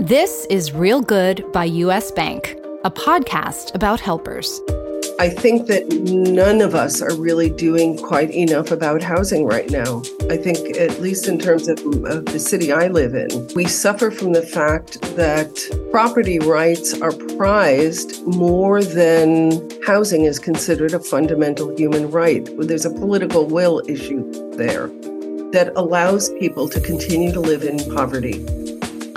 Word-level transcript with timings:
This 0.00 0.46
is 0.48 0.72
Real 0.72 1.02
Good 1.02 1.44
by 1.50 1.64
US 1.64 2.12
Bank, 2.12 2.56
a 2.84 2.90
podcast 2.90 3.74
about 3.74 3.98
helpers. 3.98 4.60
I 5.18 5.28
think 5.28 5.66
that 5.66 5.88
none 5.88 6.60
of 6.60 6.76
us 6.76 7.02
are 7.02 7.16
really 7.16 7.50
doing 7.50 7.96
quite 7.96 8.30
enough 8.30 8.70
about 8.70 9.02
housing 9.02 9.44
right 9.44 9.68
now. 9.68 10.04
I 10.30 10.36
think, 10.36 10.76
at 10.76 11.00
least 11.00 11.26
in 11.26 11.36
terms 11.36 11.66
of, 11.66 11.80
of, 12.04 12.26
the 12.26 12.38
city 12.38 12.70
I 12.70 12.86
live 12.86 13.16
in, 13.16 13.48
we 13.56 13.64
suffer 13.64 14.12
from 14.12 14.34
the 14.34 14.46
fact 14.46 15.00
that 15.16 15.58
property 15.90 16.38
rights 16.38 16.94
are 17.00 17.12
prized 17.36 18.24
more 18.24 18.84
than 18.84 19.68
housing 19.84 20.26
is 20.26 20.38
considered 20.38 20.94
a 20.94 21.00
fundamental 21.00 21.76
human 21.76 22.08
right. 22.08 22.48
There's 22.56 22.86
a 22.86 22.90
political 22.90 23.46
will 23.46 23.82
issue 23.88 24.22
there 24.52 24.86
that 25.50 25.72
allows 25.74 26.28
people 26.34 26.68
to 26.68 26.80
continue 26.80 27.32
to 27.32 27.40
live 27.40 27.64
in 27.64 27.78
poverty. 27.92 28.44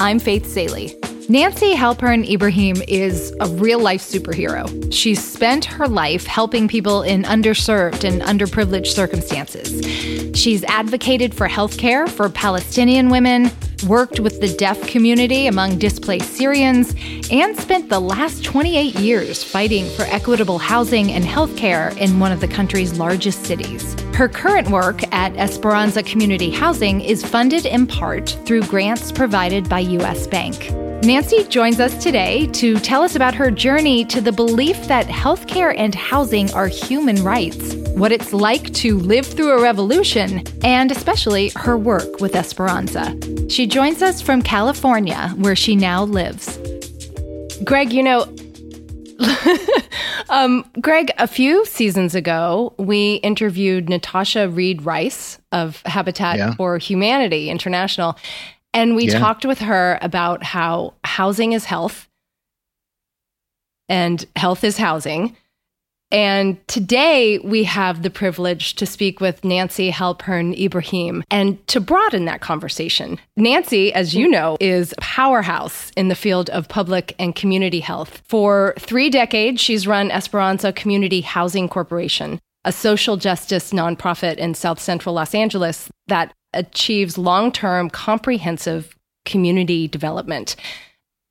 I'm 0.02 0.18
Faith 0.18 0.48
Salie. 0.48 1.11
Nancy 1.32 1.74
Halpern 1.74 2.30
Ibrahim 2.30 2.82
is 2.90 3.34
a 3.40 3.48
real 3.48 3.80
life 3.80 4.02
superhero. 4.02 4.68
She's 4.92 5.24
spent 5.24 5.64
her 5.64 5.88
life 5.88 6.26
helping 6.26 6.68
people 6.68 7.04
in 7.04 7.24
underserved 7.24 8.04
and 8.04 8.22
underprivileged 8.22 8.88
circumstances. 8.88 10.38
She's 10.38 10.66
advocated 10.66 11.34
for 11.34 11.48
health 11.48 11.78
care 11.78 12.06
for 12.06 12.28
Palestinian 12.28 13.10
women, 13.10 13.50
worked 13.88 14.20
with 14.20 14.42
the 14.42 14.54
deaf 14.58 14.86
community 14.88 15.48
among 15.48 15.78
displaced 15.78 16.34
Syrians, 16.34 16.94
and 17.32 17.58
spent 17.58 17.88
the 17.88 18.02
last 18.02 18.44
28 18.44 18.96
years 18.96 19.42
fighting 19.42 19.90
for 19.92 20.04
equitable 20.08 20.60
housing 20.60 21.14
and 21.14 21.24
health 21.24 21.56
care 21.56 21.94
in 21.98 22.20
one 22.20 22.34
of 22.34 22.42
the 22.42 22.48
country's 22.50 23.00
largest 23.00 23.46
cities. 23.46 23.96
Her 24.16 24.28
current 24.28 24.70
work 24.70 25.02
at 25.14 25.34
Esperanza 25.38 26.04
Community 26.04 26.50
Housing 26.50 27.00
is 27.00 27.26
funded 27.26 27.66
in 27.66 27.88
part 27.88 28.38
through 28.46 28.64
grants 28.64 29.14
provided 29.14 29.70
by 29.70 29.80
U.S. 29.80 30.28
Bank. 30.28 30.70
Nancy 31.04 31.44
joins 31.46 31.80
us 31.80 32.02
today 32.02 32.46
to 32.54 32.78
tell 32.80 33.02
us 33.02 33.16
about 33.16 33.34
her 33.34 33.50
journey 33.50 34.06
to 34.06 34.22
the 34.22 34.32
belief 34.32 34.88
that 34.88 35.08
healthcare 35.08 35.74
and 35.76 35.96
housing 35.96 36.54
are 36.54 36.68
human 36.68 37.24
rights, 37.24 37.74
what 37.96 38.12
it's 38.12 38.34
like 38.34 38.72
to 38.76 39.00
live 39.00 39.26
through 39.26 39.58
a 39.58 39.62
revolution, 39.62 40.44
and 40.64 40.92
especially 40.92 41.50
her 41.56 41.76
work 41.76 42.22
with 42.22 42.36
Esperanza. 42.36 43.18
She 43.50 43.66
joins 43.66 44.04
us 44.04 44.22
from 44.22 44.44
California, 44.44 45.34
where 45.38 45.56
she 45.56 45.76
now 45.76 46.04
lives. 46.04 46.60
Greg, 47.64 47.92
you 47.92 48.04
know, 48.04 48.32
um, 50.30 50.64
Greg, 50.82 51.10
a 51.18 51.28
few 51.28 51.66
seasons 51.66 52.14
ago, 52.14 52.76
we 52.78 53.16
interviewed 53.16 53.90
Natasha 53.90 54.50
Reed 54.50 54.86
Rice 54.86 55.40
of 55.52 55.82
Habitat 55.84 56.38
yeah. 56.38 56.54
for 56.54 56.78
Humanity 56.78 57.50
International. 57.50 58.16
And 58.74 58.96
we 58.96 59.08
yeah. 59.08 59.20
talked 59.20 59.46
with 59.46 59.60
her 59.60 60.00
about 60.02 60.44
how 60.44 60.94
housing 61.04 61.54
is 61.54 61.66
health 61.66 62.08
and 63.90 64.26
health 64.36 64.64
is 64.64 64.78
housing. 64.78 65.36
And 66.12 66.66
today 66.68 67.40
we 67.40 67.64
have 67.64 68.04
the 68.04 68.10
privilege 68.10 68.76
to 68.76 68.86
speak 68.86 69.22
with 69.22 69.46
Nancy 69.46 69.92
Halpern 69.92 70.58
Ibrahim 70.60 71.24
and 71.32 71.66
to 71.68 71.80
broaden 71.80 72.26
that 72.26 72.42
conversation. 72.42 73.18
Nancy, 73.38 73.94
as 73.94 74.14
you 74.14 74.28
know, 74.28 74.58
is 74.60 74.94
a 74.98 75.02
powerhouse 75.02 75.92
in 75.96 76.10
the 76.10 76.16
field 76.16 76.50
of 76.50 76.68
public 76.68 77.16
and 77.18 77.34
community 77.34 77.80
health. 77.80 78.22
For 78.28 78.74
three 78.78 79.10
decades, 79.10 79.62
she's 79.62 79.88
run 79.88 80.12
Esperanza 80.12 80.74
Community 80.74 81.22
Housing 81.22 81.70
Corporation, 81.70 82.40
a 82.66 82.74
social 82.74 83.16
justice 83.16 83.72
nonprofit 83.72 84.36
in 84.36 84.54
South 84.54 84.82
Central 84.82 85.16
Los 85.16 85.34
Angeles 85.34 85.90
that 86.08 86.34
achieves 86.54 87.18
long 87.18 87.52
term, 87.52 87.90
comprehensive 87.90 88.96
community 89.26 89.88
development. 89.88 90.56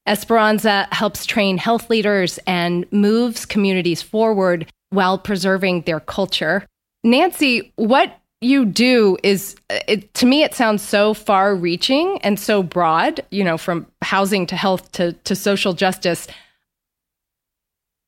Esperanza 0.06 0.88
helps 0.92 1.26
train 1.26 1.58
health 1.58 1.90
leaders 1.90 2.38
and 2.46 2.90
moves 2.90 3.44
communities 3.46 4.02
forward 4.02 4.66
while 4.90 5.18
preserving 5.18 5.82
their 5.82 6.00
culture. 6.00 6.66
Nancy, 7.04 7.72
what 7.76 8.20
you 8.40 8.64
do 8.64 9.16
is 9.22 9.56
uh, 9.68 9.78
it, 9.86 10.12
to 10.14 10.26
me 10.26 10.42
it 10.42 10.54
sounds 10.54 10.82
so 10.82 11.12
far 11.12 11.54
reaching 11.54 12.18
and 12.22 12.40
so 12.40 12.62
broad 12.62 13.20
you 13.30 13.44
know 13.44 13.58
from 13.58 13.86
housing 14.02 14.46
to 14.46 14.56
health 14.56 14.90
to, 14.92 15.12
to 15.12 15.36
social 15.36 15.74
justice 15.74 16.26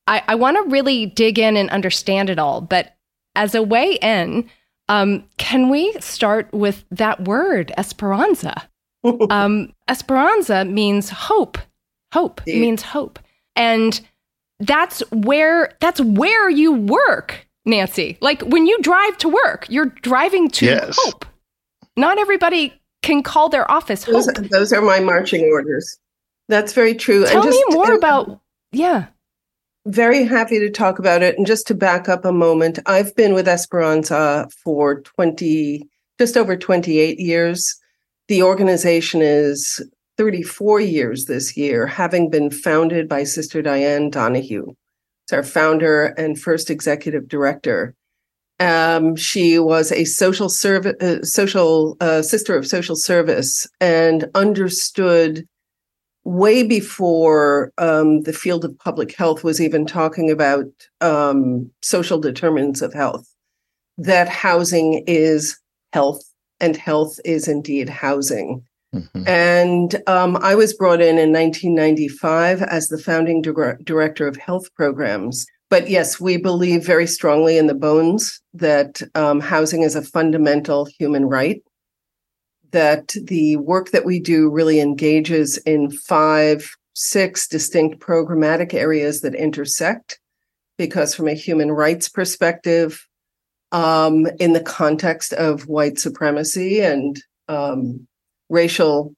i, 0.06 0.22
I 0.26 0.34
want 0.34 0.56
to 0.56 0.70
really 0.70 1.04
dig 1.04 1.38
in 1.38 1.56
and 1.56 1.68
understand 1.68 2.30
it 2.30 2.38
all 2.38 2.62
but 2.62 2.94
as 3.34 3.54
a 3.54 3.62
way 3.62 3.98
in 4.00 4.48
um, 4.92 5.24
can 5.38 5.70
we 5.70 5.90
start 6.00 6.52
with 6.52 6.84
that 6.90 7.22
word, 7.24 7.72
esperanza? 7.78 8.68
um, 9.30 9.72
esperanza 9.88 10.66
means 10.66 11.08
hope. 11.08 11.56
Hope 12.12 12.42
means 12.46 12.82
hope, 12.82 13.18
and 13.56 13.98
that's 14.60 15.00
where 15.10 15.72
that's 15.80 15.98
where 15.98 16.50
you 16.50 16.72
work, 16.72 17.48
Nancy. 17.64 18.18
Like 18.20 18.42
when 18.42 18.66
you 18.66 18.78
drive 18.82 19.16
to 19.18 19.30
work, 19.30 19.64
you're 19.70 19.86
driving 19.86 20.50
to 20.50 20.66
yes. 20.66 20.98
hope. 21.00 21.24
Not 21.96 22.18
everybody 22.18 22.74
can 23.00 23.22
call 23.22 23.48
their 23.48 23.68
office 23.70 24.04
those, 24.04 24.26
hope. 24.26 24.50
Those 24.50 24.74
are 24.74 24.82
my 24.82 25.00
marching 25.00 25.50
orders. 25.50 25.98
That's 26.50 26.74
very 26.74 26.94
true. 26.94 27.24
Tell 27.24 27.42
just, 27.42 27.56
me 27.56 27.64
more 27.74 27.86
and, 27.86 27.96
about 27.96 28.40
yeah. 28.72 29.06
Very 29.86 30.24
happy 30.24 30.60
to 30.60 30.70
talk 30.70 31.00
about 31.00 31.22
it. 31.22 31.36
And 31.36 31.46
just 31.46 31.66
to 31.66 31.74
back 31.74 32.08
up 32.08 32.24
a 32.24 32.32
moment, 32.32 32.78
I've 32.86 33.14
been 33.16 33.34
with 33.34 33.48
Esperanza 33.48 34.48
for 34.62 35.00
20, 35.00 35.88
just 36.18 36.36
over 36.36 36.56
28 36.56 37.18
years. 37.18 37.76
The 38.28 38.44
organization 38.44 39.22
is 39.22 39.84
34 40.18 40.80
years 40.80 41.24
this 41.24 41.56
year, 41.56 41.86
having 41.86 42.30
been 42.30 42.50
founded 42.50 43.08
by 43.08 43.24
Sister 43.24 43.60
Diane 43.60 44.08
Donoghue. 44.08 44.72
It's 45.24 45.32
our 45.32 45.42
founder 45.42 46.06
and 46.16 46.40
first 46.40 46.70
executive 46.70 47.26
director. 47.26 47.96
Um, 48.60 49.16
she 49.16 49.58
was 49.58 49.90
a 49.90 50.04
social 50.04 50.48
service, 50.48 50.94
uh, 51.00 51.24
social 51.24 51.96
uh, 52.00 52.22
sister 52.22 52.56
of 52.56 52.68
social 52.68 52.94
service, 52.94 53.66
and 53.80 54.30
understood 54.36 55.44
way 56.24 56.62
before 56.62 57.72
um, 57.78 58.22
the 58.22 58.32
field 58.32 58.64
of 58.64 58.78
public 58.78 59.16
health 59.16 59.42
was 59.42 59.60
even 59.60 59.86
talking 59.86 60.30
about 60.30 60.66
um, 61.00 61.70
social 61.82 62.18
determinants 62.18 62.82
of 62.82 62.92
health, 62.92 63.26
that 63.98 64.28
housing 64.28 65.04
is 65.06 65.58
health 65.92 66.22
and 66.60 66.76
health 66.76 67.18
is 67.24 67.48
indeed 67.48 67.88
housing. 67.88 68.62
Mm-hmm. 68.94 69.26
And 69.26 70.02
um, 70.06 70.36
I 70.36 70.54
was 70.54 70.74
brought 70.74 71.00
in 71.00 71.18
in 71.18 71.32
1995 71.32 72.62
as 72.62 72.88
the 72.88 72.98
founding 72.98 73.42
dir- 73.42 73.78
director 73.82 74.26
of 74.26 74.36
health 74.36 74.72
programs. 74.74 75.46
But 75.70 75.88
yes, 75.88 76.20
we 76.20 76.36
believe 76.36 76.84
very 76.84 77.06
strongly 77.06 77.56
in 77.56 77.66
the 77.66 77.74
bones 77.74 78.40
that 78.52 79.00
um, 79.14 79.40
housing 79.40 79.82
is 79.82 79.96
a 79.96 80.02
fundamental 80.02 80.86
human 80.98 81.24
right 81.24 81.62
that 82.72 83.14
the 83.24 83.56
work 83.56 83.90
that 83.90 84.04
we 84.04 84.18
do 84.18 84.50
really 84.50 84.80
engages 84.80 85.58
in 85.58 85.90
five, 85.90 86.70
six 86.94 87.46
distinct 87.46 88.00
programmatic 88.00 88.74
areas 88.74 89.20
that 89.20 89.34
intersect. 89.34 90.18
Because 90.78 91.14
from 91.14 91.28
a 91.28 91.34
human 91.34 91.70
rights 91.70 92.08
perspective, 92.08 93.06
um, 93.72 94.26
in 94.38 94.52
the 94.52 94.60
context 94.60 95.32
of 95.34 95.68
white 95.68 95.98
supremacy 95.98 96.80
and 96.80 97.22
um, 97.48 98.06
racial 98.48 99.14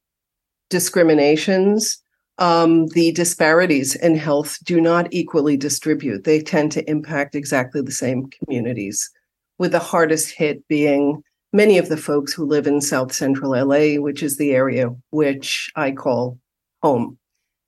discriminations, 0.70 1.98
um, 2.38 2.88
the 2.88 3.12
disparities 3.12 3.94
in 3.94 4.16
health 4.16 4.58
do 4.64 4.80
not 4.80 5.06
equally 5.12 5.56
distribute. 5.56 6.24
They 6.24 6.40
tend 6.40 6.72
to 6.72 6.88
impact 6.90 7.34
exactly 7.34 7.80
the 7.80 7.92
same 7.92 8.28
communities, 8.30 9.10
with 9.58 9.72
the 9.72 9.78
hardest 9.78 10.32
hit 10.32 10.66
being 10.68 11.22
many 11.54 11.78
of 11.78 11.88
the 11.88 11.96
folks 11.96 12.34
who 12.34 12.44
live 12.44 12.66
in 12.66 12.80
South 12.80 13.12
Central 13.12 13.52
LA, 13.52 14.00
which 14.00 14.22
is 14.22 14.36
the 14.36 14.50
area 14.50 14.90
which 15.10 15.70
I 15.76 15.92
call 15.92 16.38
home, 16.82 17.16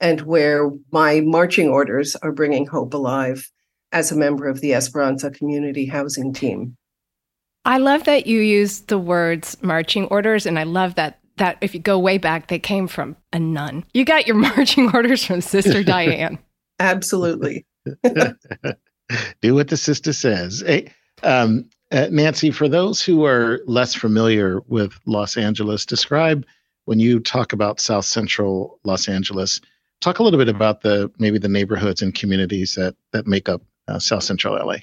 and 0.00 0.20
where 0.22 0.70
my 0.92 1.20
marching 1.20 1.68
orders 1.68 2.16
are 2.16 2.32
bringing 2.32 2.66
hope 2.66 2.92
alive 2.92 3.50
as 3.92 4.10
a 4.10 4.16
member 4.16 4.48
of 4.48 4.60
the 4.60 4.74
Esperanza 4.74 5.30
Community 5.30 5.86
Housing 5.86 6.34
Team. 6.34 6.76
I 7.64 7.78
love 7.78 8.04
that 8.04 8.26
you 8.26 8.40
use 8.40 8.80
the 8.80 8.98
words 8.98 9.56
marching 9.62 10.06
orders, 10.06 10.44
and 10.44 10.58
I 10.58 10.64
love 10.64 10.96
that 10.96 11.20
that 11.36 11.58
if 11.60 11.74
you 11.74 11.80
go 11.80 11.98
way 11.98 12.16
back, 12.16 12.48
they 12.48 12.58
came 12.58 12.88
from 12.88 13.14
a 13.32 13.38
nun. 13.38 13.84
You 13.92 14.04
got 14.04 14.26
your 14.26 14.36
marching 14.56 14.90
orders 14.92 15.24
from 15.24 15.40
Sister 15.40 15.82
Diane. 15.84 16.38
Absolutely. 16.80 17.66
Do 19.42 19.54
what 19.54 19.68
the 19.68 19.76
sister 19.76 20.12
says. 20.12 20.64
Hey, 20.66 20.92
um, 21.22 21.68
uh, 21.92 22.08
Nancy, 22.10 22.50
for 22.50 22.68
those 22.68 23.02
who 23.02 23.24
are 23.24 23.60
less 23.66 23.94
familiar 23.94 24.60
with 24.66 24.98
Los 25.06 25.36
Angeles, 25.36 25.86
describe 25.86 26.44
when 26.86 26.98
you 26.98 27.20
talk 27.20 27.52
about 27.52 27.80
South 27.80 28.04
Central 28.04 28.78
Los 28.84 29.08
Angeles. 29.08 29.60
Talk 30.00 30.18
a 30.18 30.22
little 30.22 30.38
bit 30.38 30.48
about 30.48 30.82
the 30.82 31.10
maybe 31.18 31.38
the 31.38 31.48
neighborhoods 31.48 32.02
and 32.02 32.14
communities 32.14 32.74
that 32.74 32.94
that 33.12 33.26
make 33.26 33.48
up 33.48 33.62
uh, 33.88 33.98
South 33.98 34.24
Central 34.24 34.54
LA. 34.54 34.76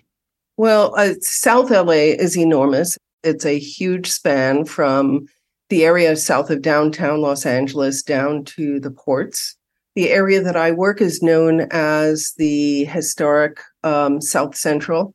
Well, 0.58 0.94
uh, 0.98 1.14
South 1.22 1.72
LA 1.72 2.14
is 2.20 2.38
enormous. 2.38 2.98
It's 3.24 3.46
a 3.46 3.60
huge 3.60 4.10
span 4.10 4.66
from 4.66 5.28
the 5.70 5.86
area 5.86 6.16
south 6.16 6.50
of 6.50 6.62
downtown 6.62 7.22
Los 7.22 7.46
Angeles 7.46 8.04
down 8.04 8.44
to 8.46 8.80
the 8.80 8.92
ports. 8.92 9.56
the 9.96 10.10
area 10.10 10.42
that 10.42 10.56
I 10.56 10.72
work 10.72 11.02
is 11.02 11.22
known 11.22 11.68
as 11.72 12.34
the 12.38 12.86
historic 12.86 13.60
um, 13.84 14.22
South 14.22 14.56
Central, 14.56 15.14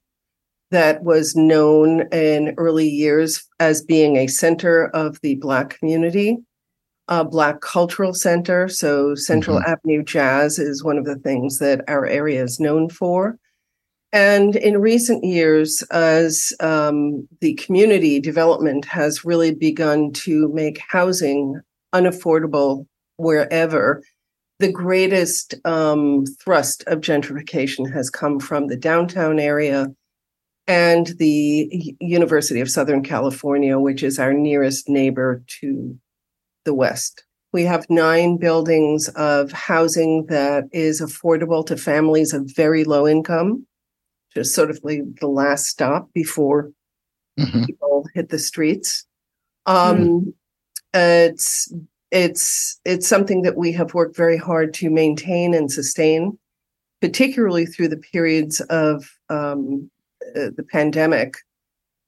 that 0.70 1.02
was 1.02 1.34
known 1.34 2.02
in 2.12 2.54
early 2.58 2.88
years 2.88 3.46
as 3.58 3.82
being 3.82 4.16
a 4.16 4.26
center 4.26 4.88
of 4.88 5.20
the 5.22 5.36
Black 5.36 5.78
community, 5.78 6.38
a 7.08 7.24
Black 7.24 7.60
cultural 7.60 8.12
center. 8.12 8.68
So, 8.68 9.14
Central 9.14 9.58
mm-hmm. 9.58 9.70
Avenue 9.70 10.02
Jazz 10.02 10.58
is 10.58 10.84
one 10.84 10.98
of 10.98 11.04
the 11.04 11.16
things 11.16 11.58
that 11.58 11.82
our 11.88 12.06
area 12.06 12.42
is 12.42 12.60
known 12.60 12.88
for. 12.88 13.38
And 14.12 14.56
in 14.56 14.80
recent 14.80 15.22
years, 15.22 15.82
as 15.90 16.54
um, 16.60 17.28
the 17.40 17.54
community 17.54 18.20
development 18.20 18.86
has 18.86 19.24
really 19.24 19.54
begun 19.54 20.12
to 20.12 20.50
make 20.54 20.80
housing 20.88 21.60
unaffordable 21.94 22.86
wherever, 23.16 24.02
the 24.60 24.72
greatest 24.72 25.54
um, 25.64 26.24
thrust 26.40 26.84
of 26.86 27.00
gentrification 27.00 27.92
has 27.92 28.10
come 28.10 28.40
from 28.40 28.66
the 28.66 28.76
downtown 28.76 29.38
area 29.38 29.88
and 30.68 31.08
the 31.18 31.96
University 31.98 32.60
of 32.60 32.70
Southern 32.70 33.02
California, 33.02 33.78
which 33.78 34.04
is 34.04 34.18
our 34.20 34.32
nearest 34.32 34.88
neighbor 34.88 35.42
to 35.60 35.98
the 36.64 36.74
west. 36.74 37.24
We 37.52 37.64
have 37.64 37.88
nine 37.88 38.36
buildings 38.36 39.08
of 39.16 39.50
housing 39.50 40.26
that 40.26 40.64
is 40.70 41.00
affordable 41.00 41.66
to 41.66 41.76
families 41.76 42.32
of 42.32 42.52
very 42.54 42.84
low 42.84 43.08
income 43.08 43.66
just 44.34 44.54
sort 44.54 44.70
of 44.70 44.78
like 44.82 45.02
the 45.20 45.26
last 45.26 45.66
stop 45.66 46.12
before 46.12 46.70
mm-hmm. 47.38 47.64
people 47.64 48.06
hit 48.14 48.28
the 48.28 48.38
streets. 48.38 49.04
Um, 49.66 49.98
mm. 49.98 50.32
It's 50.94 51.72
it's 52.10 52.80
it's 52.84 53.06
something 53.06 53.42
that 53.42 53.56
we 53.56 53.72
have 53.72 53.94
worked 53.94 54.16
very 54.16 54.36
hard 54.36 54.72
to 54.74 54.90
maintain 54.90 55.54
and 55.54 55.70
sustain, 55.70 56.38
particularly 57.00 57.66
through 57.66 57.88
the 57.88 57.98
periods 58.12 58.60
of 58.62 59.10
um, 59.28 59.90
uh, 60.36 60.50
the 60.56 60.66
pandemic. 60.70 61.36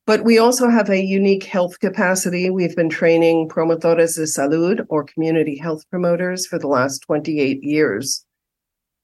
But 0.07 0.25
we 0.25 0.39
also 0.39 0.69
have 0.69 0.89
a 0.91 1.05
unique 1.05 1.45
health 1.45 1.79
capacity. 1.81 2.51
We've 2.51 2.75
been 2.75 2.89
training 2.89 3.49
promotores 3.49 4.17
de 4.17 4.23
salud 4.23 4.85
or 4.89 5.05
community 5.05 5.57
health 5.57 5.85
promoters 5.91 6.47
for 6.47 6.59
the 6.59 6.67
last 6.67 7.01
28 7.01 7.63
years 7.63 8.25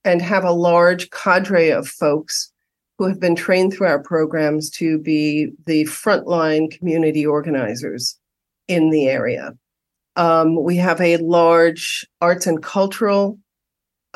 and 0.03 0.21
have 0.21 0.43
a 0.43 0.51
large 0.51 1.09
cadre 1.11 1.69
of 1.69 1.87
folks 1.87 2.51
who 2.97 3.07
have 3.07 3.19
been 3.19 3.35
trained 3.35 3.73
through 3.73 3.87
our 3.87 4.01
programs 4.01 4.69
to 4.71 4.97
be 4.97 5.51
the 5.65 5.83
frontline 5.85 6.71
community 6.71 7.25
organizers 7.25 8.17
in 8.67 8.89
the 8.89 9.07
area. 9.07 9.53
Um, 10.15 10.63
we 10.63 10.77
have 10.77 10.99
a 10.99 11.17
large 11.17 12.05
arts 12.21 12.47
and 12.47 12.61
cultural 12.61 13.37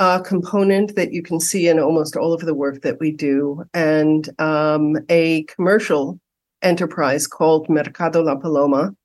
uh, 0.02 0.20
component 0.20 0.96
that 0.96 1.14
you 1.14 1.22
can 1.22 1.40
see 1.40 1.68
in 1.68 1.80
almost 1.80 2.16
all 2.16 2.34
of 2.34 2.42
the 2.42 2.56
work 2.56 2.82
that 2.82 3.00
we 3.00 3.12
do, 3.12 3.64
and 3.72 4.30
um, 4.42 4.98
a 5.10 5.44
commercial 5.44 6.20
enterprise 6.64 7.28
called 7.28 7.70
Mercado 7.70 8.24
La 8.24 8.34
Paloma, 8.34 8.96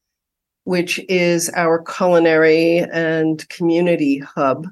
which 0.65 0.99
is 1.07 1.51
our 1.55 1.83
culinary 1.83 2.79
and 2.79 3.47
community 3.51 4.17
hub 4.21 4.67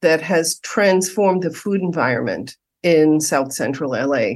that 0.00 0.22
has 0.22 0.60
transformed 0.60 1.42
the 1.42 1.50
food 1.50 1.80
environment 1.80 2.56
in 2.84 3.20
South 3.20 3.52
Central 3.52 3.90
LA 3.90 4.34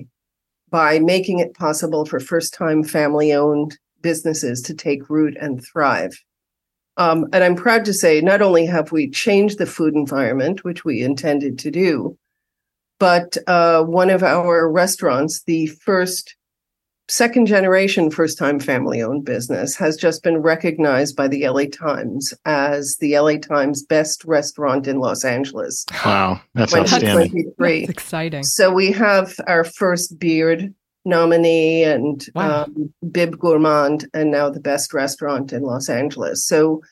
by 0.70 0.98
making 0.98 1.38
it 1.38 1.54
possible 1.54 2.04
for 2.04 2.18
first 2.18 2.52
time 2.52 2.82
family 2.82 3.32
owned 3.32 3.78
businesses 4.00 4.60
to 4.60 4.74
take 4.74 5.08
root 5.08 5.36
and 5.40 5.64
thrive. 5.64 6.20
Um, 6.96 7.26
and 7.32 7.42
I'm 7.42 7.56
proud 7.56 7.84
to 7.86 7.94
say, 7.94 8.20
not 8.20 8.42
only 8.42 8.66
have 8.66 8.92
we 8.92 9.08
changed 9.08 9.58
the 9.58 9.66
food 9.66 9.94
environment, 9.94 10.64
which 10.64 10.84
we 10.84 11.02
intended 11.02 11.58
to 11.60 11.70
do, 11.70 12.18
but 12.98 13.36
uh, 13.46 13.82
one 13.82 14.10
of 14.10 14.22
our 14.22 14.70
restaurants, 14.70 15.42
the 15.42 15.66
first 15.66 16.36
second 17.08 17.46
generation 17.46 18.10
first 18.10 18.38
time 18.38 18.58
family 18.58 19.02
owned 19.02 19.24
business 19.24 19.76
has 19.76 19.96
just 19.96 20.22
been 20.22 20.38
recognized 20.38 21.16
by 21.16 21.28
the 21.28 21.46
LA 21.46 21.64
Times 21.64 22.32
as 22.46 22.96
the 23.00 23.18
LA 23.18 23.36
Times 23.36 23.82
best 23.82 24.24
restaurant 24.24 24.86
in 24.86 24.98
Los 24.98 25.24
Angeles. 25.24 25.84
Wow, 26.04 26.40
that's 26.54 26.74
outstanding. 26.74 27.52
That's 27.58 27.90
exciting. 27.90 28.44
So 28.44 28.72
we 28.72 28.92
have 28.92 29.34
our 29.46 29.64
first 29.64 30.18
beard 30.18 30.72
nominee 31.04 31.84
and 31.84 32.24
wow. 32.34 32.64
um, 32.64 32.92
Bib 33.10 33.38
Gourmand, 33.38 34.08
and 34.14 34.30
now 34.30 34.50
the 34.50 34.60
best 34.60 34.92
restaurant 34.92 35.52
in 35.52 35.62
Los 35.62 35.88
Angeles. 35.88 36.46
So 36.46 36.82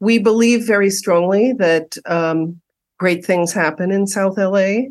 we 0.00 0.18
believe 0.18 0.66
very 0.66 0.90
strongly 0.90 1.52
that 1.54 1.96
um, 2.06 2.60
great 2.98 3.24
things 3.24 3.52
happen 3.52 3.90
in 3.90 4.06
South 4.06 4.38
LA 4.38 4.88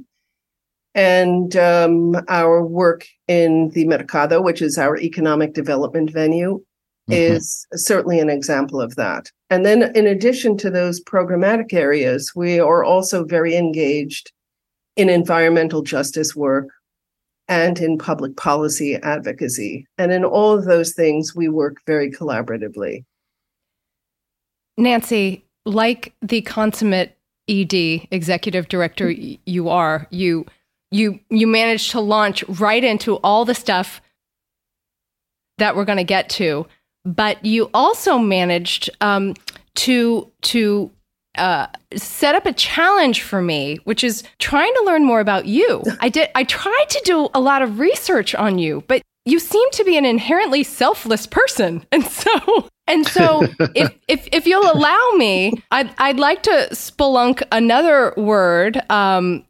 and 0.96 1.56
um, 1.56 2.16
our 2.28 2.66
work 2.66 3.06
in 3.28 3.70
the 3.70 3.86
Mercado, 3.88 4.42
which 4.42 4.62
is 4.62 4.78
our 4.78 4.98
economic 4.98 5.54
development 5.54 6.12
venue, 6.12 6.56
mm-hmm. 7.10 7.14
is 7.14 7.68
certainly 7.74 8.20
an 8.20 8.30
example 8.30 8.82
of 8.82 8.96
that. 8.96 9.32
And 9.50 9.66
then, 9.66 9.96
in 9.96 10.08
addition 10.08 10.58
to 10.58 10.70
those 10.70 11.04
programmatic 11.04 11.72
areas, 11.72 12.34
we 12.36 12.60
are 12.60 12.84
also 12.84 13.24
very 13.24 13.56
engaged 13.56 14.32
in 14.96 15.08
environmental 15.08 15.84
justice 15.84 16.36
work 16.36 16.70
and 17.48 17.80
in 17.80 17.98
public 17.98 18.36
policy 18.38 18.96
advocacy. 18.96 19.86
And 19.98 20.12
in 20.12 20.24
all 20.24 20.58
of 20.58 20.66
those 20.66 20.94
things, 20.94 21.36
we 21.36 21.48
work 21.48 21.78
very 21.86 22.12
collaboratively. 22.12 23.06
Nancy, 24.78 25.46
like 25.66 26.14
the 26.22 26.42
consummate 26.42 27.18
ED 27.50 28.08
executive 28.12 28.68
director 28.68 29.10
you 29.10 29.70
are, 29.70 30.08
you 30.12 30.46
you 30.92 31.20
you 31.30 31.48
managed 31.48 31.92
to 31.92 32.00
launch 32.00 32.44
right 32.48 32.84
into 32.84 33.16
all 33.18 33.46
the 33.46 33.56
stuff 33.56 34.02
that 35.58 35.76
we're 35.76 35.86
going 35.86 35.98
to 35.98 36.04
get 36.04 36.30
to 36.30 36.66
but 37.08 37.44
you 37.46 37.70
also 37.74 38.18
managed 38.18 38.90
um, 39.00 39.34
to 39.76 40.30
to 40.42 40.92
uh, 41.38 41.68
set 41.96 42.36
up 42.36 42.46
a 42.46 42.54
challenge 42.54 43.22
for 43.22 43.42
me, 43.42 43.78
which 43.84 44.04
is 44.04 44.24
trying 44.40 44.74
to 44.74 44.84
learn 44.86 45.06
more 45.06 45.20
about 45.20 45.46
you. 45.46 45.84
I 46.00 46.10
did. 46.10 46.30
I 46.36 46.44
tried 46.44 46.86
to 46.90 47.02
do 47.06 47.30
a 47.34 47.40
lot 47.40 47.62
of 47.62 47.80
research 47.80 48.36
on 48.36 48.60
you, 48.60 48.84
but 48.88 49.02
you 49.26 49.40
seem 49.40 49.70
to 49.72 49.84
be 49.84 49.98
an 49.98 50.06
inherently 50.06 50.64
selfless 50.64 51.28
person, 51.28 51.86
and 51.92 52.06
so 52.06 52.70
and 52.88 53.06
so, 53.06 53.44
if, 53.76 53.94
if, 54.08 54.28
if 54.32 54.48
you'll 54.48 54.72
allow 54.72 55.12
me, 55.18 55.62
I'd, 55.72 55.94
I'd 55.98 56.20
like 56.20 56.44
to 56.44 56.68
spelunk 56.72 57.44
another 57.52 58.14
word 58.18 58.82
um, 58.90 59.44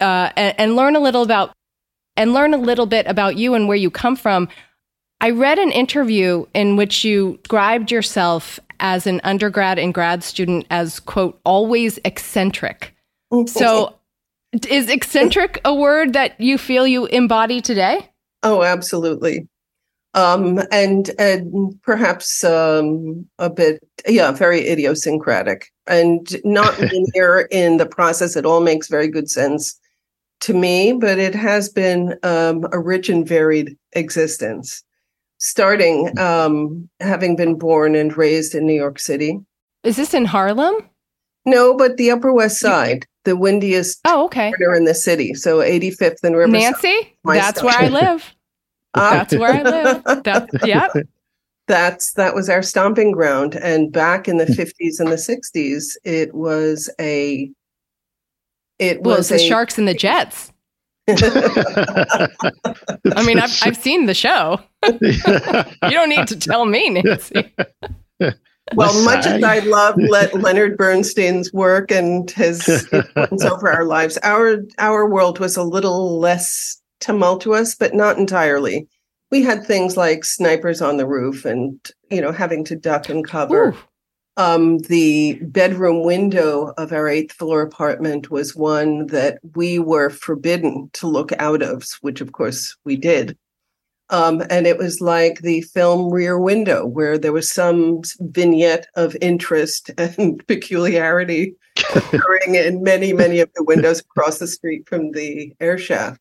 uh, 0.00 0.30
and, 0.36 0.54
and 0.58 0.76
learn 0.76 0.96
a 0.96 1.00
little 1.00 1.22
about 1.22 1.52
and 2.16 2.32
learn 2.32 2.54
a 2.54 2.58
little 2.58 2.86
bit 2.86 3.06
about 3.06 3.36
you 3.36 3.54
and 3.54 3.66
where 3.66 3.76
you 3.76 3.90
come 3.90 4.14
from. 4.14 4.48
I 5.20 5.30
read 5.30 5.58
an 5.58 5.72
interview 5.72 6.46
in 6.54 6.76
which 6.76 7.04
you 7.04 7.38
described 7.42 7.90
yourself 7.90 8.60
as 8.80 9.06
an 9.06 9.20
undergrad 9.24 9.78
and 9.78 9.94
grad 9.94 10.22
student 10.22 10.66
as 10.70 11.00
quote 11.00 11.40
always 11.44 11.98
eccentric. 12.04 12.94
So, 13.46 13.96
is 14.68 14.88
eccentric 14.88 15.60
a 15.64 15.74
word 15.74 16.12
that 16.12 16.40
you 16.40 16.58
feel 16.58 16.86
you 16.86 17.06
embody 17.06 17.60
today? 17.60 18.10
Oh, 18.42 18.62
absolutely 18.62 19.48
um, 20.14 20.60
and 20.70 21.10
and 21.18 21.80
perhaps 21.82 22.44
um, 22.44 23.26
a 23.38 23.50
bit, 23.50 23.80
yeah, 24.06 24.30
very 24.30 24.66
idiosyncratic 24.68 25.72
and 25.86 26.26
not 26.44 26.78
linear 26.92 27.42
in 27.50 27.76
the 27.76 27.86
process. 27.86 28.36
It 28.36 28.46
all 28.46 28.60
makes 28.60 28.88
very 28.88 29.08
good 29.08 29.28
sense 29.28 29.78
to 30.40 30.54
me, 30.54 30.92
but 30.92 31.18
it 31.18 31.34
has 31.34 31.68
been 31.68 32.16
um, 32.22 32.66
a 32.72 32.78
rich 32.78 33.08
and 33.08 33.26
varied 33.26 33.76
existence. 33.92 34.84
Starting 35.38 36.16
um, 36.18 36.88
having 37.00 37.36
been 37.36 37.56
born 37.56 37.94
and 37.94 38.16
raised 38.16 38.54
in 38.54 38.66
New 38.66 38.74
York 38.74 38.98
City. 38.98 39.38
Is 39.82 39.96
this 39.96 40.14
in 40.14 40.24
Harlem? 40.24 40.76
No, 41.44 41.76
but 41.76 41.96
the 41.96 42.10
Upper 42.10 42.32
West 42.32 42.58
Side, 42.58 43.06
the 43.24 43.36
windiest 43.36 44.00
oh, 44.06 44.24
okay. 44.26 44.52
corner 44.52 44.74
in 44.74 44.84
the 44.84 44.94
city. 44.94 45.34
So 45.34 45.58
85th 45.58 46.22
and 46.22 46.36
Riverside. 46.36 46.72
Nancy, 46.82 47.16
that's 47.24 47.62
where 47.62 47.78
I 47.78 47.88
live. 47.88 48.34
That's 48.94 49.34
where 49.34 49.52
I 49.52 49.62
live. 49.62 50.04
That, 50.24 50.48
yeah. 50.64 50.88
That's 51.66 52.12
that 52.12 52.34
was 52.34 52.48
our 52.48 52.62
stomping 52.62 53.12
ground. 53.12 53.56
And 53.56 53.90
back 53.90 54.28
in 54.28 54.36
the 54.36 54.44
50s 54.44 55.00
and 55.00 55.10
the 55.10 55.16
60s, 55.16 55.96
it 56.04 56.34
was 56.34 56.90
a 57.00 57.50
it 58.78 59.02
well, 59.02 59.18
was, 59.18 59.28
the 59.28 59.36
a, 59.36 59.38
Sharks 59.38 59.78
and 59.78 59.88
the 59.88 59.94
Jets. 59.94 60.52
I 61.06 62.28
mean, 63.26 63.38
I've 63.38 63.58
I've 63.62 63.76
seen 63.76 64.06
the 64.06 64.14
show. 64.14 64.60
you 64.86 65.90
don't 65.90 66.08
need 66.08 66.26
to 66.28 66.38
tell 66.38 66.64
me, 66.64 66.90
Nancy. 66.90 67.52
Well, 68.74 69.04
much 69.04 69.26
as 69.26 69.42
I 69.42 69.58
love 69.58 69.96
Le- 69.98 70.30
Leonard 70.38 70.78
Bernstein's 70.78 71.52
work 71.52 71.90
and 71.90 72.30
his 72.30 72.66
influence 72.90 73.44
over 73.44 73.70
our 73.70 73.84
lives, 73.84 74.18
our 74.22 74.64
our 74.78 75.08
world 75.08 75.38
was 75.38 75.56
a 75.56 75.62
little 75.62 76.18
less 76.18 76.80
tumultuous, 77.00 77.74
but 77.74 77.94
not 77.94 78.16
entirely. 78.16 78.88
We 79.30 79.42
had 79.42 79.66
things 79.66 79.96
like 79.96 80.24
snipers 80.24 80.80
on 80.80 80.96
the 80.96 81.06
roof 81.06 81.44
and, 81.44 81.78
you 82.10 82.20
know, 82.20 82.32
having 82.32 82.64
to 82.64 82.76
duck 82.76 83.08
and 83.08 83.26
cover. 83.26 83.70
Ooh. 83.70 83.76
Um, 84.36 84.78
the 84.78 85.38
bedroom 85.42 86.02
window 86.02 86.74
of 86.76 86.92
our 86.92 87.08
eighth 87.08 87.32
floor 87.32 87.62
apartment 87.62 88.30
was 88.30 88.56
one 88.56 89.06
that 89.06 89.38
we 89.54 89.78
were 89.78 90.10
forbidden 90.10 90.90
to 90.94 91.06
look 91.06 91.30
out 91.38 91.62
of, 91.62 91.84
which 92.00 92.20
of 92.20 92.32
course 92.32 92.76
we 92.84 92.96
did. 92.96 93.38
Um, 94.10 94.42
and 94.50 94.66
it 94.66 94.76
was 94.76 95.00
like 95.00 95.40
the 95.40 95.62
film 95.62 96.12
Rear 96.12 96.38
Window, 96.38 96.84
where 96.84 97.16
there 97.16 97.32
was 97.32 97.50
some 97.50 98.02
vignette 98.20 98.86
of 98.96 99.16
interest 99.20 99.90
and 99.98 100.46
peculiarity 100.46 101.54
occurring 101.94 102.54
in 102.54 102.82
many, 102.82 103.12
many 103.12 103.40
of 103.40 103.50
the 103.54 103.64
windows 103.64 104.00
across 104.00 104.38
the 104.38 104.46
street 104.46 104.88
from 104.88 105.12
the 105.12 105.54
air 105.60 105.78
shaft. 105.78 106.20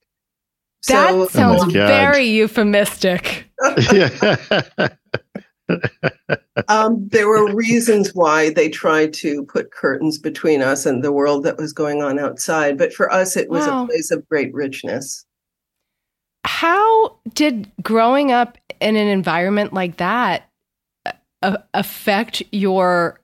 That 0.87 1.11
so, 1.11 1.27
sounds 1.27 1.63
oh 1.63 1.69
very 1.69 2.25
euphemistic. 2.25 3.45
um, 6.67 7.07
there 7.09 7.27
were 7.27 7.53
reasons 7.53 8.13
why 8.13 8.51
they 8.51 8.69
tried 8.69 9.13
to 9.13 9.45
put 9.45 9.71
curtains 9.71 10.17
between 10.17 10.61
us 10.61 10.85
and 10.85 11.03
the 11.03 11.11
world 11.11 11.43
that 11.43 11.57
was 11.57 11.73
going 11.73 12.01
on 12.01 12.19
outside. 12.19 12.77
But 12.77 12.93
for 12.93 13.11
us, 13.11 13.35
it 13.35 13.49
was 13.49 13.67
wow. 13.67 13.83
a 13.83 13.87
place 13.87 14.11
of 14.11 14.27
great 14.27 14.53
richness. 14.53 15.25
How 16.45 17.17
did 17.33 17.71
growing 17.81 18.31
up 18.31 18.57
in 18.79 18.95
an 18.95 19.07
environment 19.07 19.73
like 19.73 19.97
that 19.97 20.49
uh, 21.41 21.57
affect 21.73 22.43
your 22.51 23.19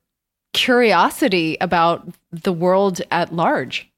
curiosity 0.54 1.58
about 1.62 2.08
the 2.32 2.54
world 2.54 3.02
at 3.12 3.34
large? 3.34 3.90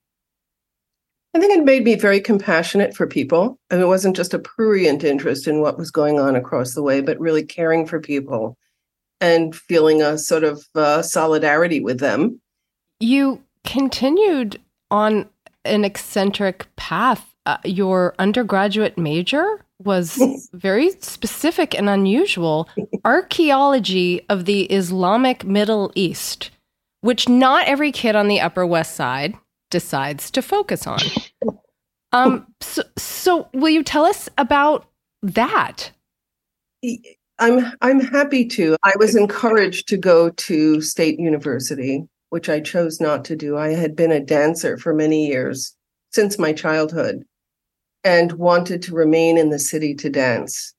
I 1.33 1.39
think 1.39 1.53
it 1.53 1.63
made 1.63 1.85
me 1.85 1.95
very 1.95 2.19
compassionate 2.19 2.93
for 2.93 3.07
people. 3.07 3.57
I 3.69 3.75
mean, 3.75 3.83
it 3.83 3.87
wasn't 3.87 4.17
just 4.17 4.33
a 4.33 4.39
prurient 4.39 5.03
interest 5.03 5.47
in 5.47 5.61
what 5.61 5.77
was 5.77 5.89
going 5.89 6.19
on 6.19 6.35
across 6.35 6.73
the 6.73 6.83
way, 6.83 6.99
but 6.99 7.19
really 7.19 7.43
caring 7.43 7.85
for 7.85 8.01
people 8.01 8.57
and 9.21 9.55
feeling 9.55 10.01
a 10.01 10.17
sort 10.17 10.43
of 10.43 10.65
uh, 10.75 11.01
solidarity 11.01 11.79
with 11.79 11.99
them. 11.99 12.41
You 12.99 13.41
continued 13.63 14.59
on 14.89 15.29
an 15.63 15.85
eccentric 15.85 16.67
path. 16.75 17.27
Uh, 17.45 17.57
your 17.63 18.13
undergraduate 18.19 18.97
major 18.97 19.63
was 19.79 20.49
very 20.53 20.91
specific 20.99 21.73
and 21.73 21.89
unusual 21.89 22.67
archaeology 23.05 24.23
of 24.29 24.45
the 24.45 24.63
Islamic 24.63 25.45
Middle 25.45 25.91
East, 25.95 26.51
which 26.99 27.29
not 27.29 27.67
every 27.67 27.91
kid 27.91 28.15
on 28.15 28.27
the 28.27 28.41
Upper 28.41 28.65
West 28.65 28.95
Side 28.95 29.33
decides 29.71 30.29
to 30.31 30.41
focus 30.43 30.85
on. 30.85 30.99
Um, 32.11 32.45
so, 32.59 32.83
so 32.97 33.49
will 33.53 33.69
you 33.69 33.83
tell 33.83 34.05
us 34.05 34.29
about 34.37 34.85
that? 35.23 35.91
I'm 37.39 37.73
I'm 37.81 37.99
happy 37.99 38.45
to. 38.49 38.77
I 38.83 38.93
was 38.99 39.15
encouraged 39.15 39.87
to 39.87 39.97
go 39.97 40.29
to 40.29 40.81
State 40.81 41.19
University, 41.19 42.03
which 42.29 42.49
I 42.49 42.59
chose 42.59 43.01
not 43.01 43.25
to 43.25 43.35
do. 43.35 43.57
I 43.57 43.69
had 43.69 43.95
been 43.95 44.11
a 44.11 44.19
dancer 44.19 44.77
for 44.77 44.93
many 44.93 45.27
years 45.27 45.75
since 46.11 46.37
my 46.37 46.53
childhood 46.53 47.23
and 48.03 48.33
wanted 48.33 48.81
to 48.83 48.95
remain 48.95 49.37
in 49.37 49.49
the 49.49 49.59
city 49.59 49.95
to 49.95 50.09
dance. 50.09 50.73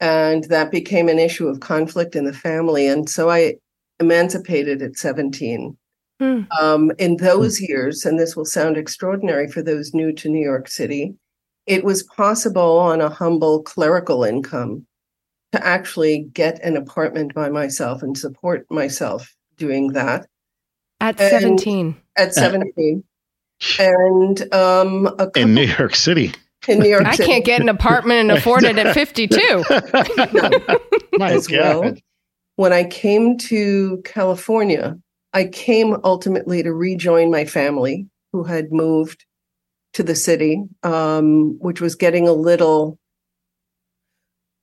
And 0.00 0.44
that 0.44 0.70
became 0.70 1.08
an 1.08 1.18
issue 1.18 1.48
of 1.48 1.60
conflict 1.60 2.14
in 2.14 2.24
the 2.24 2.32
family. 2.32 2.86
And 2.86 3.08
so 3.08 3.30
I 3.30 3.54
emancipated 3.98 4.80
at 4.80 4.96
17 4.96 5.76
Hmm. 6.20 6.42
Um, 6.60 6.92
in 6.98 7.16
those 7.18 7.60
years, 7.60 8.04
and 8.04 8.18
this 8.18 8.34
will 8.36 8.44
sound 8.44 8.76
extraordinary 8.76 9.48
for 9.48 9.62
those 9.62 9.94
new 9.94 10.12
to 10.14 10.28
New 10.28 10.44
York 10.44 10.68
City, 10.68 11.14
it 11.66 11.84
was 11.84 12.02
possible 12.02 12.78
on 12.78 13.00
a 13.00 13.08
humble 13.08 13.62
clerical 13.62 14.24
income 14.24 14.84
to 15.52 15.64
actually 15.64 16.28
get 16.32 16.62
an 16.64 16.76
apartment 16.76 17.34
by 17.34 17.48
myself 17.48 18.02
and 18.02 18.18
support 18.18 18.66
myself 18.70 19.32
doing 19.56 19.92
that. 19.92 20.26
At 21.00 21.20
and 21.20 21.30
17. 21.30 21.96
At 22.16 22.34
17. 22.34 23.04
and 23.78 24.54
um, 24.54 25.04
couple, 25.16 25.42
in 25.42 25.54
New 25.54 25.66
York 25.78 25.94
City. 25.94 26.32
In 26.66 26.80
New 26.80 26.88
York 26.88 27.06
I 27.06 27.14
City. 27.14 27.28
can't 27.30 27.44
get 27.44 27.60
an 27.60 27.68
apartment 27.68 28.30
and 28.30 28.32
afford 28.32 28.64
it 28.64 28.76
at 28.76 28.92
52. 28.94 29.36
My 31.18 31.32
As 31.32 31.46
God. 31.46 31.80
well. 31.84 31.94
When 32.56 32.72
I 32.72 32.82
came 32.84 33.38
to 33.38 34.02
California, 34.04 34.98
I 35.32 35.44
came 35.46 35.96
ultimately 36.04 36.62
to 36.62 36.72
rejoin 36.72 37.30
my 37.30 37.44
family 37.44 38.06
who 38.32 38.44
had 38.44 38.72
moved 38.72 39.24
to 39.94 40.02
the 40.02 40.14
city, 40.14 40.62
um, 40.82 41.58
which 41.60 41.80
was 41.80 41.94
getting 41.94 42.28
a 42.28 42.32
little 42.32 42.98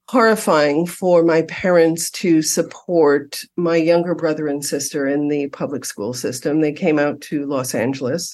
horrifying 0.10 0.86
for 0.86 1.24
my 1.24 1.42
parents 1.44 2.12
to 2.12 2.42
support 2.42 3.42
my 3.58 3.76
younger 3.76 4.14
brother 4.14 4.48
and 4.48 4.64
sister 4.64 5.08
in 5.08 5.30
the 5.30 5.48
public 5.48 5.84
school 5.84 6.14
system. 6.14 6.62
They 6.62 6.74
came 6.74 7.00
out 7.00 7.22
to 7.22 7.46
Los 7.46 7.74
Angeles. 7.74 8.34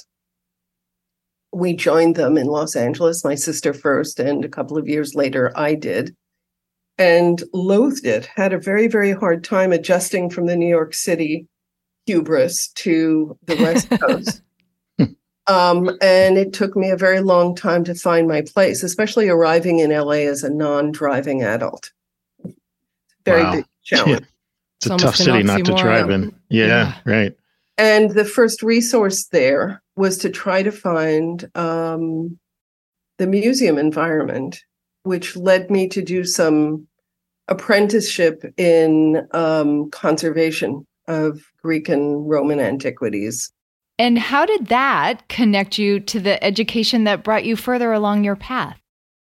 We 1.53 1.73
joined 1.73 2.15
them 2.15 2.37
in 2.37 2.47
Los 2.47 2.75
Angeles, 2.75 3.23
my 3.23 3.35
sister 3.35 3.73
first, 3.73 4.19
and 4.19 4.43
a 4.43 4.49
couple 4.49 4.77
of 4.77 4.87
years 4.87 5.15
later, 5.15 5.51
I 5.55 5.75
did, 5.75 6.15
and 6.97 7.41
loathed 7.53 8.05
it. 8.05 8.25
Had 8.35 8.53
a 8.53 8.59
very, 8.59 8.87
very 8.87 9.13
hard 9.13 9.43
time 9.43 9.71
adjusting 9.71 10.29
from 10.29 10.47
the 10.47 10.55
New 10.55 10.69
York 10.69 10.93
City 10.93 11.47
hubris 12.05 12.67
to 12.69 13.37
the 13.45 13.55
West 13.55 13.89
Coast. 14.01 14.41
um, 15.47 15.89
and 16.01 16.37
it 16.37 16.53
took 16.53 16.75
me 16.75 16.89
a 16.89 16.97
very 16.97 17.21
long 17.21 17.55
time 17.55 17.83
to 17.85 17.95
find 17.95 18.27
my 18.27 18.41
place, 18.41 18.83
especially 18.83 19.29
arriving 19.29 19.79
in 19.79 19.91
LA 19.91 20.23
as 20.27 20.43
a 20.43 20.49
non 20.49 20.91
driving 20.91 21.43
adult. 21.43 21.91
Very 23.25 23.43
wow. 23.43 23.55
big 23.55 23.65
challenge. 23.83 24.21
It's, 24.21 24.87
it's 24.87 24.95
a 24.95 24.97
tough 24.97 25.15
city 25.15 25.43
not 25.43 25.63
to 25.65 25.73
drive 25.75 26.09
in. 26.09 26.33
Yeah, 26.49 26.65
yeah, 26.65 26.97
right. 27.05 27.35
And 27.77 28.11
the 28.11 28.25
first 28.25 28.61
resource 28.61 29.27
there 29.27 29.81
was 29.95 30.17
to 30.19 30.29
try 30.29 30.63
to 30.63 30.71
find 30.71 31.49
um, 31.55 32.37
the 33.17 33.27
museum 33.27 33.77
environment, 33.77 34.63
which 35.03 35.35
led 35.35 35.69
me 35.69 35.87
to 35.89 36.01
do 36.01 36.23
some 36.23 36.87
apprenticeship 37.47 38.43
in 38.57 39.27
um, 39.31 39.89
conservation 39.91 40.85
of 41.11 41.41
Greek 41.61 41.89
and 41.89 42.27
Roman 42.27 42.59
antiquities. 42.59 43.51
And 43.99 44.17
how 44.17 44.45
did 44.45 44.67
that 44.67 45.27
connect 45.27 45.77
you 45.77 45.99
to 45.99 46.19
the 46.19 46.43
education 46.43 47.03
that 47.03 47.23
brought 47.23 47.45
you 47.45 47.55
further 47.55 47.91
along 47.91 48.23
your 48.23 48.35
path? 48.35 48.79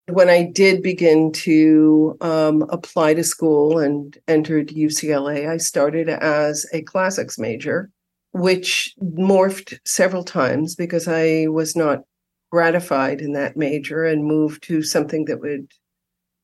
When 0.09 0.29
I 0.29 0.45
did 0.45 0.83
begin 0.83 1.33
to 1.33 2.17
um, 2.21 2.63
apply 2.71 3.15
to 3.15 3.25
school 3.25 3.79
and 3.79 4.17
entered 4.27 4.69
UCLA, 4.69 5.49
I 5.49 5.57
started 5.59 6.09
as 6.09 6.65
a 6.73 6.83
classics 6.83 7.39
major, 7.39 7.91
which 8.33 8.95
morphed 9.01 9.79
several 9.85 10.25
times 10.25 10.75
because 10.75 11.07
I 11.09 11.47
was 11.49 11.77
not 11.77 12.03
gratified 12.51 13.21
in 13.21 13.33
that 13.33 13.57
major 13.57 14.05
and 14.05 14.25
moved 14.25 14.63
to 14.65 14.83
something 14.83 15.25
that 15.27 15.41
would 15.41 15.71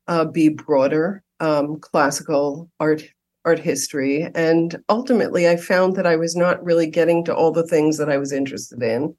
uh, 0.09 0.25
be 0.25 0.49
broader 0.49 1.23
um, 1.41 1.79
classical 1.81 2.71
art 2.79 3.03
art 3.45 3.59
history. 3.59 4.29
And 4.35 4.83
ultimately, 4.89 5.49
I 5.49 5.57
found 5.57 5.97
that 5.97 6.07
I 6.07 6.17
was 6.17 6.37
not 6.37 6.63
really 6.65 6.87
getting 6.87 7.25
to 7.25 7.35
all 7.35 7.53
the 7.53 7.67
things 7.67 7.99
that 7.99 8.09
I 8.09 8.19
was 8.19 8.33
interested 8.33 8.83
in, 8.83 9.15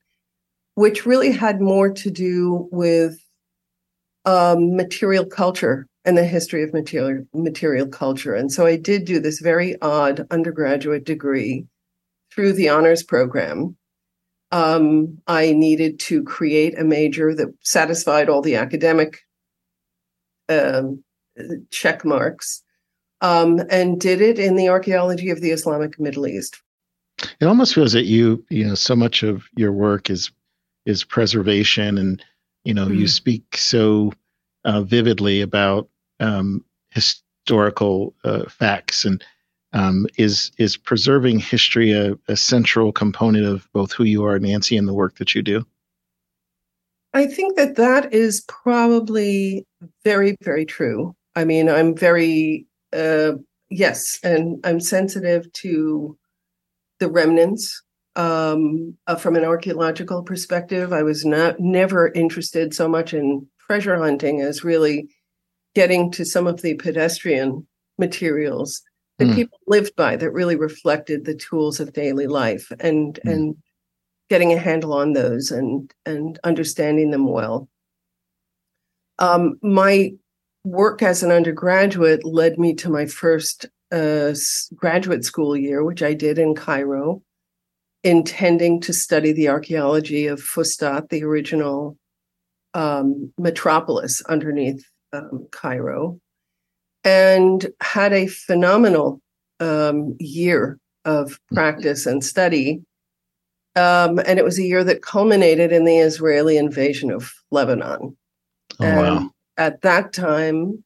which 0.75 1.05
really 1.05 1.31
had 1.31 1.61
more 1.61 1.91
to 1.91 2.11
do 2.11 2.67
with 2.71 3.19
um, 4.25 4.75
material 4.75 5.25
culture 5.25 5.87
and 6.05 6.17
the 6.17 6.25
history 6.25 6.63
of 6.63 6.73
material 6.73 7.25
material 7.33 7.87
culture. 7.87 8.33
And 8.35 8.51
so 8.51 8.65
I 8.65 8.75
did 8.77 9.05
do 9.05 9.19
this 9.19 9.39
very 9.39 9.79
odd 9.81 10.25
undergraduate 10.31 11.05
degree 11.05 11.65
through 12.33 12.53
the 12.53 12.69
honors 12.69 13.03
program. 13.03 13.77
Um, 14.51 15.19
I 15.27 15.51
needed 15.53 15.99
to 16.01 16.23
create 16.23 16.77
a 16.77 16.83
major 16.83 17.33
that 17.35 17.53
satisfied 17.61 18.29
all 18.29 18.41
the 18.41 18.55
academic 18.55 19.19
um, 20.49 21.03
check 21.71 22.05
marks 22.05 22.62
um, 23.23 23.61
and 23.69 23.99
did 23.99 24.21
it 24.21 24.37
in 24.37 24.55
the 24.55 24.67
archaeology 24.69 25.31
of 25.31 25.41
the 25.41 25.51
Islamic 25.51 25.99
Middle 25.99 26.27
East. 26.27 26.61
It 27.39 27.45
almost 27.45 27.73
feels 27.73 27.93
that 27.93 28.03
you, 28.03 28.45
you 28.49 28.67
know, 28.67 28.75
so 28.75 28.95
much 28.95 29.23
of 29.23 29.45
your 29.55 29.71
work 29.71 30.09
is 30.09 30.29
is 30.85 31.03
preservation, 31.05 31.97
and 31.97 32.23
you 32.65 32.73
know, 32.73 32.85
mm-hmm. 32.85 32.99
you 32.99 33.07
speak 33.07 33.57
so 33.57 34.11
uh, 34.65 34.81
vividly 34.81 35.39
about 35.39 35.89
um, 36.19 36.63
historical 36.91 38.13
uh, 38.25 38.43
facts, 38.49 39.05
and 39.05 39.23
um, 39.71 40.05
is 40.17 40.51
is 40.57 40.75
preserving 40.75 41.39
history 41.39 41.93
a, 41.93 42.17
a 42.27 42.35
central 42.35 42.91
component 42.91 43.45
of 43.45 43.71
both 43.71 43.93
who 43.93 44.03
you 44.03 44.25
are, 44.25 44.37
Nancy, 44.37 44.75
and 44.75 44.87
the 44.87 44.93
work 44.93 45.17
that 45.17 45.33
you 45.33 45.41
do. 45.41 45.65
I 47.13 47.27
think 47.27 47.55
that 47.55 47.75
that 47.75 48.11
is 48.11 48.41
probably 48.47 49.65
very, 50.03 50.35
very 50.41 50.65
true. 50.65 51.15
I 51.35 51.45
mean, 51.45 51.69
I'm 51.69 51.95
very 51.95 52.65
uh, 52.93 53.33
yes, 53.69 54.19
and 54.23 54.59
I'm 54.63 54.79
sensitive 54.79 55.51
to 55.53 56.17
the 56.99 57.09
remnants 57.09 57.81
um, 58.15 58.95
uh, 59.07 59.15
from 59.15 59.35
an 59.35 59.43
archaeological 59.43 60.23
perspective. 60.23 60.93
I 60.93 61.03
was 61.03 61.25
not 61.25 61.59
never 61.59 62.11
interested 62.13 62.73
so 62.73 62.87
much 62.87 63.13
in 63.13 63.47
treasure 63.65 63.97
hunting 63.97 64.41
as 64.41 64.63
really 64.63 65.09
getting 65.75 66.11
to 66.11 66.25
some 66.25 66.47
of 66.47 66.61
the 66.61 66.75
pedestrian 66.75 67.65
materials 67.97 68.81
that 69.17 69.25
mm. 69.25 69.35
people 69.35 69.57
lived 69.67 69.95
by 69.95 70.15
that 70.15 70.31
really 70.31 70.55
reflected 70.55 71.25
the 71.25 71.35
tools 71.35 71.79
of 71.79 71.93
daily 71.93 72.27
life 72.27 72.71
and 72.79 73.19
mm. 73.25 73.31
and 73.31 73.55
getting 74.29 74.53
a 74.53 74.57
handle 74.57 74.93
on 74.93 75.13
those 75.13 75.51
and 75.51 75.93
and 76.05 76.39
understanding 76.43 77.11
them 77.11 77.27
well. 77.27 77.67
Um, 79.19 79.57
my 79.61 80.11
work 80.63 81.01
as 81.01 81.23
an 81.23 81.31
undergraduate 81.31 82.23
led 82.23 82.57
me 82.57 82.73
to 82.75 82.89
my 82.89 83.05
first 83.05 83.65
uh, 83.91 84.33
graduate 84.75 85.25
school 85.25 85.55
year, 85.55 85.83
which 85.83 86.01
I 86.01 86.13
did 86.13 86.39
in 86.39 86.55
Cairo, 86.55 87.21
intending 88.03 88.81
to 88.81 88.93
study 88.93 89.31
the 89.31 89.49
archaeology 89.49 90.27
of 90.27 90.39
Fustat, 90.39 91.09
the 91.09 91.23
original 91.23 91.97
um, 92.73 93.31
metropolis 93.37 94.21
underneath 94.23 94.83
um, 95.11 95.47
Cairo, 95.51 96.19
and 97.03 97.67
had 97.81 98.13
a 98.13 98.27
phenomenal 98.27 99.21
um, 99.59 100.15
year 100.19 100.79
of 101.05 101.39
practice 101.53 102.05
and 102.05 102.23
study. 102.23 102.81
Um, 103.75 104.19
and 104.19 104.39
it 104.39 104.45
was 104.45 104.59
a 104.59 104.63
year 104.63 104.83
that 104.83 105.01
culminated 105.01 105.71
in 105.71 105.83
the 105.83 105.97
Israeli 105.97 106.57
invasion 106.57 107.11
of 107.11 107.33
Lebanon. 107.51 108.15
Oh, 108.79 108.85
and 108.85 108.97
wow. 108.97 109.29
At 109.57 109.81
that 109.81 110.13
time, 110.13 110.83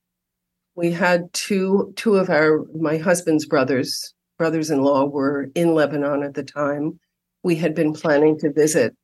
we 0.76 0.92
had 0.92 1.32
two 1.34 1.94
two 1.96 2.16
of 2.16 2.30
our 2.30 2.66
my 2.74 2.98
husband's 2.98 3.46
brothers 3.46 4.14
brothers-in-law 4.38 5.06
were 5.06 5.50
in 5.56 5.74
Lebanon 5.74 6.22
at 6.24 6.36
the 6.36 6.44
time. 6.44 7.00
We 7.44 7.56
had 7.56 7.74
been 7.74 7.94
planning 7.94 8.38
to 8.40 8.52
visit, 8.52 8.96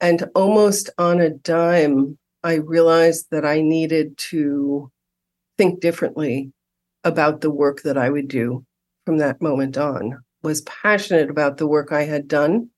and 0.00 0.28
almost 0.34 0.90
on 0.98 1.20
a 1.20 1.30
dime, 1.30 2.18
I 2.44 2.54
realized 2.54 3.26
that 3.30 3.44
I 3.44 3.60
needed 3.60 4.16
to 4.30 4.90
think 5.58 5.80
differently 5.80 6.52
about 7.04 7.40
the 7.40 7.50
work 7.50 7.82
that 7.82 7.98
I 7.98 8.10
would 8.10 8.28
do 8.28 8.64
from 9.04 9.18
that 9.18 9.42
moment 9.42 9.76
on. 9.76 10.22
Was 10.42 10.62
passionate 10.62 11.30
about 11.30 11.56
the 11.56 11.66
work 11.66 11.92
I 11.92 12.02
had 12.04 12.28
done, 12.28 12.68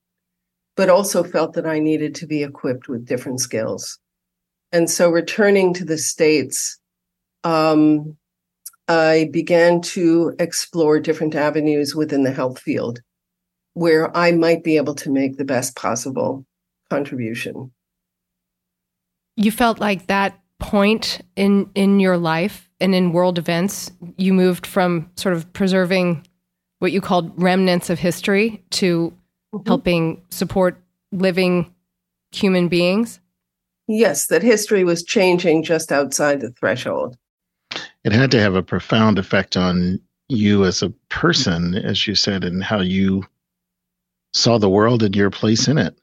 but 0.76 0.90
also 0.90 1.24
felt 1.24 1.54
that 1.54 1.66
I 1.66 1.78
needed 1.78 2.14
to 2.16 2.26
be 2.26 2.42
equipped 2.42 2.88
with 2.88 3.06
different 3.06 3.40
skills. 3.40 3.98
And 4.74 4.90
so 4.90 5.08
returning 5.08 5.72
to 5.74 5.84
the 5.84 5.96
States, 5.96 6.80
um, 7.44 8.16
I 8.88 9.30
began 9.32 9.80
to 9.82 10.34
explore 10.40 10.98
different 10.98 11.36
avenues 11.36 11.94
within 11.94 12.24
the 12.24 12.32
health 12.32 12.58
field 12.58 12.98
where 13.74 14.14
I 14.16 14.32
might 14.32 14.64
be 14.64 14.76
able 14.76 14.96
to 14.96 15.10
make 15.10 15.36
the 15.36 15.44
best 15.44 15.76
possible 15.76 16.44
contribution. 16.90 17.70
You 19.36 19.52
felt 19.52 19.78
like 19.78 20.08
that 20.08 20.40
point 20.58 21.20
in 21.36 21.70
in 21.76 22.00
your 22.00 22.16
life 22.16 22.68
and 22.80 22.96
in 22.96 23.12
world 23.12 23.38
events, 23.38 23.92
you 24.16 24.32
moved 24.32 24.66
from 24.66 25.08
sort 25.14 25.36
of 25.36 25.52
preserving 25.52 26.26
what 26.80 26.90
you 26.90 27.00
called 27.00 27.32
remnants 27.40 27.90
of 27.90 28.00
history 28.00 28.64
to 28.70 29.12
mm-hmm. 29.54 29.68
helping 29.68 30.22
support 30.30 30.82
living 31.12 31.72
human 32.32 32.66
beings? 32.66 33.20
Yes, 33.86 34.26
that 34.28 34.42
history 34.42 34.84
was 34.84 35.02
changing 35.02 35.62
just 35.62 35.92
outside 35.92 36.40
the 36.40 36.50
threshold. 36.50 37.16
It 38.04 38.12
had 38.12 38.30
to 38.30 38.40
have 38.40 38.54
a 38.54 38.62
profound 38.62 39.18
effect 39.18 39.56
on 39.56 40.00
you 40.28 40.64
as 40.64 40.82
a 40.82 40.90
person, 41.10 41.74
as 41.74 42.06
you 42.06 42.14
said, 42.14 42.44
and 42.44 42.62
how 42.62 42.80
you 42.80 43.24
saw 44.32 44.58
the 44.58 44.70
world 44.70 45.02
and 45.02 45.14
your 45.14 45.30
place 45.30 45.68
in 45.68 45.78
it. 45.78 45.98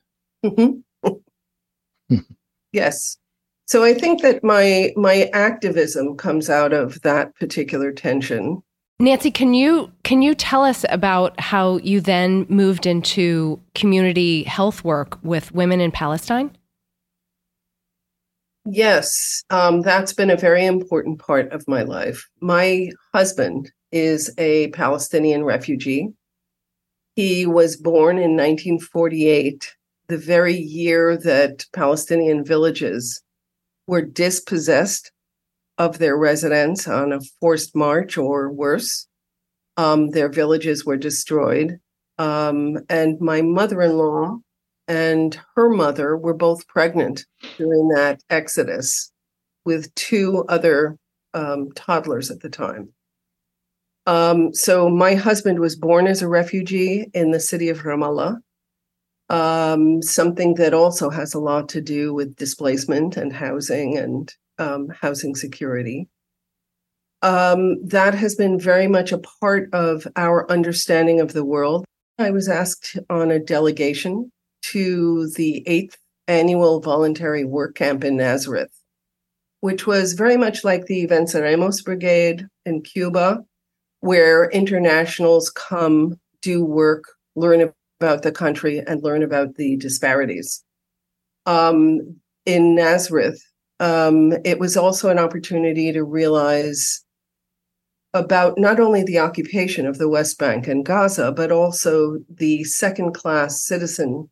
Mm-hmm. 0.45 2.17
yes. 2.71 3.17
So 3.65 3.83
I 3.83 3.93
think 3.93 4.21
that 4.21 4.43
my 4.43 4.91
my 4.95 5.29
activism 5.33 6.17
comes 6.17 6.49
out 6.49 6.73
of 6.73 7.01
that 7.01 7.35
particular 7.35 7.91
tension. 7.91 8.61
Nancy, 8.99 9.31
can 9.31 9.53
you 9.53 9.91
can 10.03 10.21
you 10.21 10.35
tell 10.35 10.63
us 10.63 10.85
about 10.89 11.39
how 11.39 11.77
you 11.77 12.01
then 12.01 12.45
moved 12.49 12.85
into 12.85 13.59
community 13.73 14.43
health 14.43 14.83
work 14.83 15.17
with 15.23 15.51
women 15.53 15.79
in 15.79 15.91
Palestine? 15.91 16.55
Yes, 18.65 19.43
um, 19.49 19.81
that's 19.81 20.13
been 20.13 20.29
a 20.29 20.37
very 20.37 20.65
important 20.65 21.19
part 21.19 21.51
of 21.51 21.67
my 21.67 21.81
life. 21.81 22.27
My 22.41 22.91
husband 23.13 23.71
is 23.91 24.31
a 24.37 24.69
Palestinian 24.69 25.43
refugee. 25.43 26.09
He 27.15 27.45
was 27.45 27.75
born 27.75 28.17
in 28.17 28.37
1948, 28.37 29.75
the 30.07 30.17
very 30.17 30.55
year 30.55 31.17
that 31.17 31.65
Palestinian 31.73 32.45
villages 32.45 33.21
were 33.87 34.03
dispossessed 34.03 35.11
of 35.79 35.97
their 35.97 36.15
residents 36.15 36.87
on 36.87 37.11
a 37.11 37.21
forced 37.39 37.75
march 37.75 38.17
or 38.17 38.51
worse. 38.51 39.07
Um, 39.75 40.11
their 40.11 40.29
villages 40.29 40.85
were 40.85 40.97
destroyed. 40.97 41.79
Um, 42.19 42.77
and 42.89 43.19
my 43.19 43.41
mother 43.41 43.81
in 43.81 43.97
law 43.97 44.37
and 44.91 45.39
her 45.55 45.69
mother 45.69 46.17
were 46.17 46.33
both 46.33 46.67
pregnant 46.67 47.25
during 47.57 47.87
that 47.89 48.19
exodus 48.29 49.11
with 49.63 49.93
two 49.95 50.43
other 50.49 50.97
um, 51.33 51.71
toddlers 51.75 52.29
at 52.29 52.41
the 52.41 52.49
time. 52.49 52.89
Um, 54.05 54.53
so 54.53 54.89
my 54.89 55.13
husband 55.15 55.59
was 55.59 55.77
born 55.77 56.07
as 56.07 56.21
a 56.21 56.27
refugee 56.27 57.07
in 57.13 57.31
the 57.31 57.39
city 57.39 57.69
of 57.69 57.83
Ramallah 57.83 58.39
um, 59.31 60.01
something 60.01 60.55
that 60.55 60.73
also 60.73 61.09
has 61.09 61.33
a 61.33 61.39
lot 61.39 61.69
to 61.69 61.79
do 61.79 62.13
with 62.13 62.35
displacement 62.35 63.15
and 63.15 63.31
housing 63.31 63.97
and 63.97 64.33
um, 64.59 64.89
housing 64.89 65.35
security. 65.35 66.09
Um, 67.21 67.81
that 67.85 68.13
has 68.13 68.35
been 68.35 68.59
very 68.59 68.87
much 68.87 69.13
a 69.13 69.21
part 69.39 69.69
of 69.73 70.05
our 70.17 70.51
understanding 70.51 71.21
of 71.21 71.31
the 71.31 71.45
world. 71.45 71.85
I 72.19 72.31
was 72.31 72.49
asked 72.49 72.99
on 73.09 73.31
a 73.31 73.39
delegation 73.39 74.31
to 74.61 75.29
the 75.31 75.63
eighth 75.67 75.97
annual 76.27 76.79
voluntary 76.79 77.43
work 77.45 77.75
camp 77.75 78.03
in 78.03 78.17
Nazareth, 78.17 78.71
which 79.59 79.85
was 79.85 80.13
very 80.13 80.37
much 80.37 80.63
like 80.63 80.85
the 80.85 81.07
Venceremos 81.07 81.83
Brigade 81.83 82.47
in 82.65 82.81
Cuba, 82.81 83.43
where 83.99 84.49
internationals 84.49 85.49
come, 85.49 86.19
do 86.41 86.63
work, 86.63 87.03
learn 87.35 87.71
about 87.99 88.23
the 88.23 88.31
country 88.31 88.79
and 88.79 89.03
learn 89.03 89.23
about 89.23 89.55
the 89.55 89.77
disparities. 89.77 90.63
Um, 91.45 92.17
in 92.45 92.75
Nazareth, 92.75 93.41
um, 93.79 94.33
it 94.45 94.59
was 94.59 94.77
also 94.77 95.09
an 95.09 95.19
opportunity 95.19 95.91
to 95.91 96.03
realize 96.03 97.03
about 98.13 98.57
not 98.57 98.79
only 98.79 99.03
the 99.03 99.19
occupation 99.19 99.85
of 99.85 99.97
the 99.97 100.09
West 100.09 100.37
Bank 100.37 100.67
and 100.67 100.85
Gaza, 100.85 101.31
but 101.31 101.51
also 101.51 102.17
the 102.29 102.63
second 102.63 103.13
class 103.13 103.61
citizen 103.61 104.29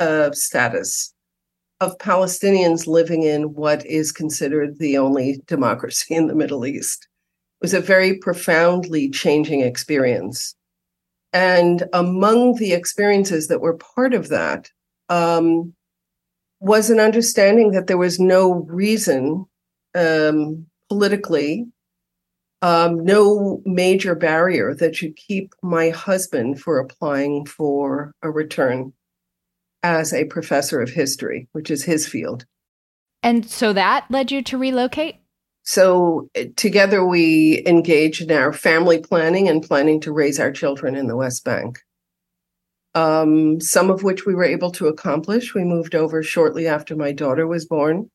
uh, 0.00 0.32
status 0.32 1.14
of 1.80 1.98
Palestinians 1.98 2.86
living 2.86 3.22
in 3.22 3.54
what 3.54 3.84
is 3.86 4.12
considered 4.12 4.78
the 4.78 4.96
only 4.96 5.40
democracy 5.46 6.14
in 6.14 6.26
the 6.26 6.34
Middle 6.34 6.64
East. 6.64 7.08
It 7.60 7.64
was 7.64 7.74
a 7.74 7.80
very 7.80 8.18
profoundly 8.18 9.10
changing 9.10 9.60
experience. 9.60 10.54
And 11.32 11.84
among 11.92 12.56
the 12.56 12.72
experiences 12.72 13.48
that 13.48 13.60
were 13.60 13.76
part 13.76 14.14
of 14.14 14.28
that 14.28 14.70
um, 15.08 15.74
was 16.60 16.90
an 16.90 17.00
understanding 17.00 17.72
that 17.72 17.86
there 17.86 17.98
was 17.98 18.20
no 18.20 18.52
reason 18.68 19.44
um, 19.94 20.66
politically, 20.88 21.66
um, 22.62 23.04
no 23.04 23.60
major 23.64 24.14
barrier 24.14 24.74
that 24.76 24.96
should 24.96 25.16
keep 25.16 25.52
my 25.62 25.90
husband 25.90 26.60
for 26.60 26.78
applying 26.78 27.46
for 27.46 28.14
a 28.22 28.30
return 28.30 28.92
as 29.84 30.14
a 30.14 30.24
professor 30.24 30.80
of 30.80 30.88
history, 30.88 31.46
which 31.52 31.70
is 31.70 31.84
his 31.84 32.08
field. 32.08 32.46
And 33.22 33.48
so 33.48 33.72
that 33.74 34.06
led 34.10 34.32
you 34.32 34.42
to 34.42 34.58
relocate? 34.58 35.16
So 35.62 36.28
eh, 36.34 36.46
together 36.56 37.04
we 37.04 37.62
engaged 37.66 38.22
in 38.22 38.32
our 38.32 38.52
family 38.52 38.98
planning 38.98 39.48
and 39.48 39.62
planning 39.62 40.00
to 40.00 40.12
raise 40.12 40.40
our 40.40 40.50
children 40.50 40.96
in 40.96 41.06
the 41.06 41.16
West 41.16 41.44
Bank. 41.44 41.78
Um, 42.94 43.60
some 43.60 43.90
of 43.90 44.02
which 44.02 44.24
we 44.24 44.34
were 44.34 44.44
able 44.44 44.70
to 44.72 44.86
accomplish. 44.86 45.54
We 45.54 45.64
moved 45.64 45.94
over 45.94 46.22
shortly 46.22 46.66
after 46.66 46.96
my 46.96 47.12
daughter 47.12 47.46
was 47.46 47.66
born 47.66 48.10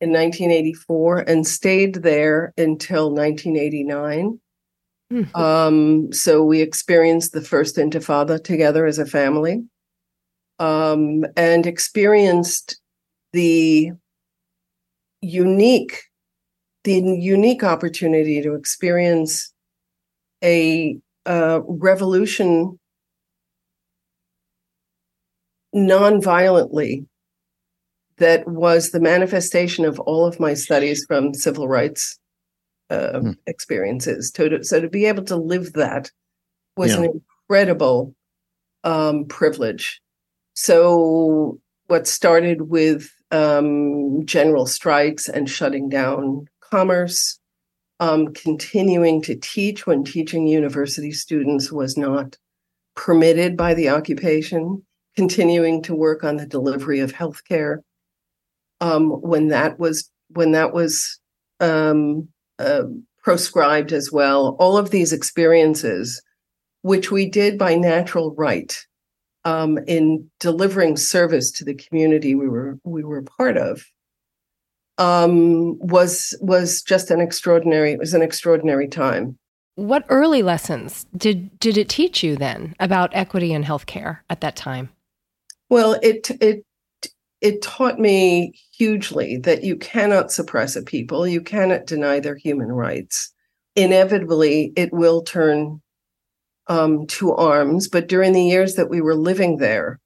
in 0.00 0.10
1984 0.10 1.20
and 1.20 1.46
stayed 1.46 1.94
there 1.96 2.52
until 2.58 3.10
1989. 3.10 4.40
Mm-hmm. 5.12 5.36
Um, 5.36 6.12
so 6.12 6.42
we 6.42 6.60
experienced 6.60 7.32
the 7.32 7.40
first 7.40 7.76
Intifada 7.76 8.42
together 8.42 8.84
as 8.84 8.98
a 8.98 9.06
family 9.06 9.64
um, 10.58 11.24
and 11.36 11.66
experienced 11.66 12.80
the 13.32 13.92
unique 15.20 16.02
the 16.84 17.00
unique 17.00 17.64
opportunity 17.64 18.42
to 18.42 18.54
experience 18.54 19.52
a 20.42 20.98
uh, 21.24 21.60
revolution 21.66 22.78
non-violently 25.72 27.06
that 28.18 28.46
was 28.46 28.90
the 28.90 29.00
manifestation 29.00 29.84
of 29.84 29.98
all 30.00 30.26
of 30.26 30.38
my 30.38 30.54
studies 30.54 31.04
from 31.06 31.34
civil 31.34 31.66
rights 31.66 32.18
uh, 32.90 33.20
hmm. 33.20 33.30
experiences. 33.46 34.30
To, 34.32 34.62
so 34.62 34.80
to 34.80 34.88
be 34.88 35.06
able 35.06 35.24
to 35.24 35.36
live 35.36 35.72
that 35.72 36.10
was 36.76 36.92
yeah. 36.92 36.98
an 36.98 37.22
incredible 37.48 38.14
um, 38.84 39.24
privilege. 39.24 40.00
So 40.54 41.60
what 41.86 42.06
started 42.06 42.62
with 42.62 43.10
um, 43.30 44.24
general 44.24 44.66
strikes 44.66 45.28
and 45.28 45.50
shutting 45.50 45.88
down 45.88 46.46
commerce, 46.60 47.38
um, 48.00 48.32
continuing 48.32 49.22
to 49.22 49.36
teach 49.36 49.86
when 49.86 50.04
teaching 50.04 50.46
university 50.46 51.12
students 51.12 51.70
was 51.70 51.96
not 51.96 52.36
permitted 52.94 53.56
by 53.56 53.74
the 53.74 53.88
occupation, 53.88 54.82
continuing 55.16 55.82
to 55.82 55.94
work 55.94 56.24
on 56.24 56.36
the 56.36 56.46
delivery 56.46 57.00
of 57.00 57.12
healthcare 57.12 57.78
um, 58.80 59.10
when 59.10 59.48
that 59.48 59.78
was 59.78 60.10
when 60.28 60.52
that 60.52 60.72
was 60.72 61.20
um, 61.60 62.28
uh, 62.58 62.82
proscribed 63.22 63.92
as 63.92 64.10
well. 64.10 64.56
All 64.58 64.76
of 64.76 64.90
these 64.90 65.12
experiences, 65.12 66.22
which 66.82 67.10
we 67.10 67.28
did 67.28 67.58
by 67.58 67.74
natural 67.74 68.34
right, 68.34 68.76
um, 69.44 69.78
in 69.86 70.30
delivering 70.40 70.96
service 70.96 71.50
to 71.52 71.64
the 71.64 71.74
community 71.74 72.34
we 72.34 72.48
were 72.48 72.78
we 72.84 73.04
were 73.04 73.22
part 73.22 73.56
of, 73.56 73.84
um, 74.98 75.78
was 75.78 76.36
was 76.40 76.82
just 76.82 77.10
an 77.10 77.20
extraordinary. 77.20 77.92
It 77.92 77.98
was 77.98 78.14
an 78.14 78.22
extraordinary 78.22 78.88
time. 78.88 79.38
What 79.76 80.04
early 80.08 80.42
lessons 80.42 81.06
did 81.16 81.58
did 81.58 81.76
it 81.76 81.88
teach 81.88 82.22
you 82.22 82.36
then 82.36 82.74
about 82.78 83.10
equity 83.12 83.52
in 83.52 83.64
healthcare 83.64 84.18
at 84.30 84.40
that 84.40 84.56
time? 84.56 84.90
Well, 85.68 85.98
it 86.02 86.30
it 86.40 86.64
it 87.40 87.60
taught 87.60 87.98
me 87.98 88.54
hugely 88.72 89.36
that 89.38 89.64
you 89.64 89.76
cannot 89.76 90.32
suppress 90.32 90.76
a 90.76 90.82
people, 90.82 91.26
you 91.26 91.42
cannot 91.42 91.86
deny 91.86 92.18
their 92.18 92.36
human 92.36 92.68
rights. 92.68 93.32
Inevitably, 93.76 94.72
it 94.76 94.92
will 94.92 95.22
turn 95.22 95.82
um, 96.66 97.06
to 97.06 97.32
arms. 97.34 97.88
But 97.88 98.08
during 98.08 98.32
the 98.32 98.44
years 98.44 98.74
that 98.74 98.90
we 98.90 99.00
were 99.00 99.14
living 99.14 99.58
there, 99.58 100.00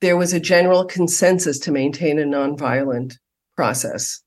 there 0.00 0.16
was 0.16 0.32
a 0.32 0.40
general 0.40 0.84
consensus 0.84 1.58
to 1.60 1.72
maintain 1.72 2.18
a 2.18 2.24
nonviolent 2.24 3.16
process. 3.56 4.20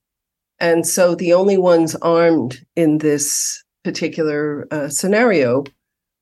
And 0.58 0.86
so 0.86 1.14
the 1.14 1.32
only 1.34 1.56
ones 1.56 1.94
armed 1.96 2.64
in 2.74 2.98
this 2.98 3.62
particular 3.84 4.66
uh, 4.70 4.88
scenario 4.88 5.64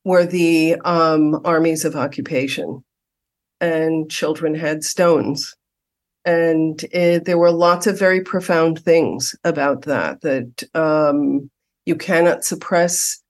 were 0.05 0.27
the 0.27 0.77
um, 0.85 1.40
armies 1.45 1.85
of 1.85 1.97
occupation. 1.97 2.85
And 3.61 4.11
children 4.11 4.55
had 4.55 4.85
stones. 4.85 5.57
And 6.27 6.85
it, 6.92 7.25
there 7.25 7.38
were 7.38 7.51
lots 7.51 7.87
of 7.87 7.99
very 7.99 8.21
profound 8.21 8.81
things 8.81 9.35
about 9.45 9.83
that, 9.83 10.21
that 10.21 10.64
um, 10.75 11.51
you 11.87 11.95
cannot 11.95 12.45
suppress 12.45 13.23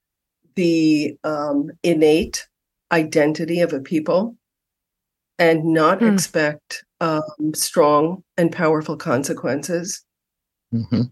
the 0.57 1.17
um, 1.25 1.71
innate 1.83 2.47
identity 2.93 3.61
of 3.61 3.73
a 3.73 3.81
people 3.81 4.37
and 5.39 5.65
not 5.65 6.01
mm. 6.01 6.13
expect 6.13 6.85
um, 7.01 7.53
strong 7.55 8.23
and 8.37 8.51
powerful 8.51 8.97
consequences. 8.97 10.03
Mm-hmm. 10.73 11.03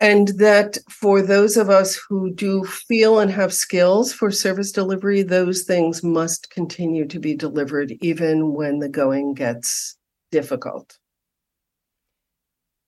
And 0.00 0.28
that 0.38 0.78
for 0.90 1.22
those 1.22 1.56
of 1.56 1.70
us 1.70 1.98
who 2.08 2.34
do 2.34 2.64
feel 2.64 3.20
and 3.20 3.30
have 3.30 3.54
skills 3.54 4.12
for 4.12 4.32
service 4.32 4.72
delivery, 4.72 5.22
those 5.22 5.62
things 5.62 6.02
must 6.02 6.50
continue 6.50 7.06
to 7.06 7.20
be 7.20 7.36
delivered 7.36 7.92
even 8.00 8.52
when 8.52 8.80
the 8.80 8.88
going 8.88 9.34
gets 9.34 9.96
difficult. 10.32 10.98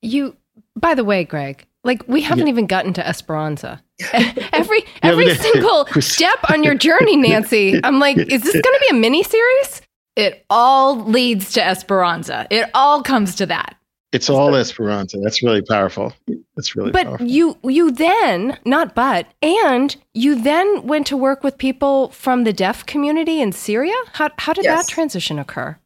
You, 0.02 0.36
by 0.74 0.94
the 0.94 1.04
way, 1.04 1.24
Greg, 1.24 1.66
like 1.84 2.02
we 2.08 2.22
haven't 2.22 2.46
yeah. 2.46 2.52
even 2.52 2.66
gotten 2.66 2.92
to 2.94 3.06
Esperanza. 3.06 3.82
every 4.52 4.84
every 5.02 5.28
yeah, 5.28 5.34
single 5.34 5.86
step 6.00 6.50
on 6.50 6.64
your 6.64 6.74
journey, 6.74 7.16
Nancy. 7.16 7.80
I'm 7.84 8.00
like, 8.00 8.16
is 8.16 8.42
this 8.42 8.52
going 8.52 8.62
to 8.62 8.86
be 8.90 8.96
a 8.96 8.98
mini 8.98 9.22
series? 9.22 9.82
It 10.16 10.44
all 10.48 10.96
leads 11.04 11.52
to 11.52 11.64
Esperanza. 11.64 12.46
It 12.50 12.70
all 12.74 13.02
comes 13.02 13.34
to 13.36 13.46
that. 13.46 13.76
It's 14.12 14.30
all 14.30 14.54
Esperanza. 14.54 15.18
That's 15.18 15.42
really 15.42 15.62
powerful. 15.62 16.12
That's 16.54 16.76
really 16.76 16.92
but 16.92 17.06
powerful. 17.06 17.26
you 17.26 17.58
you 17.64 17.90
then 17.90 18.58
not 18.64 18.94
but 18.94 19.26
and 19.42 19.96
you 20.14 20.40
then 20.40 20.86
went 20.86 21.08
to 21.08 21.16
work 21.16 21.42
with 21.42 21.58
people 21.58 22.10
from 22.10 22.44
the 22.44 22.52
deaf 22.52 22.86
community 22.86 23.40
in 23.40 23.50
Syria. 23.50 23.96
How 24.12 24.30
how 24.38 24.52
did 24.52 24.64
yes. 24.64 24.86
that 24.86 24.92
transition 24.92 25.40
occur? 25.40 25.76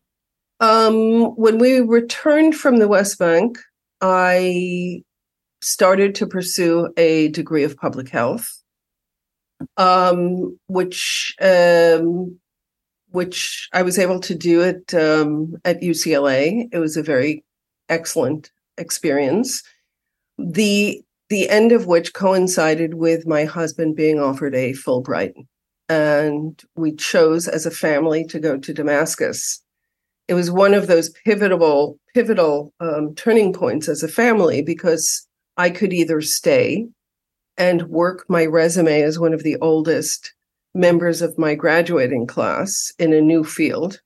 Um, 0.61 1.37
when 1.37 1.59
we 1.59 1.81
returned 1.81 2.55
from 2.55 2.79
the 2.79 2.89
West 2.89 3.19
Bank, 3.19 3.59
I 4.03 5.03
started 5.61 6.15
to 6.17 6.27
pursue 6.27 6.93
a 6.97 7.29
degree 7.29 7.65
of 7.65 7.77
public 7.77 8.09
health, 8.09 8.63
um, 9.77 10.59
which 10.67 11.35
um, 11.41 12.39
which 13.11 13.69
I 13.73 13.83
was 13.83 13.99
able 13.99 14.21
to 14.21 14.35
do 14.35 14.63
at 14.63 14.95
um, 14.95 15.57
at 15.65 15.81
UCLA. 15.81 16.69
It 16.73 16.79
was 16.79 16.97
a 16.97 17.03
very 17.03 17.45
excellent 17.89 18.51
experience. 18.77 19.63
The 20.39 21.03
the 21.29 21.49
end 21.49 21.73
of 21.73 21.87
which 21.87 22.15
coincided 22.15 22.95
with 22.95 23.27
my 23.27 23.45
husband 23.45 23.97
being 23.97 24.19
offered 24.19 24.55
a 24.55 24.73
Fulbright, 24.73 25.35
and 25.89 26.63
we 26.77 26.95
chose 26.95 27.49
as 27.49 27.67
a 27.67 27.71
family 27.71 28.25
to 28.27 28.39
go 28.39 28.59
to 28.59 28.75
Damascus. 28.75 29.63
It 30.29 30.35
was 30.35 30.51
one 30.51 30.75
of 30.75 30.87
those 30.87 31.11
pivotal 31.25 31.99
pivotal 32.15 32.73
um, 32.81 33.15
turning 33.15 33.53
points 33.53 33.89
as 33.89 34.03
a 34.03 34.09
family 34.09 34.63
because 34.63 35.28
I 35.59 35.71
could 35.71 35.93
either 35.93 36.21
stay 36.21 36.87
and 37.57 37.83
work 37.89 38.25
my 38.29 38.47
resume 38.47 39.03
as 39.03 39.19
one 39.19 39.35
of 39.35 39.43
the 39.43 39.57
oldest 39.57 40.33
members 40.75 41.21
of 41.21 41.37
my 41.37 41.57
graduating 41.57 42.27
class 42.27 42.93
in 42.99 43.13
a 43.13 43.21
new 43.21 43.43
field, 43.43 44.01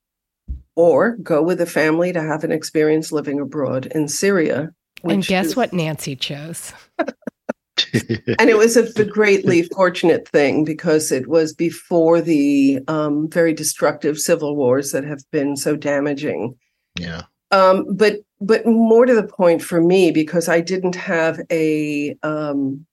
or 0.74 1.16
go 1.18 1.42
with 1.42 1.60
a 1.60 1.66
family 1.66 2.12
to 2.12 2.22
have 2.22 2.42
an 2.44 2.52
experience 2.52 3.12
living 3.12 3.38
abroad 3.38 3.86
in 3.86 4.08
Syria. 4.08 4.70
And 5.04 5.24
guess 5.24 5.48
is... 5.48 5.56
what 5.56 5.74
Nancy 5.74 6.16
chose? 6.16 6.72
and 6.98 8.48
it 8.48 8.56
was 8.56 8.76
a, 8.76 8.84
a, 9.00 9.04
greatly 9.04 9.64
fortunate 9.64 10.26
thing 10.28 10.64
because 10.64 11.12
it 11.12 11.26
was 11.26 11.52
before 11.52 12.20
the 12.22 12.80
um, 12.88 13.28
very 13.28 13.52
destructive 13.52 14.18
civil 14.18 14.56
wars 14.56 14.92
that 14.92 15.04
have 15.04 15.22
been 15.30 15.56
so 15.56 15.76
damaging. 15.76 16.54
Yeah. 16.98 17.22
Um, 17.52 17.86
but 17.94 18.16
but 18.40 18.66
more 18.66 19.06
to 19.06 19.14
the 19.14 19.22
point 19.22 19.62
for 19.62 19.80
me 19.80 20.10
because 20.10 20.48
I 20.48 20.60
didn't 20.60 20.96
have 20.96 21.38
a, 21.50 22.16
um, 22.24 22.84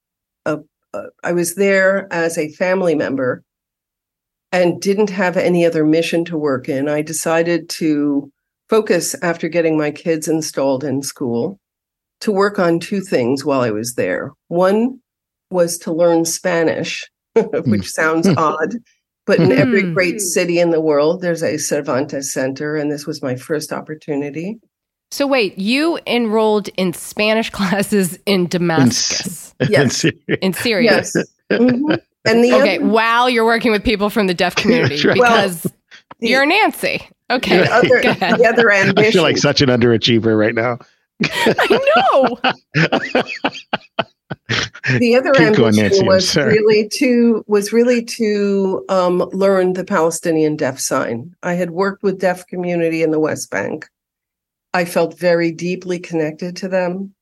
a, 0.45 0.59
a 0.93 1.03
I 1.23 1.31
was 1.31 1.55
there 1.55 2.07
as 2.11 2.37
a 2.37 2.51
family 2.51 2.93
member 2.93 3.43
and 4.51 4.81
didn't 4.81 5.09
have 5.09 5.37
any 5.37 5.65
other 5.65 5.85
mission 5.85 6.25
to 6.25 6.37
work 6.37 6.69
in. 6.69 6.87
I 6.87 7.01
decided 7.01 7.69
to 7.69 8.31
focus 8.67 9.15
after 9.21 9.47
getting 9.49 9.77
my 9.77 9.91
kids 9.91 10.27
installed 10.27 10.83
in 10.83 11.01
school 11.01 11.59
to 12.21 12.31
work 12.31 12.59
on 12.59 12.79
two 12.79 13.01
things 13.01 13.45
while 13.45 13.61
I 13.61 13.71
was 13.71 13.95
there. 13.95 14.33
One 14.49 14.99
was 15.49 15.77
to 15.79 15.91
learn 15.91 16.25
Spanish, 16.25 17.09
which 17.33 17.81
mm. 17.81 17.85
sounds 17.85 18.27
odd, 18.37 18.75
but 19.29 19.39
in 19.39 19.51
every 19.51 19.83
hmm. 19.83 19.93
great 19.93 20.19
city 20.19 20.59
in 20.59 20.71
the 20.71 20.81
world, 20.81 21.21
there's 21.21 21.43
a 21.43 21.57
Cervantes 21.57 22.33
Center, 22.33 22.75
and 22.75 22.91
this 22.91 23.05
was 23.05 23.21
my 23.21 23.35
first 23.35 23.71
opportunity. 23.71 24.59
So 25.11 25.27
wait, 25.27 25.55
you 25.59 25.99
enrolled 26.07 26.69
in 26.77 26.93
Spanish 26.93 27.49
classes 27.51 28.17
in 28.25 28.47
Damascus, 28.47 29.53
in, 29.59 29.67
yes, 29.69 30.03
in 30.41 30.53
Syria. 30.53 30.93
Yes. 30.93 31.15
Mm-hmm. 31.51 31.93
And 32.25 32.43
the 32.43 32.53
okay, 32.53 32.77
other, 32.77 32.87
while 32.87 33.29
you're 33.29 33.45
working 33.45 33.71
with 33.71 33.83
people 33.83 34.09
from 34.09 34.25
the 34.25 34.33
deaf 34.33 34.55
community, 34.55 35.07
right. 35.07 35.13
because 35.13 35.65
well, 35.65 35.73
the, 36.19 36.27
you're 36.27 36.47
Nancy. 36.47 37.07
Okay, 37.29 37.57
the 37.57 37.71
other, 37.71 38.01
the 38.01 38.51
other 38.51 38.71
ambition. 38.71 39.09
I 39.09 39.11
feel 39.11 39.21
like 39.21 39.37
such 39.37 39.61
an 39.61 39.69
underachiever 39.69 40.35
right 40.35 40.55
now. 40.55 40.79
I 41.23 41.79
know. 42.01 42.39
The 44.99 45.15
other 45.15 45.31
Keep 45.33 45.59
ambition 45.59 46.05
was 46.05 46.35
really 46.35 46.87
to 46.89 47.43
was 47.47 47.73
really 47.73 48.03
to 48.05 48.85
um, 48.89 49.19
learn 49.31 49.73
the 49.73 49.83
Palestinian 49.83 50.55
deaf 50.55 50.79
sign. 50.79 51.35
I 51.43 51.53
had 51.53 51.71
worked 51.71 52.03
with 52.03 52.19
deaf 52.19 52.45
community 52.47 53.03
in 53.03 53.11
the 53.11 53.19
West 53.19 53.49
Bank. 53.49 53.87
I 54.73 54.85
felt 54.85 55.17
very 55.17 55.51
deeply 55.51 55.99
connected 55.99 56.55
to 56.57 56.67
them, 56.67 57.13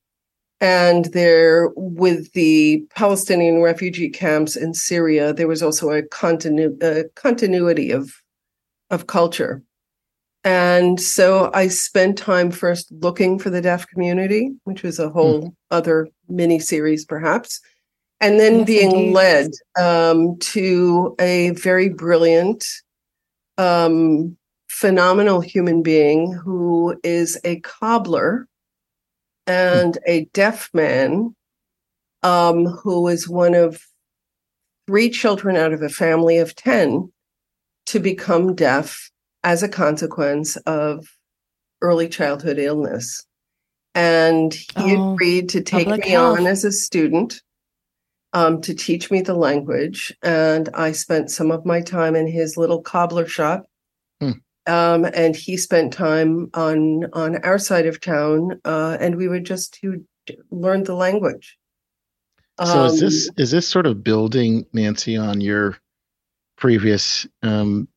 and 0.60 1.06
there 1.06 1.70
with 1.76 2.32
the 2.34 2.86
Palestinian 2.96 3.62
refugee 3.62 4.10
camps 4.10 4.56
in 4.56 4.74
Syria, 4.74 5.34
there 5.34 5.48
was 5.48 5.64
also 5.64 5.92
a, 5.92 6.02
continu- 6.04 6.82
a 6.84 7.10
continuity 7.16 7.92
of 7.92 8.22
of 8.90 9.08
culture. 9.08 9.64
And 10.48 10.98
so 10.98 11.52
I 11.54 11.68
spent 11.68 12.18
time 12.18 12.52
first 12.52 12.90
looking 12.90 13.38
for 13.38 13.50
the 13.50 13.60
deaf 13.60 13.86
community, 13.86 14.54
which 14.64 14.82
was 14.82 14.98
a 14.98 15.10
whole 15.10 15.42
mm. 15.42 15.56
other 15.72 16.08
mini 16.30 16.58
series, 16.58 17.04
perhaps, 17.04 17.60
and 18.22 18.40
then 18.40 18.60
yes, 18.60 18.66
being 18.66 18.92
indeed. 18.92 19.14
led 19.14 19.52
um, 19.78 20.38
to 20.38 21.14
a 21.20 21.50
very 21.50 21.90
brilliant, 21.90 22.66
um, 23.58 24.38
phenomenal 24.70 25.42
human 25.42 25.84
being 25.84 26.32
who 26.32 26.98
is 27.04 27.38
a 27.44 27.60
cobbler 27.60 28.48
and 29.48 29.96
mm. 29.96 30.02
a 30.08 30.26
deaf 30.32 30.70
man 30.74 31.36
um, 32.24 32.68
who 32.68 33.10
is 33.10 33.28
one 33.28 33.54
of 33.54 33.82
three 34.88 35.10
children 35.10 35.58
out 35.58 35.74
of 35.74 35.82
a 35.82 35.90
family 35.90 36.38
of 36.38 36.56
10 36.56 37.12
to 37.88 38.00
become 38.00 38.56
deaf 38.56 39.12
as 39.48 39.64
a 39.64 39.70
consequence 39.70 40.58
of 40.66 41.08
early 41.82 42.10
childhood 42.10 42.60
illness. 42.60 43.26
And 43.96 44.54
he 44.54 44.98
oh, 44.98 45.14
agreed 45.14 45.48
to 45.50 45.62
take 45.62 45.88
me 45.88 46.10
health. 46.10 46.40
on 46.40 46.48
as 46.48 46.66
a 46.66 46.72
student 46.72 47.42
um, 48.34 48.60
to 48.60 48.76
teach 48.76 49.10
me 49.10 49.22
the 49.22 49.36
language. 49.36 50.14
And 50.22 50.68
I 50.74 50.92
spent 50.92 51.32
some 51.32 51.50
of 51.50 51.66
my 51.66 51.80
time 51.80 52.14
in 52.14 52.28
his 52.28 52.58
little 52.58 52.82
cobbler 52.82 53.26
shop. 53.26 53.66
Hmm. 54.20 54.32
Um, 54.68 55.06
and 55.14 55.34
he 55.34 55.56
spent 55.56 55.94
time 55.94 56.50
on 56.54 57.06
on 57.14 57.38
our 57.46 57.58
side 57.58 57.86
of 57.86 58.02
town, 58.02 58.60
uh, 58.66 58.98
and 59.00 59.16
we 59.16 59.30
would 59.30 59.46
just 59.46 59.76
to 59.76 60.04
learn 60.52 60.84
the 60.84 60.94
language. 60.94 61.58
So 62.62 62.84
is 62.84 63.00
this 63.00 63.30
um, 63.30 63.36
is 63.38 63.52
this 63.52 63.66
sort 63.66 63.88
of 63.88 64.04
building 64.04 64.66
Nancy 64.74 65.16
on 65.16 65.40
your 65.40 65.78
previous 66.58 67.26
um, 67.44 67.88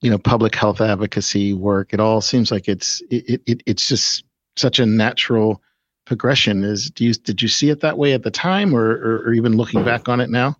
you 0.00 0.10
know 0.10 0.18
public 0.18 0.54
health 0.54 0.80
advocacy 0.80 1.54
work? 1.54 1.92
It 1.92 2.00
all 2.00 2.20
seems 2.20 2.50
like 2.50 2.68
it's 2.68 3.02
it, 3.10 3.42
it 3.46 3.62
it's 3.66 3.88
just 3.88 4.24
such 4.56 4.78
a 4.78 4.86
natural 4.86 5.62
progression. 6.06 6.64
Is 6.64 6.90
do 6.90 7.04
you 7.04 7.14
did 7.14 7.42
you 7.42 7.48
see 7.48 7.70
it 7.70 7.80
that 7.80 7.98
way 7.98 8.12
at 8.12 8.22
the 8.22 8.30
time, 8.30 8.74
or, 8.74 8.90
or, 8.90 9.22
or 9.26 9.32
even 9.32 9.56
looking 9.56 9.84
back 9.84 10.08
on 10.08 10.20
it 10.20 10.30
now? 10.30 10.56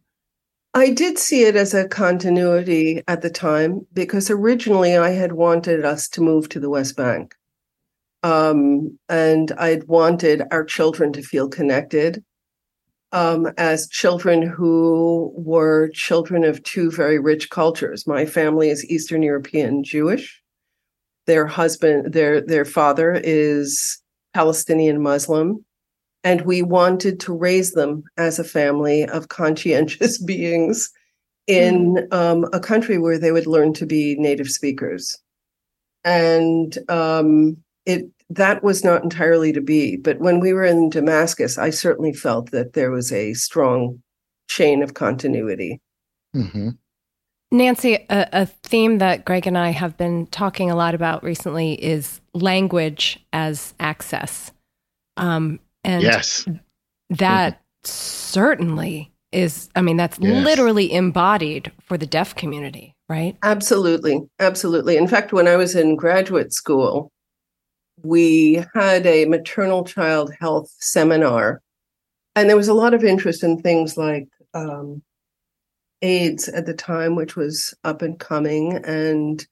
I 0.72 0.90
did 0.90 1.18
see 1.18 1.42
it 1.42 1.56
as 1.56 1.74
a 1.74 1.88
continuity 1.88 3.02
at 3.08 3.22
the 3.22 3.30
time 3.30 3.86
because 3.92 4.30
originally 4.30 4.96
I 4.96 5.10
had 5.10 5.32
wanted 5.32 5.84
us 5.84 6.08
to 6.10 6.20
move 6.20 6.48
to 6.50 6.60
the 6.60 6.70
West 6.70 6.96
Bank. 6.96 7.34
Um, 8.22 8.96
and 9.08 9.50
I'd 9.52 9.88
wanted 9.88 10.42
our 10.52 10.64
children 10.64 11.12
to 11.14 11.22
feel 11.22 11.48
connected 11.48 12.22
um, 13.12 13.48
as 13.58 13.88
children 13.88 14.42
who 14.42 15.32
were 15.36 15.88
children 15.88 16.44
of 16.44 16.62
two 16.62 16.90
very 16.90 17.18
rich 17.18 17.50
cultures. 17.50 18.06
My 18.06 18.24
family 18.24 18.70
is 18.70 18.84
Eastern 18.86 19.22
European 19.22 19.82
Jewish. 19.82 20.40
Their 21.26 21.46
husband, 21.46 22.12
their 22.12 22.40
their 22.40 22.64
father 22.64 23.20
is 23.22 24.00
Palestinian 24.34 25.02
Muslim, 25.02 25.64
and 26.24 26.42
we 26.42 26.62
wanted 26.62 27.20
to 27.20 27.32
raise 27.32 27.72
them 27.72 28.04
as 28.16 28.38
a 28.38 28.44
family 28.44 29.04
of 29.06 29.28
conscientious 29.28 30.18
beings 30.24 30.90
in 31.46 31.94
mm. 31.94 32.12
um, 32.12 32.48
a 32.52 32.60
country 32.60 32.98
where 32.98 33.18
they 33.18 33.32
would 33.32 33.46
learn 33.46 33.72
to 33.74 33.86
be 33.86 34.16
native 34.18 34.48
speakers. 34.48 35.18
And 36.04 36.78
um, 36.88 37.56
it 37.86 38.10
that 38.30 38.62
was 38.62 38.84
not 38.84 39.02
entirely 39.02 39.52
to 39.52 39.60
be. 39.60 39.96
But 39.96 40.20
when 40.20 40.40
we 40.40 40.52
were 40.52 40.64
in 40.64 40.90
Damascus, 40.90 41.58
I 41.58 41.70
certainly 41.70 42.12
felt 42.12 42.52
that 42.52 42.74
there 42.74 42.90
was 42.90 43.12
a 43.12 43.34
strong 43.34 44.02
chain 44.48 44.82
of 44.82 44.94
continuity. 44.94 45.80
Mm-hmm. 46.34 46.70
Nancy, 47.52 47.94
a, 48.08 48.28
a, 48.32 48.46
theme 48.46 48.98
that 48.98 49.24
Greg 49.24 49.46
and 49.46 49.58
I 49.58 49.70
have 49.70 49.96
been 49.96 50.26
talking 50.26 50.70
a 50.70 50.76
lot 50.76 50.94
about 50.94 51.24
recently 51.24 51.72
is 51.72 52.20
language 52.32 53.18
as 53.32 53.74
access. 53.80 54.52
Um, 55.16 55.58
and 55.82 56.02
yes. 56.02 56.46
that 57.10 57.54
mm-hmm. 57.54 57.60
certainly 57.82 59.12
is, 59.32 59.68
I 59.74 59.82
mean, 59.82 59.96
that's 59.96 60.18
yes. 60.20 60.44
literally 60.44 60.92
embodied 60.92 61.72
for 61.82 61.98
the 61.98 62.06
deaf 62.06 62.36
community, 62.36 62.94
right? 63.08 63.36
Absolutely. 63.42 64.20
Absolutely. 64.38 64.96
In 64.96 65.08
fact, 65.08 65.32
when 65.32 65.48
I 65.48 65.56
was 65.56 65.74
in 65.74 65.96
graduate 65.96 66.52
school, 66.52 67.10
we 68.02 68.64
had 68.74 69.06
a 69.06 69.24
maternal 69.26 69.84
child 69.84 70.32
health 70.38 70.74
seminar, 70.78 71.62
and 72.34 72.48
there 72.48 72.56
was 72.56 72.68
a 72.68 72.74
lot 72.74 72.94
of 72.94 73.04
interest 73.04 73.42
in 73.42 73.60
things 73.60 73.96
like 73.96 74.28
um, 74.54 75.02
AIDS 76.02 76.48
at 76.48 76.66
the 76.66 76.74
time, 76.74 77.16
which 77.16 77.36
was 77.36 77.74
up 77.84 78.02
and 78.02 78.18
coming, 78.18 78.76
and 78.84 79.46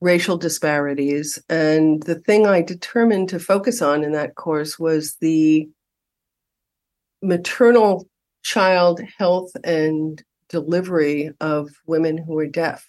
racial 0.00 0.36
disparities. 0.36 1.42
And 1.48 2.02
the 2.02 2.16
thing 2.20 2.46
I 2.46 2.62
determined 2.62 3.28
to 3.30 3.40
focus 3.40 3.82
on 3.82 4.04
in 4.04 4.12
that 4.12 4.34
course 4.36 4.78
was 4.78 5.16
the 5.16 5.68
maternal 7.22 8.08
child 8.42 9.00
health 9.18 9.50
and 9.64 10.22
delivery 10.48 11.32
of 11.40 11.68
women 11.86 12.16
who 12.16 12.38
are 12.38 12.46
deaf 12.46 12.87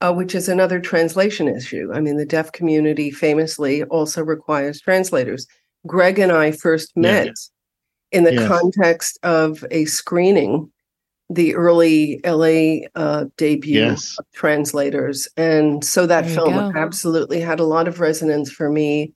uh, 0.00 0.12
which 0.12 0.34
is 0.34 0.48
another 0.48 0.80
translation 0.80 1.48
issue. 1.48 1.90
I 1.92 2.00
mean, 2.00 2.16
the 2.16 2.26
deaf 2.26 2.52
community 2.52 3.10
famously 3.10 3.82
also 3.84 4.22
requires 4.22 4.80
translators. 4.80 5.46
Greg 5.86 6.18
and 6.18 6.32
I 6.32 6.52
first 6.52 6.96
met 6.96 7.26
yeah. 7.26 7.32
in 8.18 8.24
the 8.24 8.34
yes. 8.34 8.48
context 8.48 9.18
of 9.22 9.64
a 9.70 9.84
screening, 9.86 10.70
the 11.30 11.54
early 11.54 12.20
LA 12.24 12.86
uh, 12.94 13.26
debut 13.36 13.80
yes. 13.80 14.16
of 14.18 14.26
translators. 14.34 15.28
And 15.36 15.84
so 15.84 16.06
that 16.06 16.24
there 16.24 16.34
film 16.34 16.76
absolutely 16.76 17.40
had 17.40 17.60
a 17.60 17.64
lot 17.64 17.88
of 17.88 18.00
resonance 18.00 18.50
for 18.50 18.70
me 18.70 19.12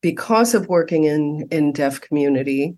because 0.00 0.54
of 0.54 0.68
working 0.68 1.04
in, 1.04 1.46
in 1.50 1.72
deaf 1.72 2.00
community 2.00 2.76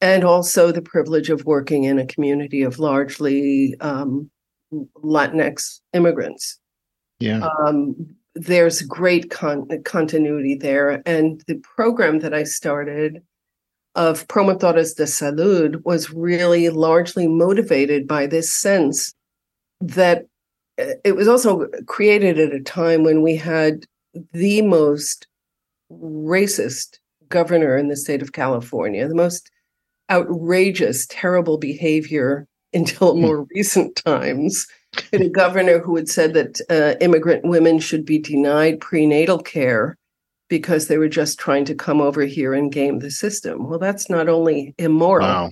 and 0.00 0.24
also 0.24 0.70
the 0.70 0.82
privilege 0.82 1.30
of 1.30 1.44
working 1.44 1.84
in 1.84 1.98
a 1.98 2.06
community 2.06 2.62
of 2.62 2.78
largely 2.78 3.74
um, 3.80 4.30
Latinx 4.72 5.80
immigrants. 5.92 6.58
Yeah. 7.20 7.48
Um, 7.60 8.16
there's 8.34 8.82
great 8.82 9.30
con- 9.30 9.68
continuity 9.84 10.54
there. 10.54 11.02
And 11.06 11.42
the 11.46 11.56
program 11.76 12.18
that 12.20 12.34
I 12.34 12.42
started 12.44 13.22
of 13.94 14.28
Promotores 14.28 14.94
de 14.94 15.04
Salud 15.04 15.82
was 15.84 16.12
really 16.12 16.68
largely 16.68 17.26
motivated 17.26 18.06
by 18.06 18.26
this 18.26 18.52
sense 18.52 19.14
that 19.80 20.26
uh, 20.78 20.92
it 21.02 21.16
was 21.16 21.28
also 21.28 21.66
created 21.86 22.38
at 22.38 22.52
a 22.52 22.60
time 22.60 23.04
when 23.04 23.22
we 23.22 23.36
had 23.36 23.86
the 24.32 24.60
most 24.62 25.26
racist 25.90 26.98
governor 27.28 27.76
in 27.76 27.88
the 27.88 27.96
state 27.96 28.20
of 28.20 28.32
California, 28.32 29.08
the 29.08 29.14
most 29.14 29.50
outrageous, 30.10 31.06
terrible 31.06 31.56
behavior 31.56 32.46
until 32.72 33.14
hmm. 33.14 33.22
more 33.22 33.46
recent 33.54 33.96
times. 33.96 34.66
A 35.12 35.28
governor 35.28 35.78
who 35.78 35.94
had 35.96 36.08
said 36.08 36.32
that 36.34 36.60
uh, 36.70 36.96
immigrant 37.04 37.44
women 37.44 37.78
should 37.80 38.06
be 38.06 38.18
denied 38.18 38.80
prenatal 38.80 39.38
care 39.38 39.98
because 40.48 40.88
they 40.88 40.96
were 40.96 41.08
just 41.08 41.38
trying 41.38 41.64
to 41.66 41.74
come 41.74 42.00
over 42.00 42.22
here 42.22 42.54
and 42.54 42.72
game 42.72 43.00
the 43.00 43.10
system. 43.10 43.68
Well, 43.68 43.78
that's 43.78 44.08
not 44.08 44.28
only 44.28 44.74
immoral, 44.78 45.26
wow. 45.26 45.50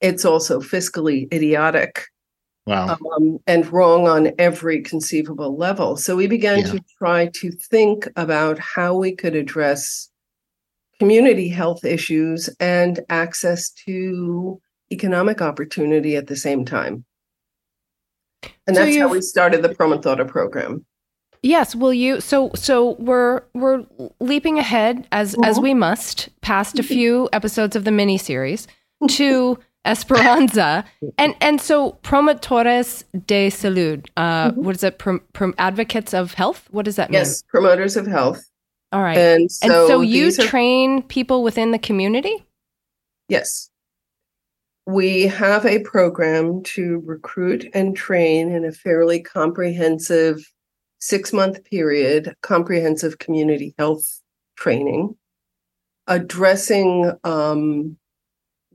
it's 0.00 0.24
also 0.24 0.60
fiscally 0.60 1.32
idiotic. 1.32 2.06
Wow. 2.66 2.96
Um, 3.16 3.38
and 3.46 3.70
wrong 3.72 4.08
on 4.08 4.32
every 4.38 4.82
conceivable 4.82 5.56
level. 5.56 5.96
So 5.96 6.16
we 6.16 6.26
began 6.26 6.58
yeah. 6.58 6.72
to 6.72 6.84
try 6.98 7.26
to 7.34 7.52
think 7.52 8.08
about 8.16 8.58
how 8.58 8.96
we 8.96 9.14
could 9.14 9.36
address 9.36 10.10
community 10.98 11.48
health 11.48 11.84
issues 11.84 12.48
and 12.58 13.00
access 13.08 13.70
to 13.86 14.60
economic 14.92 15.42
opportunity 15.42 16.16
at 16.16 16.26
the 16.26 16.36
same 16.36 16.64
time. 16.64 17.04
And 18.66 18.76
so 18.76 18.84
that's 18.84 18.96
how 18.96 19.08
we 19.08 19.20
started 19.20 19.62
the 19.62 19.68
Promotora 19.68 20.26
program. 20.26 20.84
Yes, 21.42 21.74
will 21.74 21.94
you 21.94 22.20
so 22.20 22.50
so 22.54 22.96
we're 22.98 23.42
we're 23.54 23.84
leaping 24.20 24.58
ahead 24.58 25.06
as 25.12 25.32
mm-hmm. 25.32 25.44
as 25.44 25.60
we 25.60 25.74
must 25.74 26.28
past 26.40 26.78
a 26.78 26.82
few 26.82 27.28
episodes 27.32 27.76
of 27.76 27.84
the 27.84 27.92
mini 27.92 28.18
series 28.18 28.66
to 29.10 29.58
Esperanza. 29.84 30.84
And 31.18 31.36
and 31.40 31.60
so 31.60 31.98
promotores 32.02 33.04
de 33.26 33.50
salud. 33.50 34.08
Uh, 34.16 34.50
mm-hmm. 34.50 34.64
what 34.64 34.74
is 34.74 34.82
it? 34.82 34.98
Prom, 34.98 35.20
prom, 35.32 35.54
advocates 35.58 36.12
of 36.12 36.34
health? 36.34 36.66
What 36.72 36.84
does 36.84 36.96
that 36.96 37.10
mean? 37.10 37.20
Yes, 37.20 37.42
promoters 37.42 37.96
of 37.96 38.06
health. 38.06 38.42
All 38.90 39.02
right. 39.02 39.16
And 39.16 39.50
so, 39.50 39.66
and 39.66 39.88
so 39.88 40.00
you 40.00 40.32
train 40.32 40.98
are... 40.98 41.02
people 41.02 41.44
within 41.44 41.70
the 41.70 41.78
community? 41.78 42.44
Yes 43.28 43.70
we 44.86 45.22
have 45.22 45.66
a 45.66 45.80
program 45.80 46.62
to 46.62 47.02
recruit 47.04 47.68
and 47.74 47.96
train 47.96 48.50
in 48.50 48.64
a 48.64 48.72
fairly 48.72 49.20
comprehensive 49.20 50.52
six 51.00 51.32
month 51.32 51.64
period, 51.64 52.34
comprehensive 52.42 53.18
community 53.18 53.74
health 53.78 54.20
training, 54.56 55.16
addressing 56.06 57.12
um, 57.24 57.96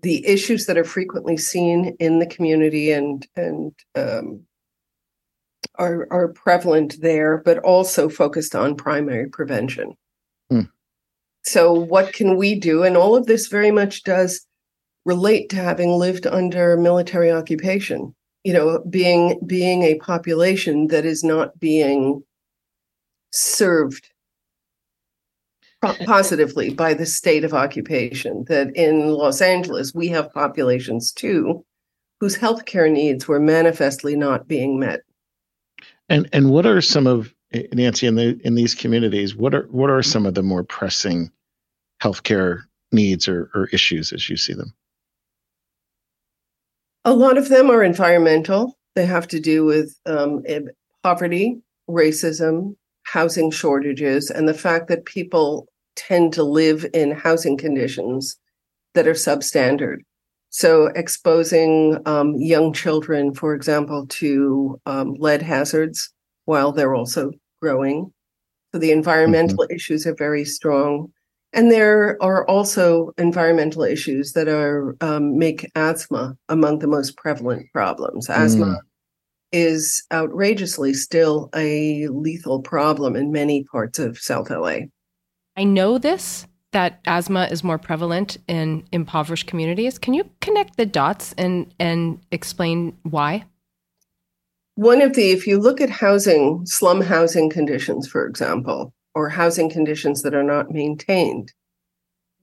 the 0.01 0.25
issues 0.27 0.65
that 0.65 0.77
are 0.77 0.83
frequently 0.83 1.37
seen 1.37 1.95
in 1.99 2.19
the 2.19 2.25
community 2.25 2.91
and 2.91 3.25
and 3.37 3.73
um, 3.95 4.41
are 5.75 6.07
are 6.11 6.27
prevalent 6.27 6.97
there, 7.01 7.37
but 7.37 7.57
also 7.59 8.09
focused 8.09 8.53
on 8.53 8.75
primary 8.75 9.29
prevention. 9.29 9.93
Hmm. 10.49 10.61
So, 11.43 11.71
what 11.71 12.11
can 12.11 12.35
we 12.35 12.59
do? 12.59 12.83
And 12.83 12.97
all 12.97 13.15
of 13.15 13.27
this 13.27 13.47
very 13.47 13.71
much 13.71 14.03
does 14.03 14.45
relate 15.05 15.49
to 15.49 15.55
having 15.55 15.91
lived 15.91 16.27
under 16.27 16.77
military 16.77 17.31
occupation 17.31 18.13
you 18.43 18.53
know 18.53 18.83
being 18.89 19.39
being 19.45 19.83
a 19.83 19.95
population 19.95 20.87
that 20.87 21.05
is 21.05 21.23
not 21.23 21.59
being 21.59 22.23
served 23.31 24.09
positively 26.05 26.73
by 26.73 26.93
the 26.93 27.05
state 27.05 27.43
of 27.43 27.53
occupation 27.53 28.43
that 28.47 28.75
in 28.75 29.09
los 29.09 29.41
angeles 29.41 29.93
we 29.93 30.07
have 30.07 30.33
populations 30.33 31.11
too 31.11 31.63
whose 32.21 32.37
healthcare 32.37 32.89
needs 32.89 33.27
were 33.27 33.39
manifestly 33.39 34.15
not 34.15 34.47
being 34.47 34.79
met. 34.79 35.01
And 36.07 36.29
and 36.31 36.51
what 36.51 36.65
are 36.67 36.79
some 36.79 37.07
of 37.07 37.33
Nancy 37.73 38.07
in 38.07 38.15
the 38.15 38.39
in 38.45 38.55
these 38.55 38.75
communities? 38.75 39.35
What 39.35 39.55
are 39.55 39.67
what 39.71 39.89
are 39.89 40.03
some 40.03 40.25
of 40.25 40.35
the 40.35 40.43
more 40.43 40.63
pressing 40.63 41.31
healthcare 42.01 42.61
needs 42.91 43.27
or, 43.27 43.49
or 43.55 43.67
issues 43.73 44.13
as 44.13 44.29
you 44.29 44.37
see 44.37 44.53
them? 44.53 44.73
A 47.05 47.13
lot 47.13 47.37
of 47.37 47.49
them 47.49 47.69
are 47.71 47.83
environmental. 47.83 48.77
They 48.95 49.05
have 49.05 49.27
to 49.29 49.39
do 49.39 49.65
with 49.65 49.95
um, 50.05 50.43
poverty, 51.03 51.59
racism, 51.89 52.75
housing 53.03 53.51
shortages, 53.51 54.29
and 54.29 54.47
the 54.47 54.53
fact 54.53 54.87
that 54.87 55.05
people 55.05 55.67
tend 55.95 56.33
to 56.33 56.43
live 56.43 56.85
in 56.93 57.11
housing 57.11 57.57
conditions 57.57 58.37
that 58.93 59.07
are 59.07 59.13
substandard. 59.13 59.97
So, 60.49 60.87
exposing 60.87 61.97
um, 62.05 62.35
young 62.35 62.73
children, 62.73 63.33
for 63.33 63.55
example, 63.55 64.05
to 64.07 64.79
um, 64.85 65.15
lead 65.17 65.41
hazards 65.41 66.09
while 66.45 66.71
they're 66.73 66.93
also 66.93 67.31
growing. 67.61 68.11
So, 68.73 68.79
the 68.79 68.91
environmental 68.91 69.59
mm-hmm. 69.59 69.73
issues 69.73 70.05
are 70.05 70.15
very 70.15 70.43
strong. 70.43 71.11
And 71.53 71.69
there 71.69 72.17
are 72.21 72.47
also 72.47 73.11
environmental 73.17 73.83
issues 73.83 74.33
that 74.33 74.47
are 74.47 74.95
um, 75.01 75.37
make 75.37 75.69
asthma 75.75 76.37
among 76.47 76.79
the 76.79 76.87
most 76.87 77.17
prevalent 77.17 77.67
problems. 77.73 78.29
Asthma 78.29 78.65
mm. 78.65 78.79
is 79.51 80.03
outrageously 80.13 80.93
still 80.93 81.49
a 81.53 82.07
lethal 82.07 82.61
problem 82.61 83.15
in 83.15 83.31
many 83.31 83.65
parts 83.65 83.99
of 83.99 84.17
South 84.17 84.49
LA. 84.49 84.77
I 85.57 85.65
know 85.65 85.97
this 85.97 86.47
that 86.71 87.01
asthma 87.05 87.49
is 87.51 87.63
more 87.63 87.77
prevalent 87.77 88.37
in 88.47 88.85
impoverished 88.93 89.47
communities. 89.47 89.97
Can 89.99 90.13
you 90.13 90.29
connect 90.39 90.77
the 90.77 90.85
dots 90.85 91.33
and 91.37 91.73
and 91.79 92.19
explain 92.31 92.97
why? 93.03 93.43
One 94.75 95.01
of 95.01 95.13
the 95.13 95.31
if 95.31 95.45
you 95.45 95.59
look 95.59 95.81
at 95.81 95.89
housing, 95.89 96.65
slum 96.65 97.01
housing 97.01 97.49
conditions, 97.49 98.07
for 98.07 98.25
example, 98.25 98.93
or 99.15 99.29
housing 99.29 99.69
conditions 99.69 100.21
that 100.21 100.33
are 100.33 100.43
not 100.43 100.71
maintained. 100.71 101.51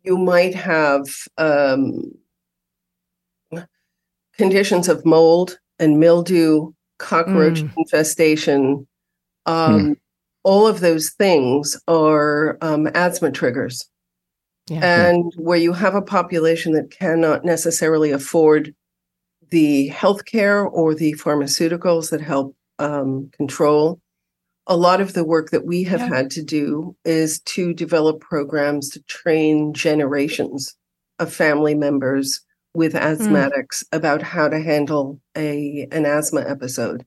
You 0.02 0.16
might 0.16 0.54
have 0.54 1.04
um, 1.37 2.12
conditions 4.37 4.88
of 4.88 5.04
mold 5.04 5.59
and 5.78 5.98
mildew, 5.98 6.72
cockroach 6.98 7.62
mm. 7.62 7.72
infestation. 7.76 8.87
Um, 9.46 9.81
mm. 9.81 9.96
All 10.44 10.66
of 10.66 10.81
those 10.81 11.11
things 11.11 11.81
are 11.88 12.57
um, 12.62 12.88
asthma 12.94 13.31
triggers. 13.33 13.88
Yeah. 14.68 15.09
And 15.09 15.33
where 15.37 15.59
you 15.59 15.72
have 15.72 15.94
a 15.94 16.02
population 16.02 16.72
that 16.72 16.90
cannot 16.90 17.44
necessarily 17.44 18.11
afford 18.11 18.74
the 19.50 19.90
healthcare 19.90 20.70
or 20.70 20.94
the 20.94 21.14
pharmaceuticals 21.14 22.11
that 22.11 22.20
help 22.20 22.54
um, 22.78 23.31
control 23.33 24.00
a 24.68 24.76
lot 24.76 25.00
of 25.00 25.14
the 25.14 25.24
work 25.24 25.50
that 25.50 25.64
we 25.64 25.83
have 25.85 26.00
yeah. 26.00 26.09
had 26.09 26.31
to 26.31 26.42
do 26.42 26.94
is 27.04 27.40
to 27.40 27.72
develop 27.72 28.20
programs 28.20 28.90
to 28.90 29.02
train 29.04 29.72
generations 29.72 30.76
of 31.18 31.33
family 31.33 31.74
members 31.74 32.44
with 32.74 32.92
hmm. 32.92 32.98
asthmatics 32.98 33.83
mm. 33.83 33.96
about 33.96 34.22
how 34.22 34.46
to 34.46 34.61
handle 34.61 35.20
a 35.37 35.88
an 35.90 36.04
asthma 36.04 36.42
episode. 36.42 37.04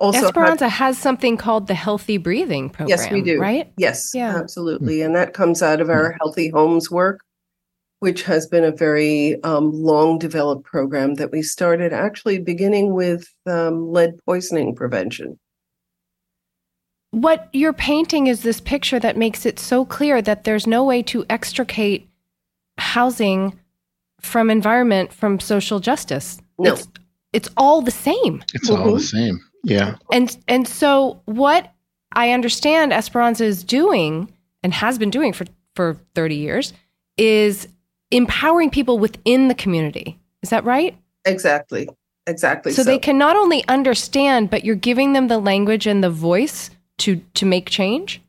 Also, 0.00 0.28
Esperanza 0.28 0.70
had, 0.70 0.86
has 0.86 0.98
something 0.98 1.36
called 1.36 1.66
the 1.66 1.74
Healthy 1.74 2.16
Breathing 2.16 2.70
Program. 2.70 2.88
Yes, 2.88 3.10
we 3.12 3.20
do. 3.20 3.38
Right? 3.38 3.70
Yes, 3.76 4.12
yeah. 4.14 4.34
absolutely. 4.38 5.02
And 5.02 5.14
that 5.14 5.34
comes 5.34 5.62
out 5.62 5.82
of 5.82 5.90
our 5.90 6.12
hmm. 6.12 6.16
Healthy 6.22 6.48
Homes 6.48 6.90
work, 6.90 7.20
which 7.98 8.22
has 8.22 8.46
been 8.46 8.64
a 8.64 8.72
very 8.72 9.40
um, 9.44 9.70
long 9.70 10.18
developed 10.18 10.64
program 10.64 11.16
that 11.16 11.30
we 11.30 11.42
started 11.42 11.92
actually 11.92 12.38
beginning 12.38 12.94
with 12.94 13.28
um, 13.46 13.92
lead 13.92 14.12
poisoning 14.24 14.74
prevention 14.74 15.38
what 17.10 17.48
you're 17.52 17.72
painting 17.72 18.26
is 18.26 18.42
this 18.42 18.60
picture 18.60 19.00
that 19.00 19.16
makes 19.16 19.44
it 19.44 19.58
so 19.58 19.84
clear 19.84 20.22
that 20.22 20.44
there's 20.44 20.66
no 20.66 20.84
way 20.84 21.02
to 21.04 21.24
extricate 21.28 22.08
housing 22.78 23.58
from 24.20 24.50
environment 24.50 25.12
from 25.12 25.40
social 25.40 25.80
justice. 25.80 26.40
No. 26.58 26.74
It's, 26.74 26.88
it's 27.32 27.48
all 27.56 27.82
the 27.82 27.90
same. 27.90 28.44
It's 28.54 28.70
mm-hmm. 28.70 28.82
all 28.82 28.94
the 28.94 29.00
same. 29.00 29.40
Yeah. 29.64 29.96
And 30.12 30.36
and 30.48 30.66
so 30.66 31.20
what 31.26 31.72
I 32.12 32.32
understand 32.32 32.92
Esperanza 32.92 33.44
is 33.44 33.62
doing 33.62 34.32
and 34.62 34.72
has 34.72 34.98
been 34.98 35.10
doing 35.10 35.32
for 35.32 35.46
for 35.76 35.96
30 36.14 36.36
years 36.36 36.72
is 37.16 37.68
empowering 38.10 38.70
people 38.70 38.98
within 38.98 39.48
the 39.48 39.54
community. 39.54 40.18
Is 40.42 40.50
that 40.50 40.64
right? 40.64 40.96
Exactly. 41.24 41.88
Exactly. 42.26 42.72
So, 42.72 42.82
so, 42.82 42.90
they 42.90 42.98
can 42.98 43.18
not 43.18 43.36
only 43.36 43.66
understand, 43.66 44.50
but 44.50 44.64
you're 44.64 44.76
giving 44.76 45.14
them 45.14 45.28
the 45.28 45.38
language 45.38 45.86
and 45.86 46.04
the 46.04 46.10
voice 46.10 46.70
to 47.00 47.16
to 47.34 47.46
make 47.46 47.68
change? 47.68 48.22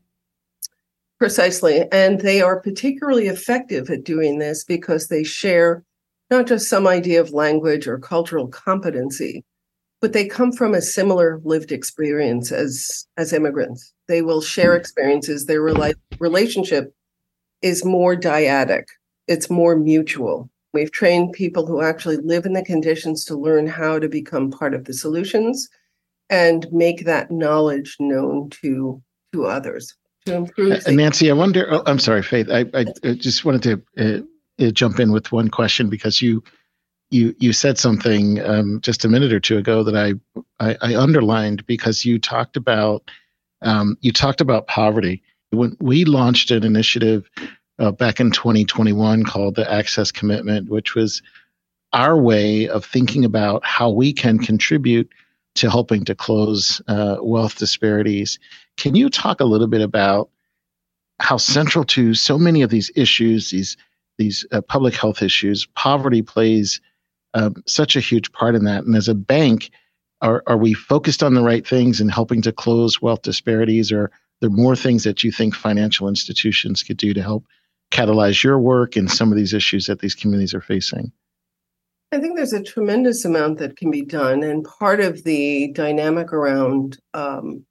Precisely. 1.20 1.86
And 1.92 2.22
they 2.22 2.42
are 2.42 2.60
particularly 2.60 3.28
effective 3.28 3.90
at 3.92 4.04
doing 4.04 4.40
this 4.40 4.64
because 4.64 5.08
they 5.08 5.24
share 5.24 5.84
not 6.32 6.48
just 6.48 6.68
some 6.68 6.88
idea 6.88 7.22
of 7.22 7.32
language 7.32 7.88
or 7.88 8.00
cultural 8.00 8.48
competency, 8.48 9.44
but 10.00 10.14
they 10.14 10.26
come 10.26 10.52
from 10.52 10.74
a 10.74 10.82
similar 10.82 11.40
lived 11.44 11.72
experience 11.72 12.52
as 12.52 13.06
as 13.18 13.34
immigrants. 13.34 13.94
They 14.08 14.22
will 14.22 14.42
share 14.42 14.74
hmm. 14.74 14.80
experiences. 14.80 15.46
Their 15.46 15.62
rela- 15.62 15.94
relationship 16.20 16.94
is 17.62 17.86
more 17.86 18.16
dyadic. 18.16 18.86
It's 19.28 19.50
more 19.50 19.76
mutual. 19.76 20.50
We've 20.74 20.92
trained 20.92 21.34
people 21.34 21.68
who 21.68 21.82
actually 21.82 22.18
live 22.18 22.46
in 22.46 22.54
the 22.54 22.64
conditions 22.64 23.26
to 23.26 23.36
learn 23.36 23.68
how 23.68 24.00
to 24.00 24.08
become 24.08 24.50
part 24.50 24.74
of 24.74 24.86
the 24.86 24.94
solutions 24.94 25.70
and 26.32 26.66
make 26.72 27.06
that 27.06 27.30
knowledge 27.30 27.98
known 28.00 28.50
to 28.50 29.04
to 29.34 29.46
others 29.46 29.94
to 30.26 30.36
improve. 30.36 30.82
Uh, 30.88 30.92
Nancy, 30.92 31.30
I 31.30 31.34
wonder. 31.34 31.68
Oh, 31.72 31.84
I'm 31.86 32.00
sorry, 32.00 32.24
Faith. 32.24 32.50
I, 32.50 32.66
I 32.74 32.86
just 33.14 33.46
wanted 33.46 33.64
to 33.64 34.24
uh, 34.60 34.66
uh, 34.66 34.72
jump 34.72 35.00
in 35.00 35.12
with 35.12 35.32
one 35.32 35.50
question 35.50 35.90
because 35.90 36.22
you 36.22 36.44
you 37.12 37.36
you 37.40 37.54
said 37.54 37.78
something 37.78 38.42
um, 38.42 38.80
just 38.82 39.06
a 39.06 39.10
minute 39.10 39.34
or 39.34 39.40
two 39.40 39.58
ago 39.58 39.84
that 39.84 39.96
I, 39.96 40.14
I, 40.60 40.78
I 40.82 40.96
underlined 40.96 41.66
because 41.68 42.06
you 42.06 42.18
talked 42.18 42.56
about 42.56 43.04
um, 43.62 43.98
you 44.02 44.12
talked 44.12 44.42
about 44.42 44.68
poverty 44.68 45.22
when 45.52 45.76
we 45.80 46.06
launched 46.06 46.50
an 46.50 46.64
initiative 46.64 47.30
uh, 47.78 47.92
back 47.92 48.20
in 48.20 48.32
2021 48.32 49.26
called 49.26 49.56
the 49.56 49.72
Access 49.72 50.12
Commitment, 50.12 50.70
which 50.70 50.96
was 50.96 51.22
our 51.94 52.18
way 52.18 52.70
of 52.70 52.86
thinking 52.86 53.26
about 53.26 53.66
how 53.66 53.90
we 53.90 54.14
can 54.14 54.40
contribute 54.40 55.10
to 55.56 55.70
helping 55.70 56.06
to 56.06 56.16
close 56.16 56.82
uh, 56.88 57.18
wealth 57.22 57.58
disparities. 57.58 58.40
Can 58.78 58.96
you 58.96 59.10
talk 59.10 59.40
a 59.40 59.46
little 59.46 59.68
bit 59.68 59.82
about 59.82 60.30
how 61.20 61.38
central 61.38 61.84
to 61.86 62.14
so 62.14 62.38
many 62.38 62.62
of 62.62 62.70
these 62.70 62.92
issues, 62.96 63.52
these 63.52 63.78
these 64.18 64.46
uh, 64.52 64.62
public 64.62 64.94
health 64.94 65.22
issues, 65.22 65.66
poverty 65.76 66.22
plays 66.22 66.80
um, 67.34 67.56
such 67.66 67.96
a 67.96 68.02
huge 68.02 68.32
part 68.32 68.56
in 68.56 68.66
that? 68.66 68.84
And 68.84 68.96
as 68.96 69.08
a 69.08 69.16
bank, 69.16 69.72
are 70.22 70.44
are 70.48 70.58
we 70.58 70.74
focused 70.74 71.24
on 71.24 71.34
the 71.34 71.44
right 71.44 71.68
things 71.68 72.00
in 72.00 72.10
helping 72.10 72.42
to 72.44 72.52
close 72.52 73.02
wealth 73.02 73.24
disparities, 73.24 73.92
or 73.92 74.04
are 74.04 74.12
there 74.40 74.50
more 74.50 74.76
things 74.76 75.04
that 75.04 75.24
you 75.24 75.32
think 75.32 75.54
financial 75.54 76.08
institutions 76.08 76.82
could 76.82 76.98
do 76.98 77.14
to 77.14 77.22
help 77.22 77.46
catalyze 77.92 78.42
your 78.42 78.58
work 78.58 78.96
and 78.96 79.12
some 79.12 79.32
of 79.32 79.38
these 79.38 79.54
issues 79.54 79.86
that 79.88 80.00
these 80.00 80.16
communities 80.16 80.54
are 80.54 80.62
facing? 80.62 81.12
I 82.14 82.20
think 82.20 82.36
there's 82.36 82.54
a 82.54 82.62
tremendous 82.62 83.24
amount 83.24 83.60
that 83.60 83.78
can 83.78 83.90
be 83.90 84.04
done. 84.04 84.44
And 84.44 84.66
part 84.66 85.00
of 85.00 85.24
the 85.24 85.72
dynamic 85.72 86.34
around 86.34 87.00
um, 87.14 87.66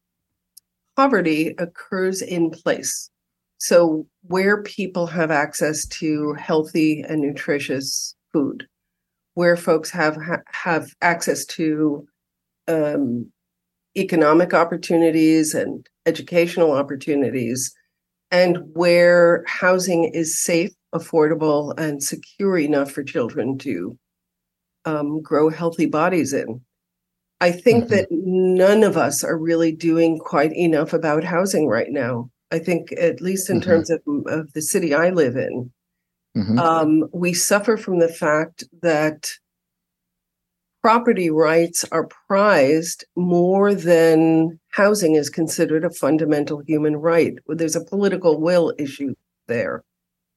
poverty 0.96 1.54
occurs 1.58 2.22
in 2.22 2.50
place. 2.50 3.10
So, 3.58 4.06
where 4.22 4.62
people 4.62 5.06
have 5.06 5.30
access 5.30 5.86
to 5.88 6.32
healthy 6.34 7.02
and 7.06 7.20
nutritious 7.20 8.14
food, 8.32 8.66
where 9.34 9.56
folks 9.56 9.90
have 9.90 10.16
have 10.46 10.88
access 11.02 11.44
to 11.46 12.06
um, 12.68 13.30
economic 13.98 14.54
opportunities 14.54 15.52
and 15.52 15.86
educational 16.06 16.72
opportunities, 16.72 17.74
and 18.30 18.58
where 18.72 19.44
housing 19.46 20.04
is 20.04 20.40
safe, 20.40 20.70
affordable, 20.94 21.78
and 21.78 22.02
secure 22.02 22.56
enough 22.56 22.90
for 22.90 23.04
children 23.04 23.58
to 23.58 23.98
um, 24.84 25.20
grow 25.22 25.48
healthy 25.48 25.86
bodies 25.86 26.32
in. 26.32 26.60
I 27.40 27.52
think 27.52 27.84
mm-hmm. 27.84 27.94
that 27.94 28.08
none 28.10 28.82
of 28.82 28.96
us 28.96 29.24
are 29.24 29.38
really 29.38 29.72
doing 29.72 30.18
quite 30.18 30.54
enough 30.54 30.92
about 30.92 31.24
housing 31.24 31.66
right 31.66 31.90
now. 31.90 32.30
I 32.50 32.58
think, 32.58 32.92
at 32.92 33.20
least 33.20 33.48
in 33.48 33.60
mm-hmm. 33.60 33.70
terms 33.70 33.90
of, 33.90 34.00
of 34.26 34.52
the 34.52 34.62
city 34.62 34.92
I 34.92 35.10
live 35.10 35.36
in, 35.36 35.70
mm-hmm. 36.36 36.58
um, 36.58 37.04
we 37.12 37.32
suffer 37.32 37.76
from 37.76 38.00
the 38.00 38.08
fact 38.08 38.64
that 38.82 39.30
property 40.82 41.30
rights 41.30 41.84
are 41.92 42.08
prized 42.26 43.04
more 43.16 43.74
than 43.74 44.58
housing 44.70 45.14
is 45.14 45.30
considered 45.30 45.84
a 45.84 45.90
fundamental 45.90 46.62
human 46.66 46.96
right. 46.96 47.34
There's 47.46 47.76
a 47.76 47.84
political 47.84 48.40
will 48.40 48.74
issue 48.78 49.14
there 49.46 49.84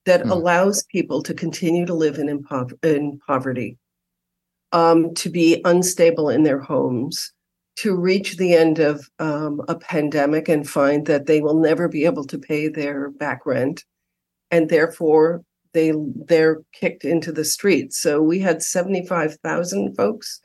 that 0.06 0.24
mm. 0.24 0.32
allows 0.32 0.84
people 0.92 1.24
to 1.24 1.34
continue 1.34 1.86
to 1.86 1.94
live 1.94 2.18
in, 2.18 2.28
impo- 2.28 2.78
in 2.84 3.20
poverty 3.26 3.78
um, 4.74 5.14
to 5.16 5.30
be 5.30 5.62
unstable 5.64 6.30
in 6.30 6.44
their 6.44 6.60
homes, 6.60 7.32
to 7.78 7.96
reach 7.96 8.38
the 8.38 8.54
end 8.54 8.80
of 8.80 9.10
um, 9.20 9.62
a 9.68 9.76
pandemic 9.76 10.50
and 10.50 10.70
find 10.70 11.06
that 11.08 11.26
they 11.26 11.42
will 11.42 11.60
never 11.60 11.88
be 11.88 12.06
able 12.06 12.26
to 12.26 12.38
pay 12.38 12.68
their 12.68 13.10
back 13.10 13.46
rent, 13.46 13.86
and 14.52 14.70
therefore 14.70 15.44
they 15.74 15.94
they're 16.28 16.62
kicked 16.74 17.06
into 17.06 17.32
the 17.32 17.46
streets. 17.46 18.02
So 18.02 18.22
we 18.22 18.40
had 18.40 18.62
seventy 18.62 19.06
five 19.06 19.38
thousand 19.44 19.96
folks 19.96 20.42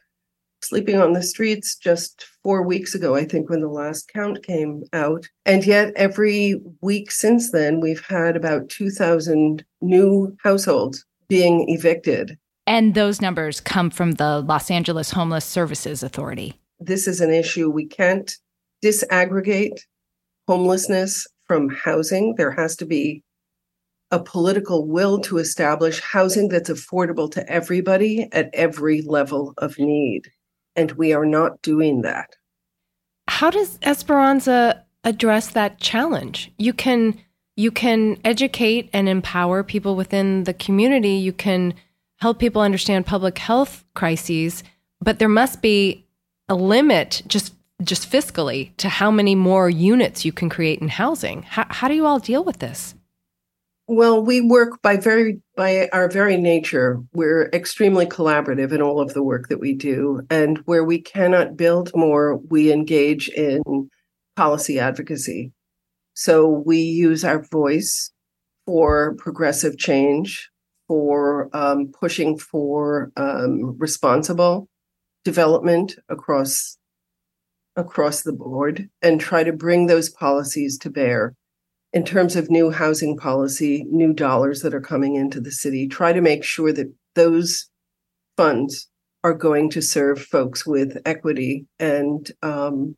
sleeping 0.61 0.97
on 0.97 1.13
the 1.13 1.23
streets 1.23 1.77
just 1.77 2.27
four 2.43 2.63
weeks 2.63 2.95
ago, 2.95 3.15
I 3.15 3.25
think, 3.25 3.49
when 3.49 3.61
the 3.61 3.69
last 3.69 4.11
count 4.13 4.43
came 4.43 4.85
out. 4.93 5.29
And 5.47 5.65
yet, 5.65 5.93
every 5.97 6.61
week 6.81 7.11
since 7.11 7.53
then, 7.53 7.81
we've 7.81 8.05
had 8.05 8.37
about 8.37 8.69
2,000 8.69 9.65
new 9.81 10.37
households 10.43 11.05
being 11.29 11.69
evicted. 11.69 12.39
And 12.69 12.93
those 12.93 13.23
numbers 13.23 13.61
come 13.61 13.89
from 13.89 14.13
the 14.13 14.43
Los 14.43 14.71
Angeles 14.71 15.11
Homeless 15.11 15.47
Services 15.47 16.03
Authority. 16.03 16.61
This 16.79 17.09
is 17.09 17.23
an 17.23 17.33
issue 17.33 17.71
we 17.71 17.87
can't 17.87 18.31
disaggregate 18.85 19.81
homelessness 20.47 21.27
from 21.47 21.71
housing. 21.71 22.35
There 22.37 22.51
has 22.51 22.77
to 22.77 22.85
be 22.85 23.25
a 24.11 24.23
political 24.23 24.87
will 24.87 25.19
to 25.21 25.39
establish 25.39 26.01
housing 26.01 26.49
that's 26.49 26.69
affordable 26.69 27.31
to 27.33 27.51
everybody 27.51 28.29
at 28.33 28.51
every 28.53 29.01
level 29.01 29.55
of 29.57 29.79
need 29.79 30.31
and 30.77 30.93
we 30.93 31.15
are 31.15 31.27
not 31.27 31.63
doing 31.63 32.03
that. 32.03 32.37
How 33.29 33.49
does 33.49 33.79
Esperanza 33.83 34.85
address 35.05 35.49
that 35.49 35.81
challenge? 35.81 36.53
You 36.59 36.75
can 36.75 37.19
you 37.57 37.71
can 37.71 38.19
educate 38.25 38.91
and 38.93 39.09
empower 39.09 39.65
people 39.65 39.97
within 39.97 40.45
the 40.45 40.55
community. 40.55 41.15
You 41.15 41.33
can 41.33 41.75
help 42.19 42.39
people 42.39 42.63
understand 42.63 43.07
public 43.07 43.39
health 43.39 43.85
crises, 43.95 44.63
but 45.01 45.19
there 45.19 45.29
must 45.29 45.63
be 45.63 46.05
a 46.49 46.55
limit 46.55 47.23
just 47.27 47.55
just 47.83 48.11
fiscally 48.11 48.77
to 48.77 48.89
how 48.89 49.11
many 49.11 49.37
more 49.37 49.71
units 49.71 50.25
you 50.25 50.33
can 50.33 50.49
create 50.49 50.81
in 50.81 50.89
housing. 50.89 51.43
How, 51.45 51.65
how 51.69 51.87
do 51.87 51.95
you 51.95 52.07
all 52.07 52.19
deal 52.19 52.43
with 52.43 52.59
this? 52.59 52.97
Well, 53.87 54.21
we 54.23 54.41
work 54.41 54.83
by 54.83 54.97
very 54.97 55.41
by 55.57 55.89
our 55.93 56.11
very 56.11 56.37
nature. 56.37 57.01
We're 57.15 57.49
extremely 57.55 58.05
collaborative 58.05 58.73
in 58.73 58.83
all 58.83 59.01
of 59.01 59.15
the 59.15 59.23
work 59.23 59.49
that 59.49 59.61
we 59.61 59.73
do, 59.73 60.23
and 60.29 60.59
where 60.67 60.85
we 60.85 61.01
cannot 61.01 61.57
build 61.57 61.93
more, 61.95 62.37
we 62.37 62.71
engage 62.71 63.29
in 63.31 63.63
policy 64.37 64.79
advocacy. 64.79 65.53
So 66.13 66.49
we 66.67 66.79
use 66.79 67.25
our 67.25 67.43
voice 67.43 68.11
for 68.67 69.15
progressive 69.15 69.79
change, 69.79 70.51
for 70.89 71.49
um, 71.53 71.93
pushing 71.93 72.39
for 72.39 73.13
um, 73.17 73.79
responsible 73.79 74.69
development 75.25 75.97
across 76.09 76.77
across 77.77 78.23
the 78.23 78.33
board, 78.33 78.89
and 79.03 79.21
try 79.21 79.45
to 79.45 79.53
bring 79.53 79.87
those 79.87 80.09
policies 80.09 80.77
to 80.79 80.91
bear 80.91 81.35
in 81.93 82.05
terms 82.05 82.37
of 82.37 82.51
new 82.51 82.71
housing 82.71 83.17
policy, 83.17 83.87
new 83.91 84.13
dollars 84.13 84.63
that 84.63 84.75
are 84.75 84.81
coming 84.81 85.15
into 85.15 85.41
the 85.41 85.53
city, 85.53 85.89
try 85.89 86.13
to 86.13 86.21
make 86.21 86.45
sure 86.45 86.73
that 86.73 86.93
those 87.15 87.69
funds 88.37 88.89
are 89.25 89.35
going 89.35 89.71
to 89.71 89.83
serve 89.83 90.21
folks 90.21 90.67
with 90.67 90.99
equity 91.05 91.67
and 91.79 92.31
um, 92.43 92.97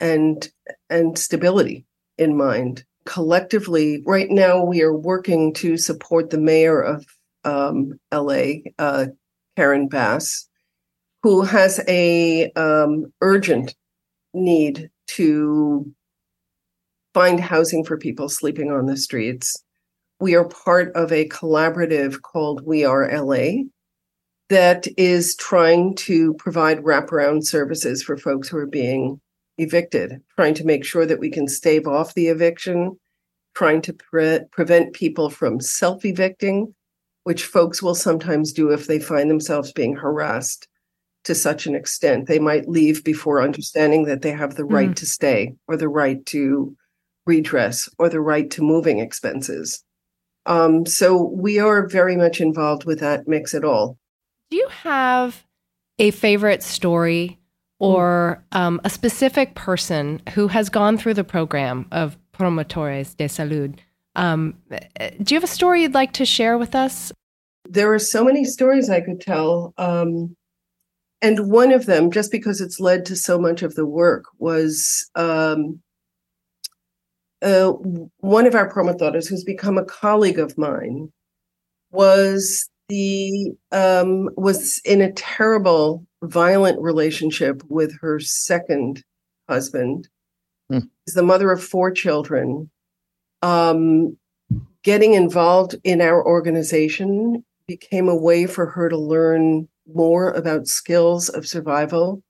and 0.00 0.50
and 0.88 1.18
stability 1.18 1.84
in 2.18 2.36
mind. 2.36 2.84
Collectively, 3.04 4.02
right 4.06 4.30
now 4.30 4.62
we 4.62 4.82
are 4.82 4.96
working 4.96 5.54
to 5.54 5.76
support 5.76 6.30
the 6.30 6.38
mayor 6.38 6.80
of 6.80 7.04
um, 7.44 7.98
LA, 8.12 8.60
uh, 8.78 9.06
Karen 9.56 9.88
Bass, 9.88 10.48
who 11.22 11.42
has 11.42 11.80
a 11.88 12.50
um, 12.52 13.12
urgent 13.20 13.74
need 14.34 14.90
to 15.08 15.92
find 17.14 17.40
housing 17.40 17.84
for 17.84 17.96
people 17.96 18.28
sleeping 18.28 18.70
on 18.70 18.86
the 18.86 18.96
streets. 18.96 19.56
We 20.20 20.34
are 20.34 20.44
part 20.44 20.92
of 20.94 21.10
a 21.10 21.28
collaborative 21.28 22.20
called 22.22 22.64
We 22.64 22.84
Are 22.84 23.10
LA 23.10 23.64
that 24.50 24.86
is 24.98 25.36
trying 25.36 25.94
to 25.94 26.34
provide 26.34 26.80
wraparound 26.80 27.44
services 27.44 28.02
for 28.02 28.16
folks 28.16 28.48
who 28.48 28.58
are 28.58 28.66
being 28.66 29.20
evicted, 29.60 30.20
trying 30.36 30.54
to 30.54 30.64
make 30.64 30.84
sure 30.84 31.06
that 31.06 31.20
we 31.20 31.30
can 31.30 31.48
stave 31.48 31.86
off 31.86 32.14
the 32.14 32.28
eviction, 32.28 32.98
trying 33.54 33.82
to 33.82 33.92
pre- 33.92 34.40
prevent 34.50 34.92
people 34.92 35.30
from 35.30 35.60
self 35.60 36.04
evicting, 36.04 36.74
which 37.24 37.44
folks 37.44 37.82
will 37.82 37.94
sometimes 37.94 38.52
do 38.52 38.70
if 38.70 38.86
they 38.86 38.98
find 38.98 39.30
themselves 39.30 39.72
being 39.72 39.96
harassed 39.96 40.68
to 41.24 41.34
such 41.34 41.66
an 41.66 41.74
extent. 41.74 42.26
They 42.26 42.38
might 42.38 42.68
leave 42.68 43.04
before 43.04 43.42
understanding 43.42 44.06
that 44.06 44.22
they 44.22 44.32
have 44.32 44.54
the 44.54 44.64
right 44.64 44.90
mm. 44.90 44.96
to 44.96 45.06
stay 45.06 45.54
or 45.68 45.76
the 45.76 45.88
right 45.88 46.24
to 46.26 46.76
redress 47.26 47.88
or 47.98 48.08
the 48.08 48.20
right 48.20 48.50
to 48.50 48.62
moving 48.62 48.98
expenses. 48.98 49.84
Um, 50.46 50.86
so 50.86 51.22
we 51.22 51.58
are 51.58 51.86
very 51.86 52.16
much 52.16 52.40
involved 52.40 52.84
with 52.84 53.00
that 53.00 53.28
mix 53.28 53.54
at 53.54 53.64
all. 53.64 53.98
Do 54.50 54.56
you 54.56 54.68
have 54.68 55.44
a 55.98 56.10
favorite 56.10 56.62
story 56.62 57.39
or 57.80 58.42
um, 58.52 58.80
a 58.84 58.90
specific 58.90 59.56
person 59.56 60.22
who 60.34 60.46
has 60.46 60.68
gone 60.68 60.96
through 60.96 61.14
the 61.14 61.24
program 61.24 61.86
of 61.90 62.16
Promotores 62.32 63.16
de 63.16 63.24
Salud? 63.24 63.78
Um, 64.14 64.54
do 65.22 65.34
you 65.34 65.36
have 65.36 65.44
a 65.44 65.52
story 65.52 65.82
you'd 65.82 65.94
like 65.94 66.12
to 66.14 66.24
share 66.24 66.56
with 66.58 66.74
us? 66.74 67.12
There 67.68 67.92
are 67.92 67.98
so 67.98 68.24
many 68.24 68.44
stories 68.44 68.88
I 68.88 69.00
could 69.00 69.20
tell. 69.20 69.74
Um, 69.76 70.36
and 71.22 71.50
one 71.50 71.72
of 71.72 71.86
them, 71.86 72.10
just 72.10 72.32
because 72.32 72.60
it's 72.60 72.80
led 72.80 73.04
to 73.06 73.16
so 73.16 73.38
much 73.38 73.62
of 73.62 73.74
the 73.74 73.86
work, 73.86 74.24
was 74.38 75.10
um, 75.14 75.80
uh, 77.42 77.72
one 78.18 78.46
of 78.46 78.54
our 78.54 78.72
promotores, 78.72 79.28
who's 79.28 79.44
become 79.44 79.78
a 79.78 79.84
colleague 79.84 80.38
of 80.38 80.56
mine, 80.56 81.12
was 81.90 82.68
the 82.88 83.52
um, 83.70 84.30
was 84.36 84.80
in 84.84 85.00
a 85.00 85.12
terrible, 85.12 86.06
violent 86.22 86.80
relationship 86.80 87.62
with 87.68 87.98
her 88.00 88.20
second 88.20 89.02
husband. 89.48 90.08
Hmm. 90.68 90.80
Is 91.06 91.14
the 91.14 91.22
mother 91.22 91.50
of 91.50 91.62
four 91.62 91.90
children. 91.90 92.70
Um, 93.42 94.16
getting 94.82 95.14
involved 95.14 95.76
in 95.84 96.00
our 96.00 96.24
organization 96.24 97.44
became 97.66 98.08
a 98.08 98.16
way 98.16 98.46
for 98.46 98.66
her 98.66 98.88
to 98.88 98.98
learn 98.98 99.68
more 99.92 100.30
about 100.30 100.66
skills 100.66 101.28
of 101.28 101.46
survival 101.46 102.22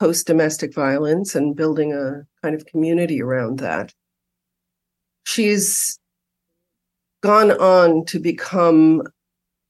post 0.00 0.26
domestic 0.26 0.74
violence 0.74 1.34
and 1.34 1.54
building 1.54 1.92
a 1.92 2.26
kind 2.42 2.54
of 2.54 2.66
community 2.66 3.22
around 3.22 3.58
that 3.60 3.92
she's 5.24 5.98
gone 7.22 7.50
on 7.52 8.04
to 8.04 8.20
become 8.20 9.02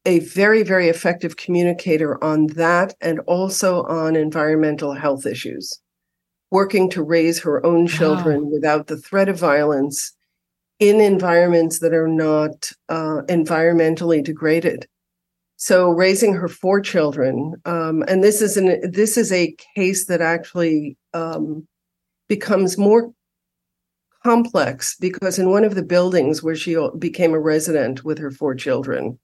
a 0.07 0.21
very, 0.21 0.63
very 0.63 0.89
effective 0.89 1.37
communicator 1.37 2.23
on 2.23 2.49
that 2.49 2.95
and 3.01 3.21
also 3.21 3.85
on 3.85 4.17
environmental 4.17 4.93
health 4.93 5.27
issues, 5.27 5.81
working 6.51 6.91
to 6.91 7.03
raise 7.03 7.41
her 7.41 7.65
own 7.65 7.87
children 7.87 8.45
wow. 8.45 8.51
without 8.53 8.87
the 8.87 8.99
threat 8.99 9.29
of 9.29 9.39
violence 9.39 10.13
in 10.79 11.01
environments 11.01 11.79
that 11.79 11.95
are 11.95 12.09
not 12.09 12.71
uh, 12.89 13.23
environmentally 13.29 14.23
degraded. 14.23 14.87
So 15.57 15.91
raising 15.91 16.35
her 16.35 16.49
four 16.49 16.81
children, 16.81 17.55
um, 17.65 18.03
and 18.09 18.23
this 18.23 18.43
is 18.43 18.57
an 18.57 18.91
this 18.91 19.17
is 19.17 19.33
a 19.33 19.55
case 19.77 20.07
that 20.07 20.21
actually 20.21 20.99
um, 21.15 21.67
becomes 22.29 22.77
more 22.77 23.13
complex 24.25 24.97
because 25.01 25.39
in 25.39 25.51
one 25.51 25.65
of 25.65 25.75
the 25.75 25.83
buildings 25.83 26.43
where 26.43 26.57
she 26.57 26.77
became 26.99 27.35
a 27.35 27.41
resident 27.41 28.05
with 28.05 28.19
her 28.19 28.31
four 28.31 28.55
children, 28.55 29.19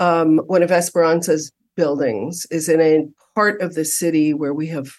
um, 0.00 0.38
one 0.46 0.62
of 0.62 0.72
Esperanza's 0.72 1.52
buildings 1.76 2.46
is 2.50 2.68
in 2.68 2.80
a 2.80 3.06
part 3.34 3.60
of 3.60 3.74
the 3.74 3.84
city 3.84 4.34
where 4.34 4.54
we 4.54 4.66
have 4.66 4.90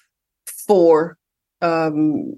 four 0.45 1.17
um, 1.61 2.37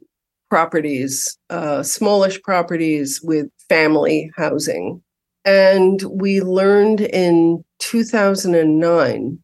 properties, 0.50 1.38
uh, 1.50 1.84
smallish 1.84 2.42
properties 2.42 3.22
with 3.22 3.48
family 3.70 4.32
housing. 4.36 5.04
And 5.46 6.02
we 6.10 6.42
learned 6.42 7.02
in 7.02 7.64
2009 7.80 9.40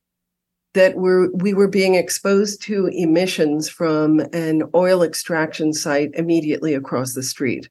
that 0.75 0.95
we're, 0.95 1.29
we 1.31 1.53
were 1.53 1.67
being 1.67 1.95
exposed 1.95 2.61
to 2.61 2.87
emissions 2.87 3.67
from 3.69 4.21
an 4.33 4.63
oil 4.73 5.03
extraction 5.03 5.73
site 5.73 6.11
immediately 6.13 6.73
across 6.73 7.13
the 7.13 7.23
street. 7.23 7.69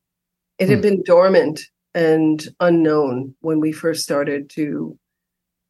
It 0.58 0.68
had 0.68 0.78
hmm. 0.78 0.82
been 0.82 1.02
dormant 1.04 1.62
and 1.94 2.46
unknown 2.60 3.34
when 3.40 3.60
we 3.60 3.72
first 3.72 4.02
started 4.02 4.50
to 4.50 4.98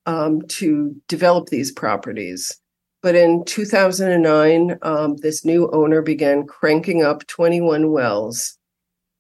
um, 0.09 0.41
to 0.49 0.97
develop 1.07 1.51
these 1.51 1.71
properties. 1.71 2.59
But 3.03 3.15
in 3.15 3.45
2009, 3.45 4.79
um, 4.83 5.17
this 5.19 5.45
new 5.45 5.71
owner 5.71 6.03
began 6.03 6.47
cranking 6.47 7.05
up 7.05 7.27
21 7.27 7.93
wells 7.93 8.59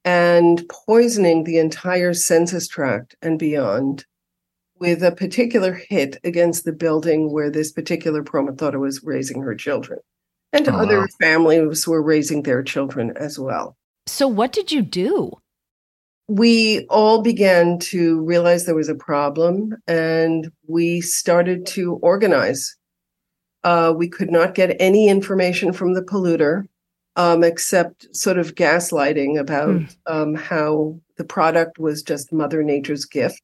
and 0.05 0.67
poisoning 0.87 1.45
the 1.45 1.59
entire 1.59 2.15
census 2.15 2.67
tract 2.67 3.15
and 3.21 3.39
beyond 3.39 4.07
with 4.81 5.03
a 5.03 5.13
particular 5.13 5.75
hit 5.75 6.17
against 6.25 6.65
the 6.65 6.73
building 6.73 7.33
where 7.33 7.51
this 7.51 7.71
particular 7.71 8.25
promotora 8.25 8.81
was 8.81 9.05
raising 9.05 9.43
her 9.43 9.55
children. 9.55 9.99
And 10.55 10.69
oh, 10.69 10.77
other 10.77 11.01
wow. 11.01 11.07
families 11.21 11.87
were 11.87 12.03
raising 12.03 12.45
their 12.45 12.63
children 12.63 13.13
as 13.17 13.39
well. 13.39 13.77
So, 14.07 14.27
what 14.27 14.53
did 14.53 14.73
you 14.73 14.81
do? 14.81 15.33
We 16.29 16.87
all 16.91 17.23
began 17.23 17.79
to 17.79 18.23
realize 18.23 18.67
there 18.67 18.75
was 18.75 18.91
a 18.91 18.95
problem 18.95 19.75
and 19.87 20.51
we 20.67 21.01
started 21.01 21.67
to 21.69 21.95
organize. 21.95 22.77
Uh, 23.65 23.95
we 23.97 24.09
could 24.09 24.31
not 24.31 24.55
get 24.55 24.77
any 24.79 25.09
information 25.09 25.73
from 25.73 25.95
the 25.95 26.03
polluter 26.03 26.65
um, 27.17 27.43
except 27.43 28.07
sort 28.15 28.39
of 28.39 28.55
gaslighting 28.55 29.39
about 29.39 29.71
mm. 29.71 29.97
um, 30.07 30.35
how 30.35 31.01
the 31.17 31.25
product 31.25 31.79
was 31.79 32.03
just 32.03 32.33
Mother 32.33 32.63
Nature's 32.63 33.05
gift 33.05 33.43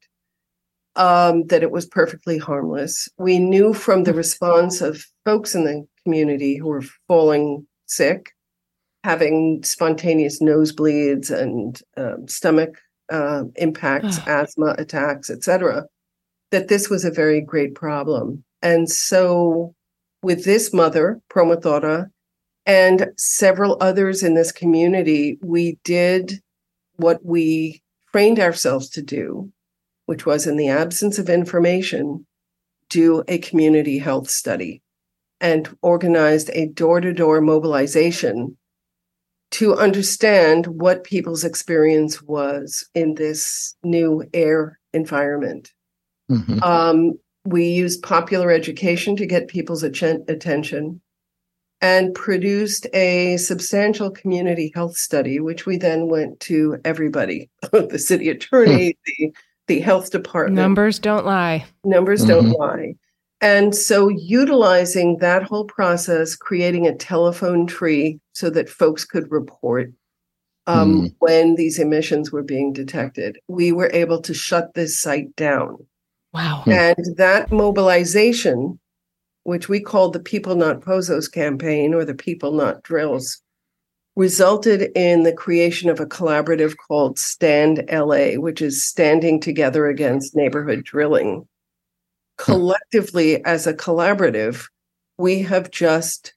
um, 0.97 1.47
that 1.47 1.63
it 1.63 1.71
was 1.71 1.87
perfectly 1.87 2.39
harmless. 2.39 3.09
We 3.19 3.39
knew 3.39 3.75
from 3.75 4.05
the 4.05 4.13
mm. 4.13 4.17
response 4.17 4.81
of 4.81 5.05
folks 5.25 5.55
in 5.55 5.65
the 5.65 5.87
community 6.05 6.57
who 6.57 6.69
were 6.69 6.85
falling 7.09 7.67
sick, 7.87 8.34
having 9.05 9.63
spontaneous 9.63 10.41
nosebleeds 10.41 11.31
and 11.31 11.83
uh, 11.95 12.17
stomach 12.27 12.79
uh, 13.13 13.45
impacts, 13.57 14.19
asthma 14.27 14.75
attacks, 14.79 15.29
etc., 15.29 15.85
that 16.51 16.69
this 16.69 16.89
was 16.89 17.05
a 17.05 17.11
very 17.11 17.43
great 17.43 17.75
problem. 17.75 18.43
And 18.63 18.91
so, 18.91 19.75
with 20.23 20.47
this 20.47 20.73
mother, 20.73 21.21
Promotora, 21.31 22.07
and 22.65 23.13
several 23.19 23.77
others 23.79 24.23
in 24.23 24.35
this 24.35 24.51
community, 24.51 25.39
we 25.43 25.79
did 25.85 26.41
what 26.97 27.23
we 27.23 27.83
trained 28.11 28.41
ourselves 28.41 28.89
to 28.91 29.03
do, 29.03 29.53
which 30.07 30.25
was 30.25 30.47
in 30.47 30.57
the 30.57 30.69
absence 30.69 31.19
of 31.19 31.29
information, 31.29 32.27
do 32.89 33.23
a 33.29 33.37
community 33.37 33.99
health 33.99 34.31
study 34.31 34.81
and 35.43 35.77
organized 35.83 36.49
a 36.55 36.69
door 36.69 37.03
to 37.03 37.13
door 37.13 37.43
mobilization 37.43 38.57
to 39.55 39.77
understand 39.77 40.67
what 40.67 41.05
people's 41.05 41.45
experience 41.45 42.21
was 42.21 42.85
in 42.93 43.15
this 43.15 43.77
new 43.85 44.25
air 44.35 44.81
environment. 44.93 45.73
Mm-hmm. 46.29 46.61
Um, 46.65 47.13
we 47.45 47.69
used 47.69 48.03
popular 48.03 48.51
education 48.51 49.15
to 49.15 49.27
get 49.27 49.47
people's 49.47 49.85
attention 49.85 51.01
and 51.81 52.15
produced 52.15 52.89
a 52.95 53.37
substantial 53.37 54.11
community 54.11 54.73
health 54.75 54.97
study, 54.97 55.39
which 55.39 55.67
we 55.67 55.77
then 55.77 56.09
went 56.09 56.41
to 56.41 56.79
everybody 56.85 57.49
the 57.73 57.99
city 57.99 58.31
attorney, 58.31 58.97
hmm. 59.07 59.25
the 59.27 59.33
the 59.69 59.81
health 59.81 60.11
department. 60.11 60.57
Numbers 60.57 60.99
don't 60.99 61.25
lie. 61.25 61.65
Numbers 61.85 62.25
mm-hmm. 62.25 62.51
don't 62.51 62.51
lie. 62.59 62.95
And 63.41 63.75
so, 63.75 64.09
utilizing 64.09 65.19
that 65.19 65.45
whole 65.45 65.65
process, 65.65 66.35
creating 66.35 66.89
a 66.89 66.97
telephone 66.97 67.69
tree 67.69 68.19
so 68.35 68.51
that 68.51 68.69
folks 68.69 69.05
could 69.05 69.31
report 69.31 69.91
um, 70.67 71.03
mm. 71.03 71.15
when 71.19 71.55
these 71.55 71.79
emissions 71.79 72.33
were 72.33 72.43
being 72.43 72.73
detected, 72.73 73.39
we 73.49 73.73
were 73.73 73.91
able 73.93 74.21
to 74.23 74.35
shut 74.35 74.75
this 74.75 75.01
site 75.01 75.35
down. 75.37 75.87
Wow. 76.33 76.63
Hmm. 76.65 76.73
And 76.73 77.17
that 77.17 77.53
mobilization, 77.53 78.81
which 79.45 79.69
we 79.69 79.81
called 79.81 80.13
the 80.13 80.21
People 80.21 80.57
Not 80.57 80.81
Pozos 80.81 81.31
campaign 81.31 81.95
or 81.95 82.05
the 82.05 82.15
People 82.15 82.53
Not 82.53 82.83
Drills, 82.83 83.41
resulted 84.17 84.91
in 84.97 85.23
the 85.23 85.33
creation 85.33 85.91
of 85.91 86.01
a 86.01 86.07
collaborative 86.07 86.75
called 86.89 87.19
Stand 87.19 87.85
LA, 87.91 88.33
which 88.35 88.63
is 88.63 88.85
Standing 88.85 89.41
Together 89.41 89.87
Against 89.87 90.35
Neighborhood 90.35 90.85
Drilling. 90.85 91.47
Collectively, 92.37 93.45
as 93.45 93.67
a 93.67 93.75
collaborative, 93.75 94.69
we 95.19 95.43
have 95.43 95.71
just 95.71 96.34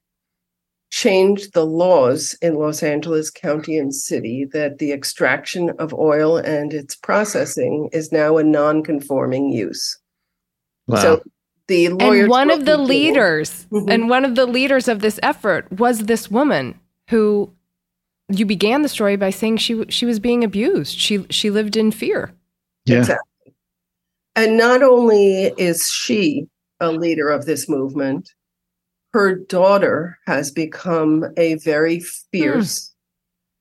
changed 0.90 1.52
the 1.52 1.66
laws 1.66 2.34
in 2.40 2.54
Los 2.54 2.82
Angeles 2.82 3.30
County 3.30 3.76
and 3.76 3.94
City 3.94 4.46
that 4.52 4.78
the 4.78 4.92
extraction 4.92 5.70
of 5.78 5.92
oil 5.92 6.36
and 6.38 6.72
its 6.72 6.96
processing 6.96 7.90
is 7.92 8.12
now 8.12 8.38
a 8.38 8.44
non 8.44 8.82
conforming 8.82 9.50
use. 9.50 9.98
Wow. 10.86 10.96
So 10.96 11.22
the 11.66 11.90
lawyers. 11.90 12.22
And 12.22 12.30
one 12.30 12.50
of 12.50 12.64
the 12.64 12.78
leaders, 12.78 13.66
mm-hmm. 13.70 13.90
and 13.90 14.08
one 14.08 14.24
of 14.24 14.34
the 14.34 14.46
leaders 14.46 14.88
of 14.88 15.00
this 15.00 15.20
effort 15.22 15.70
was 15.72 16.00
this 16.00 16.30
woman 16.30 16.78
who 17.08 17.52
you 18.28 18.44
began 18.44 18.82
the 18.82 18.88
story 18.88 19.16
by 19.16 19.30
saying 19.30 19.58
she 19.58 19.84
she 19.88 20.06
was 20.06 20.18
being 20.18 20.42
abused. 20.42 20.98
She 20.98 21.26
she 21.30 21.50
lived 21.50 21.76
in 21.76 21.90
fear. 21.92 22.32
Yeah. 22.86 22.98
Exactly. 22.98 23.54
And 24.34 24.56
not 24.56 24.82
only 24.82 25.52
is 25.58 25.90
she 25.90 26.48
a 26.80 26.92
leader 26.92 27.28
of 27.28 27.44
this 27.44 27.68
movement, 27.68 28.32
her 29.12 29.34
daughter 29.34 30.18
has 30.26 30.50
become 30.50 31.24
a 31.36 31.54
very 31.56 32.00
fierce 32.00 32.94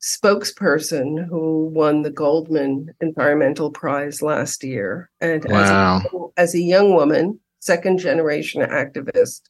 mm. 0.01 0.19
spokesperson 0.21 1.25
who 1.27 1.67
won 1.67 2.01
the 2.01 2.09
Goldman 2.11 2.93
Environmental 3.01 3.71
Prize 3.71 4.21
last 4.21 4.63
year. 4.63 5.09
And 5.21 5.45
wow. 5.45 5.97
as, 5.97 6.05
a, 6.05 6.17
as 6.37 6.55
a 6.55 6.59
young 6.59 6.93
woman, 6.93 7.39
second 7.59 7.99
generation 7.99 8.61
activist, 8.61 9.41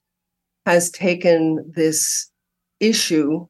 has 0.66 0.92
taken 0.92 1.72
this 1.76 2.30
issue 2.80 3.48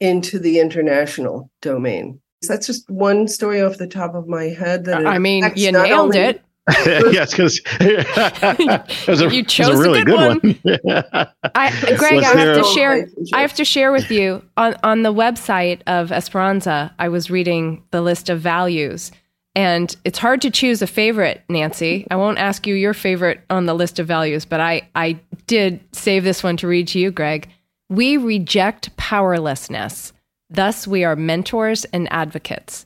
into 0.00 0.38
the 0.38 0.60
international 0.60 1.50
domain. 1.60 2.20
So 2.42 2.52
that's 2.52 2.66
just 2.68 2.88
one 2.88 3.26
story 3.26 3.60
off 3.60 3.78
the 3.78 3.88
top 3.88 4.14
of 4.14 4.28
my 4.28 4.44
head. 4.44 4.84
That 4.84 5.06
I 5.06 5.18
mean, 5.18 5.50
you 5.56 5.72
nailed 5.72 6.14
only- 6.14 6.18
it. 6.18 6.42
yes, 6.86 7.30
because 7.30 7.60
you 9.32 9.42
chose 9.44 9.68
a 9.68 9.76
really 9.76 10.00
a 10.00 10.04
good, 10.04 10.42
good, 10.42 10.60
one. 10.64 10.80
one. 10.82 11.26
I, 11.54 11.70
Greg, 11.96 12.22
I 12.22 12.36
have 12.36 12.56
to 12.56 12.64
share. 12.74 13.08
I 13.32 13.40
have 13.40 13.54
to 13.54 13.64
share 13.64 13.90
with 13.90 14.10
you 14.10 14.42
on 14.56 14.76
on 14.82 15.02
the 15.02 15.12
website 15.12 15.80
of 15.86 16.12
Esperanza. 16.12 16.94
I 16.98 17.08
was 17.08 17.30
reading 17.30 17.82
the 17.90 18.02
list 18.02 18.28
of 18.28 18.40
values, 18.40 19.12
and 19.54 19.94
it's 20.04 20.18
hard 20.18 20.42
to 20.42 20.50
choose 20.50 20.82
a 20.82 20.86
favorite. 20.86 21.42
Nancy, 21.48 22.06
I 22.10 22.16
won't 22.16 22.38
ask 22.38 22.66
you 22.66 22.74
your 22.74 22.94
favorite 22.94 23.40
on 23.48 23.64
the 23.64 23.74
list 23.74 23.98
of 23.98 24.06
values, 24.06 24.44
but 24.44 24.60
I 24.60 24.88
I 24.94 25.18
did 25.46 25.80
save 25.92 26.22
this 26.24 26.42
one 26.42 26.58
to 26.58 26.68
read 26.68 26.88
to 26.88 26.98
you, 26.98 27.10
Greg. 27.10 27.48
We 27.88 28.18
reject 28.18 28.94
powerlessness. 28.98 30.12
Thus, 30.50 30.86
we 30.86 31.04
are 31.04 31.16
mentors 31.16 31.86
and 31.86 32.12
advocates. 32.12 32.84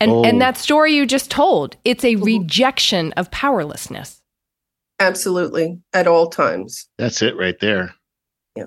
And, 0.00 0.10
oh. 0.10 0.24
and 0.24 0.40
that 0.40 0.56
story 0.56 0.94
you 0.94 1.06
just 1.06 1.30
told, 1.30 1.76
it's 1.84 2.04
a 2.04 2.14
mm-hmm. 2.14 2.24
rejection 2.24 3.12
of 3.12 3.30
powerlessness. 3.30 4.22
Absolutely, 4.98 5.80
at 5.92 6.06
all 6.06 6.28
times. 6.28 6.88
That's 6.98 7.22
it 7.22 7.36
right 7.36 7.58
there. 7.60 7.94
Yeah. 8.54 8.66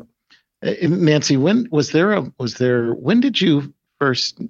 Uh, 0.63 0.73
Nancy, 0.81 1.38
when 1.38 1.67
was 1.71 1.91
there 1.91 2.13
a 2.13 2.31
was 2.39 2.55
there 2.55 2.93
when 2.93 3.19
did 3.19 3.39
you 3.39 3.71
first 3.99 4.41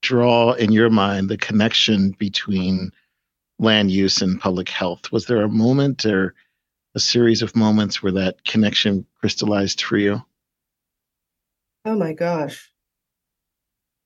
draw 0.00 0.52
in 0.52 0.70
your 0.70 0.90
mind 0.90 1.28
the 1.28 1.36
connection 1.36 2.12
between 2.18 2.92
land 3.58 3.90
use 3.90 4.22
and 4.22 4.40
public 4.40 4.68
health? 4.68 5.10
Was 5.10 5.26
there 5.26 5.42
a 5.42 5.48
moment 5.48 6.06
or 6.06 6.34
a 6.94 7.00
series 7.00 7.42
of 7.42 7.56
moments 7.56 8.00
where 8.00 8.12
that 8.12 8.44
connection 8.44 9.04
crystallized 9.20 9.82
for 9.82 9.96
you? 9.96 10.22
Oh 11.84 11.96
my 11.96 12.12
gosh. 12.12 12.70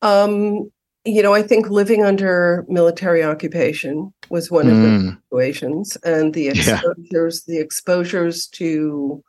Um, 0.00 0.71
you 1.04 1.22
know, 1.22 1.34
I 1.34 1.42
think 1.42 1.68
living 1.68 2.04
under 2.04 2.64
military 2.68 3.24
occupation 3.24 4.12
was 4.30 4.50
one 4.50 4.68
of 4.68 4.74
mm. 4.74 4.82
the 4.82 5.16
situations, 5.16 5.96
and 6.04 6.32
the 6.32 6.48
exposures, 6.48 7.44
yeah. 7.46 7.54
the 7.54 7.60
exposures 7.60 8.46
to 8.48 9.22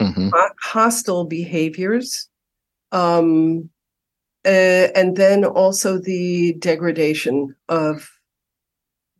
mm-hmm. 0.00 0.30
hostile 0.60 1.24
behaviors, 1.24 2.28
um, 2.92 3.68
uh, 4.46 4.88
and 4.94 5.16
then 5.16 5.44
also 5.44 5.98
the 5.98 6.54
degradation 6.54 7.54
of 7.68 8.10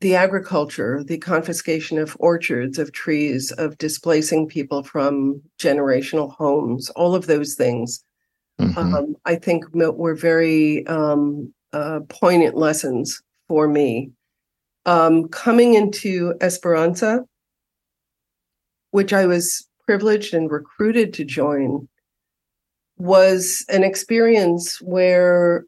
the 0.01 0.15
agriculture, 0.15 1.03
the 1.05 1.19
confiscation 1.19 1.99
of 1.99 2.17
orchards, 2.21 2.79
of 2.79 2.93
trees, 2.93 3.51
of 3.53 3.77
displacing 3.79 4.47
people 4.47 4.83
from 4.83 5.43
generational 5.59 6.33
homes, 6.33 6.89
all 6.91 7.15
of 7.15 7.27
those 7.27 7.55
things 7.55 8.05
Mm-hmm. 8.61 8.95
Um, 8.95 9.17
I 9.25 9.37
think 9.37 9.65
were 9.73 10.15
very 10.15 10.87
um, 10.87 11.53
uh, 11.73 12.01
poignant 12.09 12.57
lessons 12.57 13.23
for 13.49 13.69
me. 13.69 14.11
Um, 14.87 15.29
coming 15.29 15.75
into 15.75 16.35
Esperanza, 16.41 17.25
which 18.91 19.13
I 19.13 19.27
was 19.27 19.69
privileged 19.85 20.35
and 20.35 20.51
recruited 20.51 21.13
to 21.15 21.25
join, 21.25 21.89
was 22.97 23.65
an 23.69 23.85
experience 23.85 24.81
where 24.81 25.65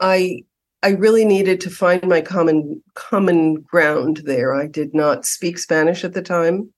I 0.00 0.42
I 0.82 0.90
really 0.90 1.24
needed 1.24 1.60
to 1.62 1.70
find 1.70 2.06
my 2.06 2.20
common 2.20 2.82
common 2.94 3.62
ground 3.62 4.22
there. 4.24 4.54
I 4.54 4.66
did 4.66 4.94
not 4.94 5.26
speak 5.26 5.58
Spanish 5.58 6.04
at 6.04 6.14
the 6.14 6.22
time. 6.22 6.72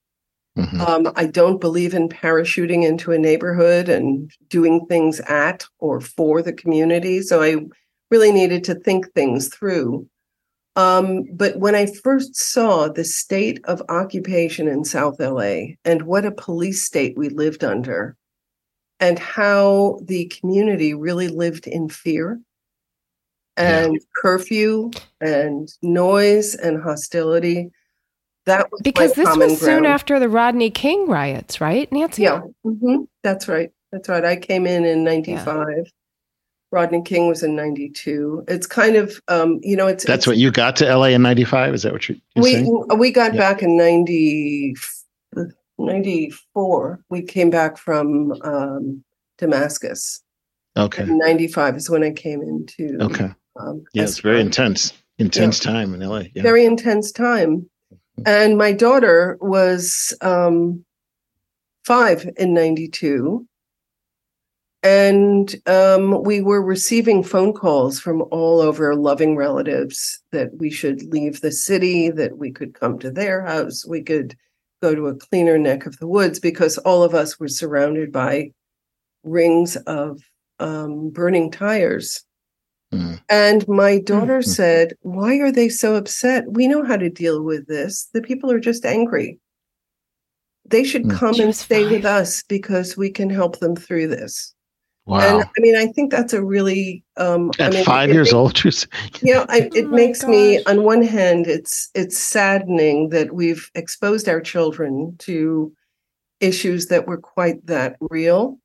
Mm-hmm. 0.61 0.81
Um, 0.81 1.13
I 1.17 1.27
don't 1.27 1.61
believe 1.61 1.95
in 1.95 2.09
parachuting 2.09 2.87
into 2.87 3.13
a 3.13 3.19
neighborhood 3.19 3.89
and 3.89 4.31
doing 4.49 4.87
things 4.87 5.21
at 5.21 5.67
or 5.79 6.01
for 6.01 6.43
the 6.43 6.53
community. 6.53 7.23
So 7.23 7.43
I 7.43 7.57
really 8.11 8.33
needed 8.33 8.65
to 8.65 8.75
think 8.75 9.13
things 9.13 9.49
through. 9.49 10.09
Um, 10.77 11.25
but 11.33 11.59
when 11.59 11.75
I 11.75 11.87
first 11.87 12.37
saw 12.37 12.89
the 12.89 13.05
state 13.05 13.61
of 13.65 13.83
occupation 13.89 14.69
in 14.69 14.85
South 14.85 15.19
LA 15.19 15.75
and 15.85 16.03
what 16.03 16.25
a 16.25 16.31
police 16.31 16.83
state 16.83 17.17
we 17.17 17.29
lived 17.29 17.65
under, 17.65 18.17
and 19.01 19.19
how 19.19 19.99
the 20.05 20.27
community 20.27 20.95
really 20.95 21.29
lived 21.29 21.67
in 21.67 21.89
fear 21.89 22.39
and 23.57 23.95
yeah. 23.95 23.99
curfew 24.15 24.91
and 25.21 25.73
noise 25.83 26.55
and 26.55 26.83
hostility. 26.83 27.71
That 28.51 28.71
was 28.71 28.81
because 28.83 29.13
this 29.15 29.29
was 29.29 29.37
ground. 29.37 29.59
soon 29.59 29.87
after 29.87 30.19
the 30.19 30.29
Rodney 30.29 30.71
King 30.71 31.07
riots, 31.07 31.61
right, 31.61 31.91
Nancy? 31.93 32.23
Yeah, 32.23 32.41
mm-hmm. 32.67 33.05
that's 33.23 33.47
right. 33.47 33.71
That's 33.93 34.09
right. 34.09 34.25
I 34.25 34.37
came 34.37 34.67
in 34.67 34.85
in 34.85 35.05
'95. 35.05 35.67
Yeah. 35.69 35.83
Rodney 36.73 37.03
King 37.03 37.29
was 37.29 37.45
in 37.45 37.55
'92. 37.55 38.45
It's 38.49 38.67
kind 38.67 38.97
of, 38.97 39.21
um, 39.29 39.61
you 39.63 39.77
know, 39.77 39.87
it's. 39.87 40.05
That's 40.05 40.21
it's, 40.21 40.27
what 40.27 40.37
you 40.37 40.51
got 40.51 40.75
to 40.77 40.97
LA 40.97 41.07
in 41.07 41.23
'95. 41.23 41.75
Is 41.75 41.83
that 41.85 41.93
what 41.93 42.09
you're, 42.09 42.19
you're 42.35 42.43
we 42.43 42.53
saying? 42.55 42.85
we 42.99 43.13
got 43.13 43.35
yeah. 43.35 43.39
back 43.39 43.63
in 43.63 43.77
'90. 43.77 44.75
94 45.79 47.01
we 47.09 47.23
came 47.23 47.49
back 47.49 47.79
from 47.79 48.33
um, 48.43 49.03
damascus 49.39 50.23
okay 50.77 51.07
95 51.07 51.77
is 51.77 51.89
when 51.89 52.05
i 52.05 52.11
came 52.11 52.43
into 52.43 52.99
okay 53.01 53.31
um, 53.59 53.83
yeah 53.95 54.03
it's 54.03 54.19
very 54.19 54.41
intense 54.43 54.93
intense 55.19 55.65
yeah. 55.65 55.73
time 55.73 55.95
in 55.95 56.01
la 56.07 56.23
yeah. 56.35 56.43
very 56.43 56.67
intense 56.67 57.11
time 57.11 57.70
and 58.27 58.59
my 58.59 58.73
daughter 58.73 59.39
was 59.41 60.15
um, 60.21 60.85
five 61.85 62.29
in 62.37 62.55
92 62.55 63.47
and 64.83 65.55
um, 65.67 66.23
we 66.23 66.41
were 66.41 66.63
receiving 66.63 67.23
phone 67.23 67.53
calls 67.53 68.01
from 68.01 68.23
all 68.31 68.61
over 68.61 68.95
loving 68.95 69.37
relatives 69.37 70.23
that 70.33 70.57
we 70.57 70.71
should 70.71 71.03
leave 71.13 71.41
the 71.41 71.53
city, 71.53 72.09
that 72.11 72.39
we 72.39 72.51
could 72.51 72.73
come 72.73 72.99
to 73.01 73.11
their 73.11 73.45
house, 73.45 73.85
we 73.87 74.03
could 74.03 74.35
go 74.83 74.95
to 74.95 75.09
a 75.09 75.15
cleaner 75.15 75.59
neck 75.59 75.85
of 75.85 75.99
the 75.99 76.07
woods 76.07 76.41
because 76.41 76.79
all 76.79 77.03
of 77.03 77.15
us 77.15 77.39
were 77.39 77.49
surrounded 77.49 78.11
by 78.11 78.51
rings 79.23 79.77
of 79.77 80.23
um, 80.59 81.11
burning 81.11 81.51
tires. 81.51 82.25
Mm. 82.93 83.21
And 83.29 83.69
my 83.69 83.99
daughter 83.99 84.41
mm-hmm. 84.41 84.51
said, 84.51 84.95
Why 85.03 85.37
are 85.39 85.53
they 85.53 85.69
so 85.69 85.95
upset? 85.95 86.53
We 86.53 86.67
know 86.67 86.85
how 86.85 86.97
to 86.97 87.09
deal 87.09 87.43
with 87.43 87.67
this. 87.69 88.09
The 88.13 88.23
people 88.23 88.51
are 88.51 88.61
just 88.61 88.85
angry. 88.85 89.39
They 90.67 90.85
should 90.85 91.05
mm. 91.05 91.17
come 91.17 91.39
and 91.41 91.55
stay 91.55 91.89
with 91.89 92.05
us 92.05 92.43
because 92.45 92.97
we 92.97 93.11
can 93.11 93.31
help 93.31 93.59
them 93.59 93.77
through 93.77 94.09
this. 94.09 94.55
Wow. 95.11 95.41
And 95.41 95.43
I 95.45 95.61
mean, 95.61 95.75
I 95.75 95.87
think 95.87 96.13
that's 96.13 96.33
a 96.33 96.45
really 96.45 97.03
um, 97.17 97.51
at 97.59 97.73
I 97.73 97.77
mean, 97.77 97.85
five 97.85 98.11
years 98.11 98.33
old. 98.33 98.63
You 99.23 99.35
know, 99.35 99.45
I, 99.49 99.69
it 99.75 99.87
oh 99.87 99.89
makes 99.89 100.21
gosh. 100.21 100.31
me. 100.31 100.65
On 100.65 100.85
one 100.85 101.03
hand, 101.03 101.49
it's 101.49 101.91
it's 101.97 102.17
saddening 102.17 103.09
that 103.09 103.33
we've 103.33 103.71
exposed 103.75 104.29
our 104.29 104.41
children 104.41 105.17
to 105.21 105.73
issues 106.39 106.87
that 106.87 107.09
were 107.09 107.19
quite 107.19 107.67
that 107.67 107.97
real. 108.01 108.60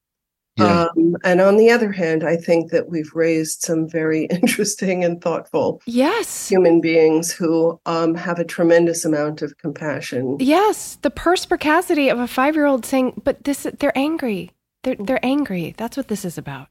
Yeah. 0.57 0.87
Um, 0.95 1.17
and 1.25 1.41
on 1.41 1.57
the 1.57 1.69
other 1.69 1.91
hand, 1.91 2.23
I 2.23 2.37
think 2.37 2.71
that 2.71 2.87
we've 2.87 3.13
raised 3.13 3.61
some 3.61 3.89
very 3.89 4.25
interesting 4.29 5.03
and 5.03 5.21
thoughtful 5.21 5.81
yes 5.85 6.47
human 6.47 6.79
beings 6.79 7.31
who 7.33 7.79
um, 7.85 8.15
have 8.15 8.39
a 8.39 8.45
tremendous 8.45 9.03
amount 9.03 9.41
of 9.41 9.57
compassion. 9.57 10.37
Yes, 10.39 10.97
the 11.01 11.09
perspicacity 11.09 12.07
of 12.07 12.19
a 12.19 12.27
five-year-old 12.27 12.85
saying, 12.85 13.21
"But 13.23 13.43
this, 13.43 13.67
they're 13.79 13.97
angry. 13.97 14.51
They're 14.83 14.95
they're 14.95 15.25
angry. 15.25 15.75
That's 15.77 15.97
what 15.97 16.07
this 16.07 16.23
is 16.23 16.37
about, 16.37 16.67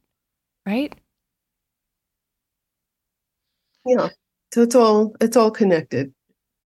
right? 0.65 0.95
Yeah. 3.85 4.09
So 4.55 4.63
it's 4.63 4.75
all 4.75 5.15
it's 5.21 5.37
all 5.37 5.51
connected. 5.51 6.15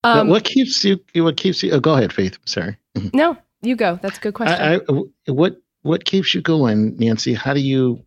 Um, 0.05 0.29
what 0.29 0.45
keeps 0.45 0.85
you? 0.85 1.01
What 1.15 1.37
keeps 1.37 1.63
you? 1.63 1.73
Oh, 1.73 1.81
go 1.81 1.95
ahead, 1.95 2.13
Faith. 2.13 2.39
Sorry. 2.45 2.77
no, 3.15 3.37
you 3.63 3.75
go. 3.75 3.99
That's 4.03 4.19
a 4.19 4.21
good 4.21 4.35
question. 4.35 4.61
I, 4.61 4.77
I, 4.77 5.33
what 5.33 5.57
what 5.87 6.05
keeps 6.05 6.35
you 6.35 6.43
going, 6.43 6.97
Nancy? 6.97 7.35
How 7.35 7.55
do 7.55 7.61
you? 7.61 8.05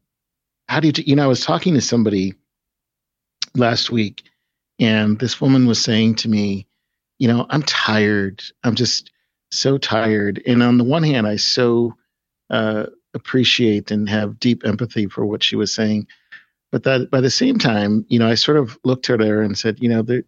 How 0.68 0.80
do 0.80 0.88
you? 0.88 0.94
You 0.98 1.16
know, 1.16 1.24
I 1.24 1.28
was 1.28 1.44
talking 1.44 1.74
to 1.74 1.82
somebody 1.82 2.34
last 3.56 3.90
week, 3.90 4.24
and 4.80 5.18
this 5.20 5.42
woman 5.42 5.66
was 5.66 5.82
saying 5.82 6.16
to 6.16 6.30
me, 6.30 6.68
you 7.18 7.28
know, 7.28 7.46
I'm 7.50 7.64
tired. 7.64 8.44
I'm 8.64 8.76
just 8.76 9.12
so 9.52 9.78
tired. 9.78 10.42
And 10.46 10.62
on 10.62 10.78
the 10.78 10.84
one 10.84 11.04
hand, 11.04 11.28
I 11.28 11.38
so 11.38 11.96
uh, 12.50 12.88
appreciate 13.14 13.92
and 13.92 14.10
have 14.10 14.40
deep 14.40 14.66
empathy 14.66 15.08
for 15.08 15.26
what 15.26 15.44
she 15.44 15.56
was 15.56 15.74
saying. 15.74 16.08
But 16.72 16.84
that 16.84 17.10
by 17.10 17.22
the 17.22 17.32
same 17.32 17.58
time, 17.58 18.06
you 18.10 18.20
know, 18.20 18.28
I 18.28 18.36
sort 18.36 18.58
of 18.58 18.78
looked 18.84 19.10
at 19.10 19.20
her 19.20 19.26
there 19.26 19.42
and 19.42 19.58
said, 19.58 19.82
you 19.82 19.90
know, 19.90 20.04
there, 20.04 20.24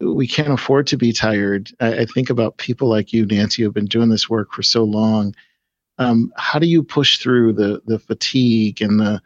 we 0.00 0.26
can't 0.26 0.52
afford 0.52 0.88
to 0.88 0.96
be 0.96 1.12
tired. 1.12 1.70
I, 1.80 2.00
I, 2.00 2.04
think 2.06 2.30
about 2.30 2.58
people 2.58 2.88
like 2.88 3.12
you, 3.12 3.26
Nancy, 3.26 3.62
who've 3.62 3.74
been 3.74 3.86
doing 3.86 4.08
this 4.08 4.28
work 4.28 4.52
for 4.52 4.62
so 4.62 4.82
long. 4.82 5.34
Um, 5.98 6.32
how 6.36 6.58
do 6.58 6.66
you 6.66 6.82
push 6.82 7.18
through 7.18 7.54
the 7.54 7.82
the 7.86 7.98
fatigue 7.98 8.80
and 8.80 9.00
the 9.00 9.22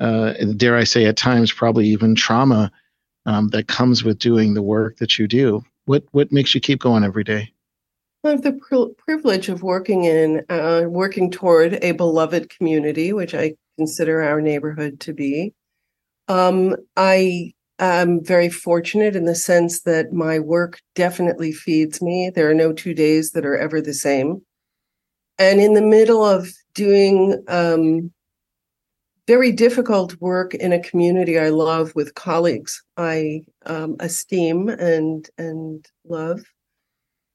uh, 0.00 0.32
dare 0.56 0.76
I 0.76 0.84
say 0.84 1.04
at 1.04 1.16
times 1.16 1.52
probably 1.52 1.86
even 1.88 2.14
trauma 2.14 2.70
um, 3.26 3.48
that 3.48 3.68
comes 3.68 4.04
with 4.04 4.18
doing 4.18 4.54
the 4.54 4.62
work 4.62 4.98
that 4.98 5.18
you 5.18 5.28
do? 5.28 5.62
What 5.84 6.04
what 6.12 6.32
makes 6.32 6.54
you 6.54 6.60
keep 6.60 6.80
going 6.80 7.04
every 7.04 7.24
day? 7.24 7.52
I 8.24 8.30
have 8.30 8.42
the 8.42 8.52
pr- 8.52 8.94
privilege 8.98 9.48
of 9.48 9.62
working 9.62 10.04
in, 10.04 10.44
uh, 10.48 10.82
working 10.88 11.30
toward 11.30 11.74
a 11.84 11.92
beloved 11.92 12.50
community, 12.50 13.12
which 13.12 13.34
I 13.34 13.54
consider 13.78 14.22
our 14.22 14.40
neighborhood 14.40 14.98
to 15.00 15.12
be. 15.12 15.54
Um, 16.26 16.74
I 16.96 17.52
am 17.78 18.22
very 18.24 18.48
fortunate 18.48 19.14
in 19.14 19.24
the 19.24 19.36
sense 19.36 19.82
that 19.82 20.12
my 20.12 20.40
work 20.40 20.80
definitely 20.94 21.52
feeds 21.52 22.02
me. 22.02 22.30
There 22.34 22.50
are 22.50 22.54
no 22.54 22.72
two 22.72 22.92
days 22.92 23.30
that 23.32 23.46
are 23.46 23.56
ever 23.56 23.80
the 23.80 23.94
same. 23.94 24.42
And 25.38 25.60
in 25.60 25.74
the 25.74 25.82
middle 25.82 26.24
of 26.24 26.48
doing 26.74 27.42
um, 27.48 28.10
very 29.26 29.52
difficult 29.52 30.20
work 30.20 30.54
in 30.54 30.72
a 30.72 30.82
community 30.82 31.38
I 31.38 31.50
love 31.50 31.94
with 31.94 32.14
colleagues 32.14 32.82
I 32.96 33.42
um, 33.66 33.96
esteem 34.00 34.68
and 34.68 35.28
and 35.38 35.86
love, 36.04 36.40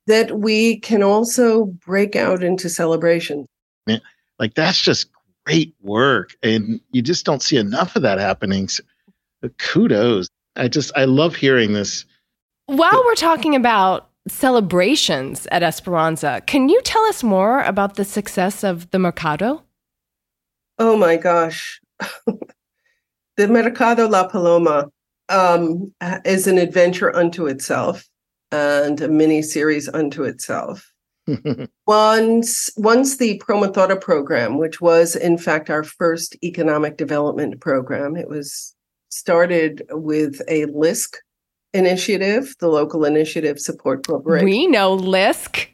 that 0.08 0.40
we 0.40 0.80
can 0.80 1.04
also 1.04 1.66
break 1.66 2.16
out 2.16 2.44
into 2.44 2.70
celebration. 2.70 3.46
Yeah, 3.88 4.00
like 4.40 4.56
that's 4.56 4.82
just 4.82 5.08
great 5.46 5.74
work. 5.82 6.36
And 6.44 6.80
you 6.92 7.02
just 7.02 7.26
don't 7.26 7.42
see 7.42 7.58
enough 7.58 7.96
of 7.96 8.02
that 8.02 8.20
happening. 8.20 8.68
So, 8.70 8.84
kudos. 9.58 10.30
I 10.56 10.68
just, 10.68 10.92
I 10.96 11.06
love 11.06 11.36
hearing 11.36 11.74
this. 11.74 12.06
While 12.68 13.04
we're 13.06 13.16
talking 13.16 13.56
about 13.56 14.10
celebrations 14.28 15.48
at 15.52 15.64
Esperanza, 15.64 16.42
can 16.46 16.70
you 16.70 16.82
tell 16.82 17.04
us 17.06 17.24
more 17.24 17.62
about 17.64 17.96
the 17.96 18.06
success 18.06 18.64
of 18.64 18.90
the 18.92 19.00
Mercado? 19.00 19.64
Oh 20.80 20.98
my 20.98 21.18
gosh. 21.18 21.82
the 23.38 23.48
Mercado 23.48 24.08
La 24.08 24.28
Paloma 24.28 24.90
um, 25.30 25.94
is 26.26 26.48
an 26.48 26.58
adventure 26.58 27.16
unto 27.16 27.48
itself 27.48 28.06
and 28.52 29.02
a 29.02 29.08
mini 29.08 29.42
series 29.42 29.90
unto 29.90 30.24
itself. 30.24 30.90
once 31.88 32.70
once 32.76 33.18
the 33.18 33.40
Promotora 33.40 34.00
program, 34.00 34.58
which 34.58 34.82
was 34.82 35.16
in 35.16 35.38
fact 35.38 35.70
our 35.70 35.84
first 35.84 36.36
economic 36.44 36.98
development 36.98 37.62
program, 37.62 38.18
it 38.18 38.28
was 38.28 38.76
started 39.10 39.84
with 39.92 40.42
a 40.50 40.66
LISC 40.66 41.16
initiative, 41.74 42.56
the 42.60 42.68
local 42.68 43.06
initiative 43.06 43.60
support 43.60 44.06
corporation. 44.06 44.46
We 44.46 44.68
know 44.68 44.96
LISC. 44.96 45.68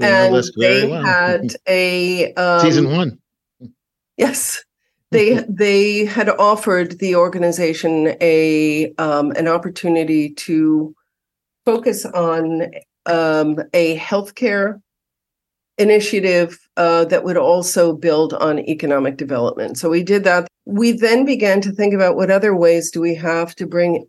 and 0.00 0.34
LISC 0.34 0.52
they 0.58 0.88
well. 0.88 1.04
had 1.04 1.56
a 1.68 2.32
um, 2.34 2.60
season 2.60 2.90
one. 2.90 3.18
Yes, 4.16 4.64
they 5.10 5.44
they 5.48 6.04
had 6.04 6.28
offered 6.28 6.98
the 6.98 7.14
organization 7.14 8.14
a 8.20 8.92
um, 8.98 9.30
an 9.32 9.48
opportunity 9.48 10.34
to 10.34 10.94
focus 11.64 12.04
on 12.06 12.62
um, 13.06 13.60
a 13.72 13.96
healthcare 13.96 14.80
initiative 15.78 16.58
uh, 16.76 17.04
that 17.04 17.24
would 17.24 17.36
also 17.36 17.92
build 17.92 18.34
on 18.34 18.58
economic 18.58 19.16
development. 19.16 19.78
So 19.78 19.88
we 19.88 20.02
did 20.02 20.24
that. 20.24 20.48
We 20.66 20.92
then 20.92 21.24
began 21.24 21.60
to 21.62 21.72
think 21.72 21.94
about 21.94 22.16
what 22.16 22.30
other 22.30 22.54
ways 22.54 22.90
do 22.90 23.00
we 23.00 23.14
have 23.14 23.54
to 23.54 23.66
bring 23.66 24.06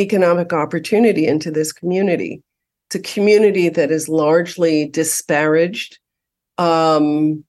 economic 0.00 0.52
opportunity 0.52 1.26
into 1.26 1.50
this 1.50 1.72
community. 1.72 2.42
It's 2.88 2.96
a 2.96 3.12
community 3.12 3.68
that 3.68 3.90
is 3.90 4.08
largely 4.08 4.88
disparaged. 4.88 5.98
Um, 6.58 7.44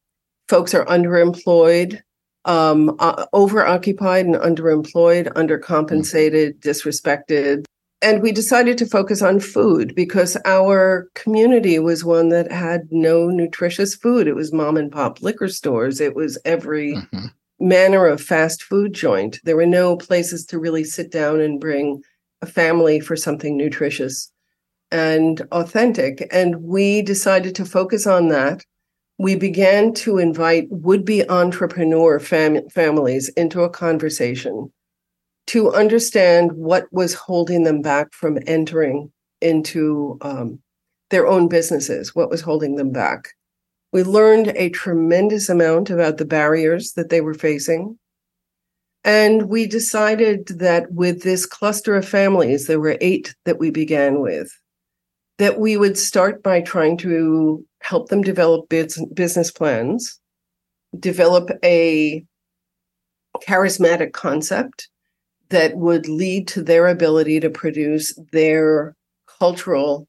folks 0.47 0.73
are 0.73 0.85
underemployed, 0.85 2.01
um, 2.45 2.95
uh, 2.99 3.25
overoccupied 3.33 4.21
and 4.21 4.35
underemployed, 4.35 5.33
undercompensated, 5.33 6.59
disrespected 6.59 7.65
and 8.01 8.21
we 8.21 8.31
decided 8.31 8.77
to 8.79 8.85
focus 8.85 9.21
on 9.21 9.39
food 9.39 9.93
because 9.93 10.35
our 10.45 11.07
community 11.13 11.77
was 11.77 12.03
one 12.03 12.29
that 12.29 12.51
had 12.51 12.87
no 12.89 13.29
nutritious 13.29 13.95
food. 13.95 14.27
It 14.27 14.33
was 14.33 14.51
mom 14.51 14.75
and 14.75 14.91
pop 14.91 15.21
liquor 15.21 15.47
stores. 15.47 16.01
It 16.01 16.15
was 16.15 16.37
every 16.43 16.95
mm-hmm. 16.95 17.27
manner 17.59 18.07
of 18.07 18.19
fast 18.19 18.63
food 18.63 18.93
joint. 18.93 19.39
There 19.43 19.55
were 19.55 19.67
no 19.67 19.95
places 19.95 20.45
to 20.47 20.57
really 20.57 20.83
sit 20.83 21.11
down 21.11 21.41
and 21.41 21.59
bring 21.59 22.01
a 22.41 22.45
family 22.45 22.99
for 22.99 23.15
something 23.15 23.57
nutritious 23.57 24.31
and 24.91 25.41
authentic. 25.51 26.27
And 26.31 26.63
we 26.63 27.01
decided 27.01 27.55
to 27.55 27.65
focus 27.65 28.05
on 28.05 28.27
that. 28.29 28.63
We 29.17 29.35
began 29.35 29.93
to 29.95 30.17
invite 30.17 30.67
would 30.69 31.05
be 31.05 31.29
entrepreneur 31.29 32.19
fam- 32.19 32.67
families 32.69 33.29
into 33.29 33.61
a 33.61 33.69
conversation 33.69 34.71
to 35.47 35.71
understand 35.73 36.53
what 36.53 36.87
was 36.91 37.13
holding 37.13 37.63
them 37.63 37.81
back 37.81 38.13
from 38.13 38.39
entering 38.47 39.11
into 39.41 40.17
um, 40.21 40.59
their 41.09 41.27
own 41.27 41.47
businesses, 41.47 42.15
what 42.15 42.29
was 42.29 42.41
holding 42.41 42.75
them 42.75 42.91
back. 42.91 43.29
We 43.91 44.03
learned 44.03 44.53
a 44.55 44.69
tremendous 44.69 45.49
amount 45.49 45.89
about 45.89 46.17
the 46.17 46.25
barriers 46.25 46.93
that 46.93 47.09
they 47.09 47.21
were 47.21 47.33
facing. 47.33 47.99
And 49.03 49.49
we 49.49 49.65
decided 49.65 50.47
that 50.59 50.91
with 50.91 51.23
this 51.23 51.45
cluster 51.45 51.95
of 51.95 52.07
families, 52.07 52.67
there 52.67 52.79
were 52.79 52.97
eight 53.01 53.35
that 53.45 53.57
we 53.57 53.71
began 53.71 54.21
with, 54.21 54.51
that 55.39 55.59
we 55.59 55.75
would 55.75 55.97
start 55.97 56.43
by 56.43 56.61
trying 56.61 56.97
to 56.97 57.65
help 57.81 58.09
them 58.09 58.21
develop 58.21 58.69
business 58.69 59.51
plans, 59.51 60.19
develop 60.99 61.49
a 61.63 62.23
charismatic 63.47 64.13
concept 64.13 64.87
that 65.49 65.77
would 65.77 66.07
lead 66.07 66.47
to 66.49 66.61
their 66.61 66.87
ability 66.87 67.39
to 67.39 67.49
produce 67.49 68.17
their 68.31 68.95
cultural 69.39 70.07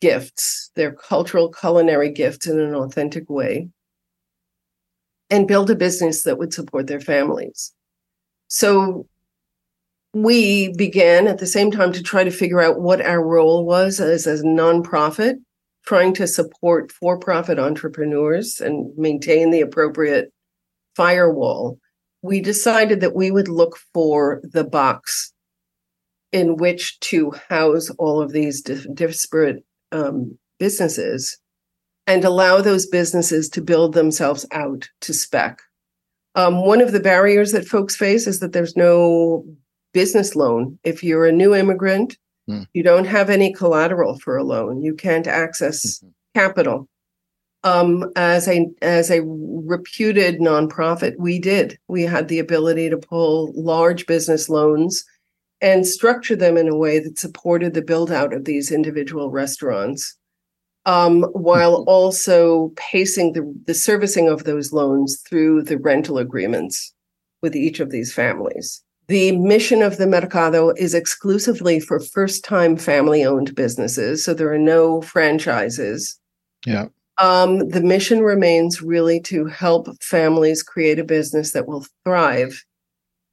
gifts, 0.00 0.70
their 0.74 0.92
cultural 0.92 1.50
culinary 1.52 2.10
gifts 2.10 2.46
in 2.46 2.58
an 2.58 2.74
authentic 2.74 3.28
way, 3.28 3.68
and 5.28 5.46
build 5.46 5.70
a 5.70 5.76
business 5.76 6.22
that 6.22 6.38
would 6.38 6.54
support 6.54 6.86
their 6.86 7.00
families. 7.00 7.74
So 8.50 9.06
we 10.12 10.72
began 10.76 11.28
at 11.28 11.38
the 11.38 11.46
same 11.46 11.70
time 11.70 11.92
to 11.92 12.02
try 12.02 12.24
to 12.24 12.32
figure 12.32 12.60
out 12.60 12.80
what 12.80 13.00
our 13.00 13.24
role 13.24 13.64
was 13.64 14.00
as 14.00 14.26
a 14.26 14.42
nonprofit, 14.42 15.36
trying 15.86 16.12
to 16.14 16.26
support 16.26 16.90
for 16.90 17.16
profit 17.16 17.60
entrepreneurs 17.60 18.60
and 18.60 18.92
maintain 18.98 19.52
the 19.52 19.60
appropriate 19.60 20.32
firewall. 20.96 21.78
We 22.22 22.40
decided 22.40 23.00
that 23.00 23.14
we 23.14 23.30
would 23.30 23.46
look 23.46 23.78
for 23.94 24.40
the 24.42 24.64
box 24.64 25.32
in 26.32 26.56
which 26.56 26.98
to 27.00 27.32
house 27.48 27.88
all 27.98 28.20
of 28.20 28.32
these 28.32 28.62
disparate 28.62 29.64
um, 29.92 30.36
businesses 30.58 31.38
and 32.08 32.24
allow 32.24 32.60
those 32.60 32.86
businesses 32.86 33.48
to 33.50 33.62
build 33.62 33.94
themselves 33.94 34.44
out 34.50 34.88
to 35.02 35.14
spec. 35.14 35.60
Um, 36.34 36.64
one 36.64 36.80
of 36.80 36.92
the 36.92 37.00
barriers 37.00 37.52
that 37.52 37.66
folks 37.66 37.96
face 37.96 38.26
is 38.26 38.40
that 38.40 38.52
there's 38.52 38.76
no 38.76 39.44
business 39.92 40.36
loan. 40.36 40.78
If 40.84 41.02
you're 41.02 41.26
a 41.26 41.32
new 41.32 41.54
immigrant, 41.54 42.16
mm. 42.48 42.66
you 42.72 42.82
don't 42.82 43.06
have 43.06 43.30
any 43.30 43.52
collateral 43.52 44.18
for 44.18 44.36
a 44.36 44.44
loan. 44.44 44.82
You 44.82 44.94
can't 44.94 45.26
access 45.26 45.98
mm-hmm. 45.98 46.08
capital. 46.34 46.88
Um, 47.62 48.10
as 48.16 48.48
a 48.48 48.66
as 48.80 49.10
a 49.10 49.20
reputed 49.22 50.40
nonprofit, 50.40 51.16
we 51.18 51.38
did. 51.38 51.78
We 51.88 52.02
had 52.04 52.28
the 52.28 52.38
ability 52.38 52.88
to 52.88 52.96
pull 52.96 53.52
large 53.54 54.06
business 54.06 54.48
loans 54.48 55.04
and 55.60 55.86
structure 55.86 56.36
them 56.36 56.56
in 56.56 56.68
a 56.68 56.76
way 56.76 57.00
that 57.00 57.18
supported 57.18 57.74
the 57.74 57.82
build 57.82 58.10
out 58.10 58.32
of 58.32 58.46
these 58.46 58.70
individual 58.70 59.30
restaurants 59.30 60.16
um, 60.86 61.22
while 61.32 61.80
mm-hmm. 61.80 61.88
also 61.88 62.72
pacing 62.76 63.32
the, 63.32 63.54
the 63.66 63.74
servicing 63.74 64.28
of 64.28 64.44
those 64.44 64.72
loans 64.72 65.20
through 65.28 65.62
the 65.62 65.78
rental 65.78 66.18
agreements 66.18 66.94
with 67.42 67.56
each 67.56 67.80
of 67.80 67.90
these 67.90 68.12
families. 68.12 68.82
The 69.08 69.36
mission 69.36 69.82
of 69.82 69.96
the 69.96 70.06
Mercado 70.06 70.70
is 70.70 70.94
exclusively 70.94 71.80
for 71.80 71.98
first 71.98 72.44
time 72.44 72.76
family 72.76 73.24
owned 73.24 73.54
businesses. 73.54 74.24
So 74.24 74.34
there 74.34 74.52
are 74.52 74.58
no 74.58 75.02
franchises. 75.02 76.18
Yeah. 76.64 76.86
Um, 77.18 77.68
the 77.68 77.82
mission 77.82 78.20
remains 78.20 78.80
really 78.80 79.20
to 79.22 79.46
help 79.46 79.88
families 80.02 80.62
create 80.62 80.98
a 80.98 81.04
business 81.04 81.52
that 81.52 81.66
will 81.66 81.84
thrive. 82.04 82.64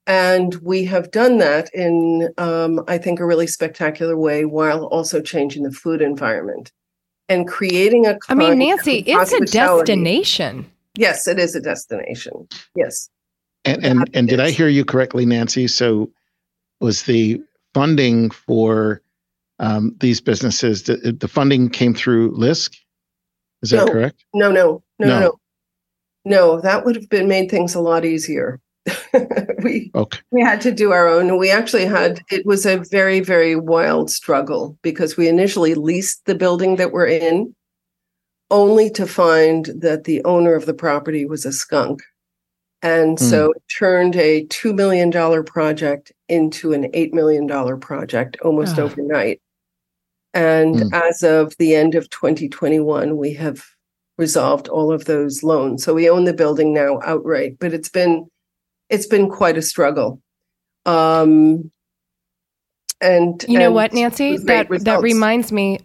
And 0.08 0.56
we 0.56 0.84
have 0.86 1.12
done 1.12 1.38
that 1.38 1.70
in, 1.74 2.30
um, 2.38 2.84
I 2.88 2.98
think, 2.98 3.20
a 3.20 3.26
really 3.26 3.48
spectacular 3.48 4.18
way 4.18 4.46
while 4.46 4.86
also 4.86 5.22
changing 5.22 5.64
the 5.64 5.72
food 5.72 6.02
environment 6.02 6.72
and 7.30 7.48
creating 7.48 8.06
a. 8.06 8.18
I 8.30 8.36
mean, 8.36 8.60
Nancy, 8.60 9.04
it's 9.06 9.34
a 9.34 9.40
destination. 9.42 10.70
Yes, 10.96 11.28
it 11.28 11.40
is 11.40 11.56
a 11.56 11.62
destination. 11.62 12.48
Yes. 12.76 13.10
And 13.66 13.86
and 13.86 14.10
and 14.14 14.28
did 14.28 14.40
I 14.40 14.52
hear 14.52 14.68
you 14.68 14.86
correctly, 14.86 15.26
Nancy? 15.26 15.68
So, 15.68 16.12
was 16.80 17.04
the 17.04 17.42
funding 17.74 18.30
for 18.30 19.02
um, 19.60 19.96
these 20.00 20.22
businesses 20.22 20.84
the, 20.84 21.16
the 21.20 21.28
funding 21.28 21.70
came 21.70 21.94
through 21.94 22.32
LISC? 22.32 22.76
Is 23.62 23.72
that 23.72 23.86
no, 23.86 23.92
correct? 23.92 24.24
No, 24.34 24.52
no, 24.52 24.84
no, 25.00 25.08
no, 25.08 25.20
no, 25.20 25.40
no. 26.26 26.62
That 26.62 26.86
would 26.86 26.96
have 26.96 27.10
been 27.10 27.28
made 27.28 27.50
things 27.50 27.76
a 27.76 27.82
lot 27.82 28.06
easier. 28.06 28.60
we 29.64 29.92
okay. 29.96 30.20
we 30.32 30.42
had 30.42 30.62
to 30.62 30.72
do 30.72 30.92
our 30.92 31.08
own. 31.08 31.38
We 31.38 31.52
actually 31.52 31.86
had 31.86 32.22
it 32.32 32.46
was 32.46 32.66
a 32.66 32.78
very 32.78 33.20
very 33.20 33.56
wild 33.56 34.10
struggle 34.10 34.78
because 34.82 35.18
we 35.18 35.28
initially 35.28 35.76
leased 35.76 36.26
the 36.26 36.36
building 36.36 36.76
that 36.78 36.92
we're 36.92 37.08
in, 37.08 37.56
only 38.52 38.90
to 38.92 39.06
find 39.08 39.66
that 39.78 40.06
the 40.06 40.24
owner 40.24 40.56
of 40.56 40.66
the 40.66 40.74
property 40.74 41.26
was 41.26 41.46
a 41.46 41.52
skunk, 41.52 42.02
and 42.82 43.18
mm. 43.18 43.30
so 43.30 43.52
it 43.52 43.64
turned 43.78 44.16
a 44.16 44.46
two 44.46 44.74
million 44.74 45.10
dollar 45.10 45.44
project 45.44 46.12
into 46.30 46.74
an 46.74 46.90
eight 46.94 47.14
million 47.14 47.48
dollar 47.48 47.78
project 47.78 48.38
almost 48.42 48.78
oh. 48.80 48.84
overnight. 48.84 49.42
And 50.34 50.76
mm. 50.76 50.94
as 50.94 51.24
of 51.24 51.56
the 51.58 51.74
end 51.74 51.96
of 51.96 52.10
2021, 52.12 53.18
we 53.18 53.34
have 53.34 53.66
resolved 54.18 54.68
all 54.68 54.92
of 54.92 55.06
those 55.06 55.44
loans. 55.44 55.84
So 55.84 55.94
we 55.94 56.10
own 56.10 56.26
the 56.26 56.34
building 56.34 56.74
now 56.74 57.00
outright, 57.04 57.58
but 57.60 57.74
it's 57.74 57.90
been 57.90 58.30
it's 58.90 59.08
been 59.08 59.30
quite 59.30 59.58
a 59.58 59.62
struggle. 59.62 60.22
Um, 60.86 61.72
and 63.02 63.44
you 63.48 63.60
know 63.60 63.66
and 63.66 63.76
what, 63.76 63.94
Nancy, 63.94 64.38
that 64.38 64.70
results. 64.70 64.86
that 64.86 65.02
reminds 65.02 65.52
me 65.52 65.80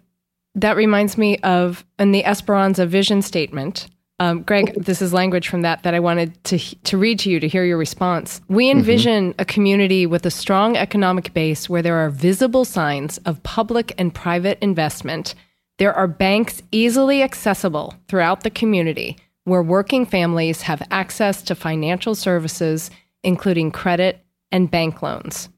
that 0.55 0.77
reminds 0.77 1.19
me 1.19 1.39
of 1.39 1.85
in 1.99 2.13
the 2.13 2.25
Esperanza 2.25 2.87
vision 2.87 3.23
statement. 3.23 3.89
Um, 4.21 4.43
Greg, 4.43 4.75
this 4.85 5.03
is 5.03 5.13
language 5.13 5.49
from 5.49 5.63
that 5.63 5.83
that 5.83 5.95
I 5.95 6.01
wanted 6.01 6.43
to 6.45 6.59
to 6.59 6.97
read 6.97 7.19
to 7.21 7.31
you 7.31 7.41
to 7.41 7.49
hear 7.49 7.65
your 7.65 7.79
response. 7.79 8.41
We 8.49 8.69
mm-hmm. 8.69 8.79
envision 8.79 9.31
mm-hmm. 9.33 9.41
a 9.41 9.45
community 9.45 10.07
with 10.07 10.25
a 10.25 10.31
strong 10.31 10.77
economic 10.77 11.35
base 11.35 11.69
where 11.69 11.83
there 11.83 11.97
are 11.97 12.11
visible 12.11 12.65
signs 12.65 13.19
of 13.19 13.43
public 13.43 13.93
and 13.99 14.15
private 14.15 14.59
investment. 14.61 15.35
There 15.79 15.95
are 15.95 16.07
banks 16.07 16.63
easily 16.71 17.23
accessible 17.23 17.95
throughout 18.09 18.43
the 18.43 18.51
community 18.51 19.17
where 19.45 19.63
working 19.63 20.07
families 20.07 20.63
have 20.63 20.87
access 20.91 21.43
to 21.43 21.55
financial 21.55 22.15
services, 22.15 22.91
including 23.23 23.71
credit 23.71 24.25
and 24.51 24.71
bank 24.71 25.03
loans. 25.03 25.49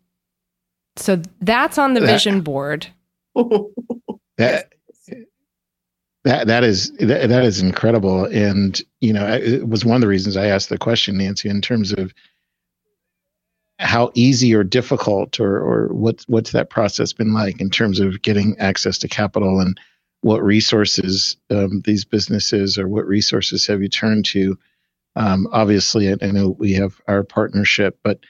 So 0.97 1.20
that's 1.41 1.78
on 1.78 1.95
the 1.95 2.01
that, 2.01 2.07
vision 2.07 2.41
board. 2.41 2.87
that 4.39 4.72
that 6.24 6.47
that 6.47 6.64
is 6.64 6.93
that, 6.93 7.28
that 7.28 7.45
is 7.45 7.61
incredible, 7.61 8.24
and 8.26 8.80
you 9.01 9.12
know 9.12 9.26
it 9.26 9.68
was 9.68 9.85
one 9.85 9.97
of 9.97 10.01
the 10.01 10.09
reasons 10.09 10.37
I 10.37 10.47
asked 10.47 10.68
the 10.68 10.78
question, 10.78 11.18
Nancy, 11.18 11.49
in 11.49 11.61
terms 11.61 11.93
of 11.93 12.14
how 13.80 14.11
easy 14.14 14.55
or 14.55 14.64
difficult 14.64 15.41
or 15.41 15.59
or 15.59 15.89
what 15.89 16.24
what's 16.28 16.53
that 16.53 16.70
process 16.70 17.12
been 17.12 17.35
like 17.35 17.61
in 17.61 17.70
terms 17.70 18.01
of 18.01 18.22
getting 18.22 18.57
access 18.59 18.99
to 18.99 19.09
capital 19.09 19.61
and 19.61 19.78
what 20.25 20.43
resources 20.43 21.37
um, 21.51 21.83
these 21.85 22.07
businesses 22.07 22.79
or 22.79 22.89
what 22.89 23.07
resources 23.07 23.66
have 23.66 23.83
you 23.83 23.89
turned 23.89 24.25
to? 24.25 24.59
Um, 25.16 25.47
obviously, 25.53 26.09
I, 26.09 26.16
I, 26.22 26.31
know 26.31 26.57
we 26.59 26.72
have 26.72 26.99
our 27.07 27.22
partnership, 27.22 27.99
but 28.03 28.20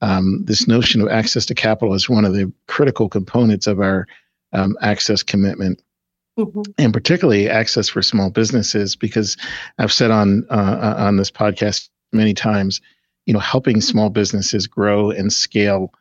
um, 0.00 0.42
this 0.46 0.66
notion 0.66 1.02
of 1.02 1.08
access 1.08 1.44
to 1.46 1.54
capital 1.54 1.92
is 1.92 2.08
one 2.08 2.24
of 2.24 2.32
the 2.32 2.50
critical 2.66 3.10
components 3.10 3.66
of 3.66 3.78
our 3.80 4.06
um, 4.54 4.78
access 4.80 5.22
commitment. 5.22 5.82
Mm-hmm. 6.38 6.62
And 6.78 6.94
particularly 6.94 7.50
access 7.50 7.90
for 7.90 8.00
small 8.00 8.30
businesses, 8.30 8.96
because 8.96 9.36
I've 9.78 9.92
said 9.92 10.10
on 10.10 10.46
uh, 10.48 10.94
on 10.96 11.18
this 11.18 11.30
podcast 11.30 11.90
many 12.10 12.32
times, 12.32 12.80
you 13.26 13.34
know, 13.34 13.38
helping 13.38 13.82
small 13.82 14.08
businesses 14.08 14.66
grow 14.66 15.10
and 15.10 15.30
scale 15.30 15.92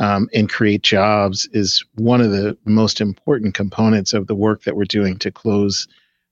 um, 0.00 0.28
and 0.34 0.48
create 0.48 0.82
jobs 0.82 1.48
is 1.52 1.84
one 1.94 2.20
of 2.20 2.32
the 2.32 2.56
most 2.64 3.00
important 3.00 3.54
components 3.54 4.12
of 4.12 4.26
the 4.26 4.34
work 4.34 4.64
that 4.64 4.74
we're 4.74 4.84
doing 4.84 5.18
to 5.18 5.30
close 5.30 5.86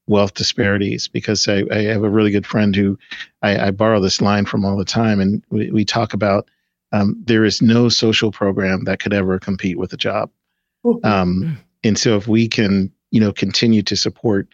wealth 0.08 0.34
disparities. 0.34 1.06
Because 1.06 1.46
I, 1.46 1.64
I 1.70 1.82
have 1.82 2.02
a 2.02 2.10
really 2.10 2.30
good 2.30 2.46
friend 2.46 2.74
who 2.74 2.98
I, 3.42 3.68
I, 3.68 3.70
borrow 3.70 4.00
this 4.00 4.22
line 4.22 4.46
from 4.46 4.64
all 4.64 4.76
the 4.76 4.86
time, 4.86 5.20
and 5.20 5.44
we, 5.50 5.70
we 5.70 5.84
talk 5.84 6.14
about 6.14 6.48
um, 6.92 7.22
there 7.26 7.44
is 7.44 7.60
no 7.60 7.90
social 7.90 8.32
program 8.32 8.84
that 8.84 9.00
could 9.00 9.12
ever 9.12 9.38
compete 9.38 9.78
with 9.78 9.92
a 9.92 9.98
job. 9.98 10.30
Um, 11.04 11.58
and 11.84 11.98
so, 11.98 12.16
if 12.16 12.26
we 12.26 12.48
can, 12.48 12.90
you 13.10 13.20
know, 13.20 13.32
continue 13.32 13.82
to 13.82 13.96
support 13.96 14.48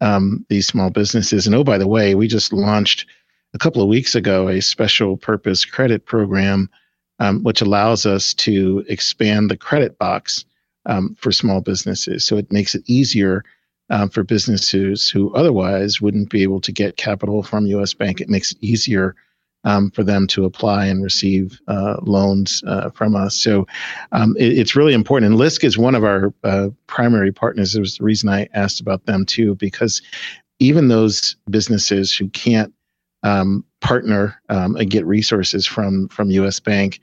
um, 0.00 0.44
these 0.48 0.66
small 0.66 0.90
businesses, 0.90 1.46
and 1.46 1.54
oh, 1.54 1.62
by 1.62 1.78
the 1.78 1.86
way, 1.86 2.16
we 2.16 2.26
just 2.26 2.52
launched 2.52 3.06
a 3.54 3.58
couple 3.58 3.80
of 3.80 3.88
weeks 3.88 4.16
ago 4.16 4.48
a 4.48 4.60
special 4.60 5.16
purpose 5.16 5.64
credit 5.64 6.04
program 6.04 6.68
um, 7.18 7.42
which 7.42 7.60
allows 7.60 8.06
us 8.06 8.34
to 8.34 8.84
expand 8.88 9.50
the 9.50 9.56
credit 9.56 9.98
box 9.98 10.44
um, 10.86 11.16
for 11.18 11.32
small 11.32 11.60
businesses. 11.60 12.26
So 12.26 12.36
it 12.36 12.52
makes 12.52 12.74
it 12.74 12.82
easier 12.86 13.44
um, 13.90 14.08
for 14.08 14.22
businesses 14.22 15.08
who 15.08 15.34
otherwise 15.34 16.00
wouldn't 16.00 16.30
be 16.30 16.42
able 16.42 16.60
to 16.60 16.72
get 16.72 16.96
capital 16.96 17.42
from 17.42 17.66
U.S. 17.66 17.94
Bank. 17.94 18.20
It 18.20 18.28
makes 18.28 18.52
it 18.52 18.58
easier 18.60 19.14
um, 19.64 19.90
for 19.90 20.04
them 20.04 20.26
to 20.28 20.44
apply 20.44 20.86
and 20.86 21.02
receive 21.02 21.60
uh, 21.66 21.96
loans 22.02 22.62
uh, 22.66 22.90
from 22.90 23.16
us. 23.16 23.34
So 23.36 23.66
um, 24.12 24.36
it, 24.38 24.58
it's 24.58 24.76
really 24.76 24.94
important. 24.94 25.32
And 25.32 25.38
LISC 25.38 25.64
is 25.64 25.76
one 25.76 25.94
of 25.94 26.04
our 26.04 26.32
uh, 26.44 26.68
primary 26.86 27.32
partners. 27.32 27.74
It 27.74 27.80
was 27.80 27.98
the 27.98 28.04
reason 28.04 28.28
I 28.28 28.48
asked 28.54 28.80
about 28.80 29.06
them 29.06 29.26
too, 29.26 29.56
because 29.56 30.02
even 30.60 30.88
those 30.88 31.36
businesses 31.50 32.14
who 32.14 32.28
can't 32.30 32.72
um, 33.22 33.64
partner 33.86 34.40
um, 34.48 34.74
and 34.76 34.90
get 34.90 35.06
resources 35.06 35.64
from 35.64 36.08
from 36.08 36.30
U.S. 36.32 36.58
Bank, 36.58 37.00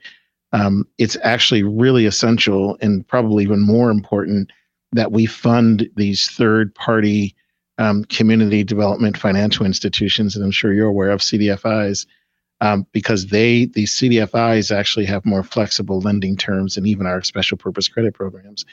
um, 0.52 0.86
it's 0.98 1.16
actually 1.22 1.62
really 1.62 2.04
essential 2.04 2.76
and 2.80 3.06
probably 3.08 3.42
even 3.42 3.60
more 3.60 3.90
important 3.90 4.52
that 4.92 5.10
we 5.10 5.24
fund 5.26 5.88
these 5.96 6.28
third 6.28 6.74
party 6.74 7.34
um, 7.78 8.04
community 8.04 8.62
development 8.62 9.16
financial 9.16 9.64
institutions, 9.64 10.36
and 10.36 10.44
I'm 10.44 10.50
sure 10.50 10.74
you're 10.74 10.88
aware 10.88 11.10
of 11.10 11.20
CDFIs. 11.20 12.06
Um, 12.60 12.86
because 12.92 13.26
they 13.26 13.66
these 13.66 13.92
CDFIs 13.96 14.74
actually 14.74 15.06
have 15.06 15.26
more 15.26 15.42
flexible 15.42 16.00
lending 16.00 16.36
terms 16.36 16.76
than 16.76 16.86
even 16.86 17.04
our 17.04 17.22
special 17.22 17.58
purpose 17.58 17.88
credit 17.88 18.14
programs. 18.14 18.64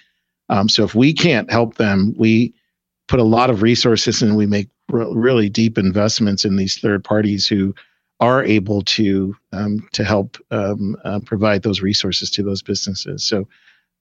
Um, 0.50 0.70
so 0.70 0.84
if 0.84 0.94
we 0.94 1.14
can't 1.14 1.50
help 1.50 1.76
them, 1.76 2.14
we 2.16 2.54
put 3.08 3.20
a 3.20 3.24
lot 3.24 3.50
of 3.50 3.64
resources 3.64 4.22
and 4.22 4.38
we 4.38 4.46
make 4.46 4.70
re- 4.90 5.12
really 5.14 5.50
deep 5.50 5.78
investments 5.78 6.46
in 6.46 6.58
these 6.58 6.78
third 6.78 7.04
parties 7.04 7.48
who 7.48 7.74
are 8.22 8.44
able 8.44 8.84
to 8.84 9.36
um, 9.52 9.88
to 9.92 10.04
help 10.04 10.38
um, 10.52 10.96
uh, 11.04 11.20
provide 11.26 11.64
those 11.64 11.82
resources 11.82 12.30
to 12.32 12.44
those 12.44 12.62
businesses. 12.62 13.24
So 13.24 13.48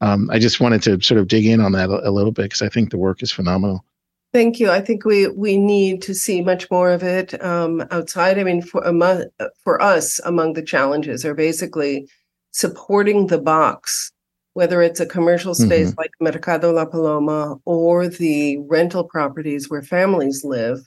um, 0.01 0.31
I 0.31 0.39
just 0.39 0.61
wanted 0.61 0.83
to 0.85 1.01
sort 1.01 1.21
of 1.21 1.27
dig 1.27 1.47
in 1.47 1.61
on 1.61 1.73
that 1.73 1.91
a, 1.91 2.09
a 2.09 2.13
little 2.13 2.33
bit 2.33 2.45
because 2.45 2.63
I 2.63 2.69
think 2.69 2.91
the 2.91 2.99
work 2.99 3.23
is 3.23 3.33
phenomenal. 3.33 3.85
Thank 4.33 4.61
you. 4.61 4.71
I 4.71 4.81
think 4.81 5.05
we 5.05 5.27
we 5.29 5.57
need 5.57 6.03
to 6.03 6.15
see 6.15 6.41
much 6.41 6.71
more 6.71 6.91
of 6.91 7.03
it 7.03 7.43
um, 7.43 7.85
outside. 7.91 8.39
I 8.39 8.45
mean, 8.45 8.63
for 8.63 8.83
among, 8.83 9.25
for 9.65 9.83
us, 9.83 10.21
among 10.25 10.53
the 10.53 10.63
challenges 10.63 11.25
are 11.25 11.35
basically 11.35 12.07
supporting 12.53 13.27
the 13.27 13.41
box 13.41 14.13
whether 14.55 14.83
it's 14.83 15.01
a 15.01 15.07
commercial 15.07 15.55
space 15.55 15.91
mm-hmm. 15.91 16.01
like 16.01 16.11
Mercado 16.21 16.73
La 16.73 16.85
Paloma 16.85 17.57
or 17.65 18.09
the 18.09 18.59
rental 18.69 19.05
properties 19.05 19.71
where 19.71 19.83
families 19.83 20.45
live 20.45 20.81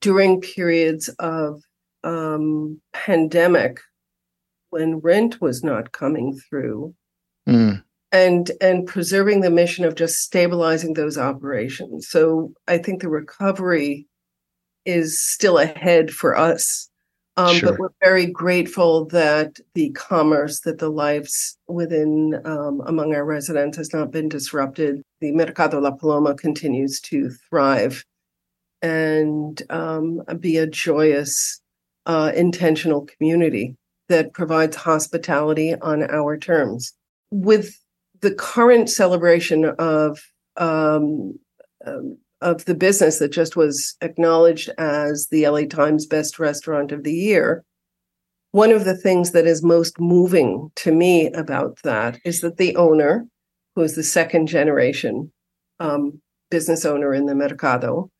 during 0.00 0.40
periods 0.40 1.08
of 1.20 1.62
um, 2.06 2.80
pandemic 2.92 3.80
when 4.70 4.98
rent 4.98 5.40
was 5.40 5.62
not 5.62 5.92
coming 5.92 6.38
through 6.48 6.94
mm. 7.48 7.82
and 8.12 8.52
and 8.60 8.86
preserving 8.86 9.40
the 9.40 9.50
mission 9.50 9.84
of 9.84 9.94
just 9.94 10.20
stabilizing 10.20 10.94
those 10.94 11.18
operations 11.18 12.08
so 12.08 12.52
i 12.68 12.78
think 12.78 13.00
the 13.00 13.08
recovery 13.08 14.06
is 14.84 15.20
still 15.20 15.58
ahead 15.58 16.10
for 16.10 16.36
us 16.36 16.88
um, 17.38 17.56
sure. 17.56 17.70
But 17.70 17.78
we're 17.78 17.88
very 18.02 18.26
grateful 18.26 19.04
that 19.06 19.58
the 19.74 19.90
commerce, 19.90 20.60
that 20.60 20.78
the 20.78 20.88
lives 20.88 21.58
within 21.68 22.40
um, 22.46 22.80
among 22.86 23.14
our 23.14 23.26
residents 23.26 23.76
has 23.76 23.92
not 23.92 24.10
been 24.10 24.30
disrupted. 24.30 25.02
The 25.20 25.32
Mercado 25.32 25.78
La 25.78 25.90
Paloma 25.90 26.34
continues 26.34 26.98
to 27.02 27.28
thrive 27.50 28.06
and 28.80 29.62
um, 29.68 30.22
be 30.40 30.56
a 30.56 30.66
joyous, 30.66 31.60
uh, 32.06 32.32
intentional 32.34 33.06
community 33.06 33.76
that 34.08 34.32
provides 34.32 34.76
hospitality 34.76 35.74
on 35.82 36.02
our 36.10 36.36
terms. 36.36 36.92
With 37.30 37.76
the 38.20 38.34
current 38.34 38.88
celebration 38.88 39.66
of 39.78 40.20
um, 40.56 41.38
um 41.84 42.16
of 42.40 42.64
the 42.66 42.74
business 42.74 43.18
that 43.18 43.32
just 43.32 43.56
was 43.56 43.96
acknowledged 44.00 44.70
as 44.78 45.28
the 45.30 45.48
LA 45.48 45.62
Times 45.62 46.06
best 46.06 46.38
restaurant 46.38 46.92
of 46.92 47.02
the 47.02 47.12
year. 47.12 47.64
One 48.52 48.72
of 48.72 48.84
the 48.84 48.96
things 48.96 49.32
that 49.32 49.46
is 49.46 49.62
most 49.62 49.98
moving 49.98 50.70
to 50.76 50.92
me 50.92 51.26
about 51.32 51.78
that 51.82 52.18
is 52.24 52.40
that 52.40 52.56
the 52.56 52.76
owner, 52.76 53.26
who 53.74 53.82
is 53.82 53.96
the 53.96 54.02
second 54.02 54.46
generation 54.46 55.32
um, 55.80 56.20
business 56.50 56.84
owner 56.84 57.12
in 57.12 57.26
the 57.26 57.34
Mercado, 57.34 58.10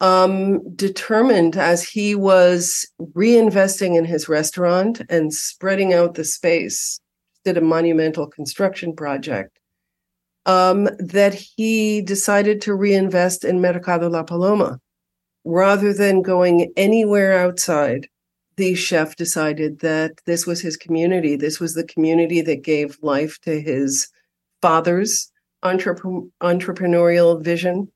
um, 0.00 0.74
determined 0.74 1.56
as 1.56 1.82
he 1.82 2.14
was 2.14 2.86
reinvesting 3.00 3.96
in 3.96 4.04
his 4.04 4.28
restaurant 4.28 5.02
and 5.08 5.32
spreading 5.34 5.92
out 5.92 6.14
the 6.14 6.24
space, 6.24 7.00
did 7.44 7.56
a 7.56 7.62
monumental 7.62 8.26
construction 8.26 8.94
project 8.94 9.58
um, 10.46 10.84
that 10.98 11.34
he 11.34 12.00
decided 12.02 12.60
to 12.62 12.74
reinvest 12.74 13.44
in 13.44 13.60
Mercado 13.60 14.08
La 14.08 14.22
Paloma. 14.22 14.80
Rather 15.44 15.92
than 15.92 16.22
going 16.22 16.72
anywhere 16.76 17.38
outside, 17.38 18.08
the 18.56 18.74
chef 18.74 19.16
decided 19.16 19.80
that 19.80 20.12
this 20.26 20.46
was 20.46 20.60
his 20.60 20.76
community. 20.76 21.36
This 21.36 21.60
was 21.60 21.74
the 21.74 21.84
community 21.84 22.42
that 22.42 22.62
gave 22.62 22.98
life 23.00 23.38
to 23.42 23.60
his 23.60 24.08
father's 24.60 25.30
entrepreneurial 25.62 27.42
vision 27.42 27.90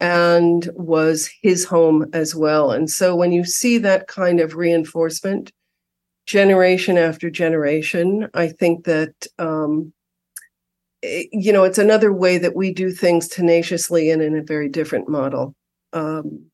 and 0.00 0.70
was 0.74 1.28
his 1.42 1.64
home 1.64 2.06
as 2.12 2.34
well. 2.34 2.70
And 2.70 2.88
so 2.88 3.16
when 3.16 3.32
you 3.32 3.44
see 3.44 3.78
that 3.78 4.06
kind 4.06 4.40
of 4.40 4.54
reinforcement, 4.54 5.52
generation 6.26 6.98
after 6.98 7.30
generation, 7.30 8.28
I 8.34 8.48
think 8.48 8.84
that 8.84 9.26
um, 9.38 9.92
Eh, 11.02 11.24
you 11.32 11.52
know, 11.52 11.64
it's 11.64 11.78
another 11.78 12.12
way 12.12 12.38
that 12.38 12.56
we 12.56 12.72
do 12.72 12.90
things 12.90 13.28
tenaciously 13.28 14.10
and 14.10 14.20
in 14.20 14.36
a 14.36 14.42
very 14.42 14.68
different 14.68 15.08
model. 15.08 15.54
Um, 15.92 16.46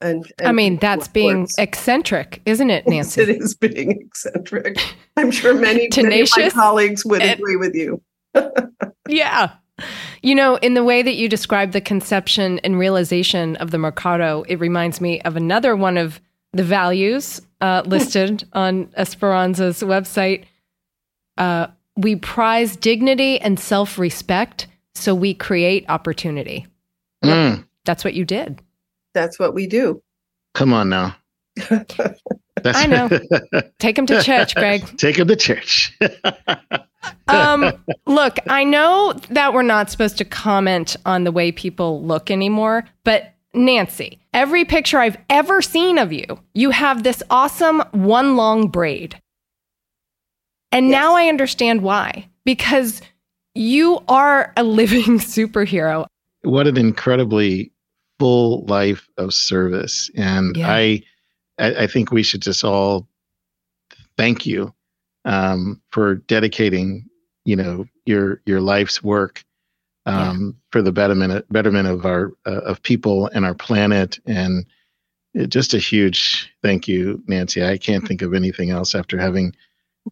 and, 0.00 0.30
and, 0.38 0.48
I 0.48 0.52
mean, 0.52 0.78
that's 0.78 1.06
being 1.06 1.46
eccentric, 1.58 2.42
isn't 2.44 2.70
it, 2.70 2.86
Nancy? 2.88 3.22
it 3.22 3.28
is 3.28 3.54
being 3.54 4.02
eccentric. 4.02 4.78
I'm 5.16 5.30
sure 5.30 5.54
many, 5.54 5.88
Tenacious 5.88 6.36
many 6.36 6.48
of 6.48 6.56
my 6.56 6.62
colleagues 6.62 7.04
would 7.04 7.22
and, 7.22 7.38
agree 7.38 7.56
with 7.56 7.74
you. 7.74 8.02
yeah. 9.08 9.52
You 10.22 10.36
know, 10.36 10.54
in 10.56 10.74
the 10.74 10.84
way 10.84 11.02
that 11.02 11.16
you 11.16 11.28
describe 11.28 11.72
the 11.72 11.80
conception 11.80 12.60
and 12.60 12.78
realization 12.78 13.56
of 13.56 13.72
the 13.72 13.78
Mercado, 13.78 14.44
it 14.48 14.60
reminds 14.60 15.00
me 15.00 15.20
of 15.22 15.36
another 15.36 15.74
one 15.74 15.96
of 15.96 16.20
the 16.52 16.62
values 16.62 17.40
uh, 17.60 17.82
listed 17.86 18.44
on 18.52 18.88
Esperanza's 18.96 19.80
website. 19.82 20.44
Uh, 21.36 21.66
we 21.96 22.16
prize 22.16 22.76
dignity 22.76 23.40
and 23.40 23.58
self 23.58 23.98
respect, 23.98 24.68
so 24.94 25.14
we 25.14 25.34
create 25.34 25.84
opportunity. 25.88 26.66
Mm. 27.24 27.66
That's 27.84 28.04
what 28.04 28.14
you 28.14 28.24
did. 28.24 28.62
That's 29.14 29.38
what 29.38 29.54
we 29.54 29.66
do. 29.66 30.02
Come 30.54 30.72
on 30.72 30.88
now. 30.88 31.16
I 32.64 32.86
know. 32.86 33.08
Take 33.78 33.98
him 33.98 34.06
to 34.06 34.22
church, 34.22 34.54
Greg. 34.54 34.96
Take 34.98 35.18
him 35.18 35.28
to 35.28 35.36
church. 35.36 35.98
Um, 37.28 37.72
look, 38.06 38.36
I 38.48 38.64
know 38.64 39.14
that 39.30 39.52
we're 39.52 39.62
not 39.62 39.90
supposed 39.90 40.18
to 40.18 40.24
comment 40.24 40.96
on 41.06 41.24
the 41.24 41.32
way 41.32 41.52
people 41.52 42.02
look 42.04 42.30
anymore, 42.30 42.84
but 43.04 43.34
Nancy, 43.54 44.18
every 44.32 44.64
picture 44.64 44.98
I've 44.98 45.18
ever 45.28 45.60
seen 45.62 45.98
of 45.98 46.12
you, 46.12 46.24
you 46.54 46.70
have 46.70 47.02
this 47.02 47.22
awesome 47.30 47.80
one 47.92 48.36
long 48.36 48.68
braid. 48.68 49.20
And 50.70 50.88
yes. 50.88 50.92
now 50.92 51.14
I 51.14 51.28
understand 51.28 51.82
why. 51.82 52.28
Because 52.44 53.02
you 53.54 54.02
are 54.08 54.52
a 54.56 54.64
living 54.64 55.02
superhero. 55.18 56.06
What 56.42 56.66
an 56.66 56.76
incredibly 56.76 57.72
full 58.18 58.64
life 58.66 59.08
of 59.16 59.34
service. 59.34 60.10
And 60.16 60.56
yeah. 60.56 60.70
I 60.70 61.02
I 61.58 61.86
think 61.86 62.10
we 62.10 62.22
should 62.22 62.42
just 62.42 62.64
all 62.64 63.06
thank 64.16 64.46
you 64.46 64.74
um, 65.24 65.80
for 65.90 66.16
dedicating, 66.16 67.08
you 67.44 67.56
know, 67.56 67.86
your 68.06 68.40
your 68.46 68.60
life's 68.60 69.02
work 69.02 69.44
um, 70.06 70.56
yeah. 70.56 70.60
for 70.70 70.82
the 70.82 70.92
betterment 70.92 71.50
betterment 71.52 71.88
of 71.88 72.04
our 72.04 72.32
uh, 72.46 72.60
of 72.62 72.82
people 72.82 73.28
and 73.28 73.44
our 73.44 73.54
planet. 73.54 74.18
And 74.26 74.66
it, 75.34 75.48
just 75.48 75.74
a 75.74 75.78
huge 75.78 76.52
thank 76.62 76.88
you, 76.88 77.22
Nancy. 77.26 77.64
I 77.64 77.78
can't 77.78 78.06
think 78.06 78.22
of 78.22 78.34
anything 78.34 78.70
else 78.70 78.94
after 78.94 79.18
having 79.18 79.54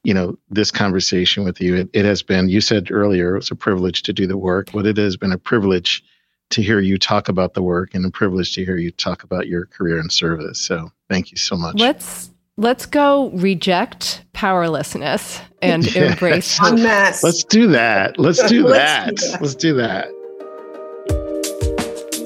you 0.04 0.14
know 0.14 0.38
this 0.48 0.70
conversation 0.70 1.44
with 1.44 1.60
you. 1.60 1.76
It, 1.76 1.90
it 1.92 2.04
has 2.04 2.22
been. 2.22 2.48
You 2.48 2.60
said 2.60 2.90
earlier 2.90 3.34
it 3.34 3.38
was 3.38 3.50
a 3.50 3.56
privilege 3.56 4.02
to 4.04 4.12
do 4.12 4.26
the 4.26 4.38
work, 4.38 4.70
but 4.72 4.86
it 4.86 4.96
has 4.96 5.16
been 5.16 5.32
a 5.32 5.38
privilege 5.38 6.02
to 6.50 6.62
hear 6.62 6.80
you 6.80 6.98
talk 6.98 7.28
about 7.28 7.54
the 7.54 7.62
work 7.62 7.94
and 7.94 8.04
a 8.04 8.10
privilege 8.10 8.54
to 8.54 8.64
hear 8.64 8.76
you 8.76 8.90
talk 8.90 9.22
about 9.22 9.46
your 9.46 9.66
career 9.66 9.98
and 9.98 10.12
service. 10.12 10.60
So 10.60 10.90
thank 11.08 11.30
you 11.30 11.36
so 11.36 11.56
much. 11.56 11.76
Let's 11.76 12.29
let's 12.60 12.84
go 12.84 13.30
reject 13.30 14.22
powerlessness 14.34 15.40
and 15.62 15.84
yes. 15.94 16.12
embrace 16.12 16.60
mess. 16.60 17.22
Let's 17.22 17.42
do 17.44 17.68
that. 17.68 18.18
Let's 18.18 18.46
do 18.48 18.68
that. 18.68 19.08
let's, 19.08 19.18
do 19.18 19.34
that. 19.34 19.40
let's 19.40 19.54
do 19.54 19.74
that. 19.74 20.08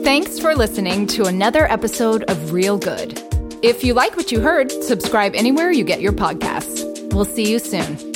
Thanks 0.05 0.39
for 0.39 0.55
listening 0.55 1.07
to 1.09 1.25
another 1.25 1.71
episode 1.71 2.25
of 2.25 2.53
Real 2.53 2.77
Good. 2.77 3.23
If 3.63 3.85
you 3.85 3.95
like 3.95 4.17
what 4.17 4.31
you 4.33 4.41
heard, 4.41 4.71
subscribe 4.71 5.35
anywhere 5.35 5.71
you 5.71 5.85
get 5.85 6.01
your 6.01 6.13
podcasts. 6.13 6.83
We'll 7.15 7.25
see 7.25 7.51
you 7.51 7.59
soon. 7.59 8.14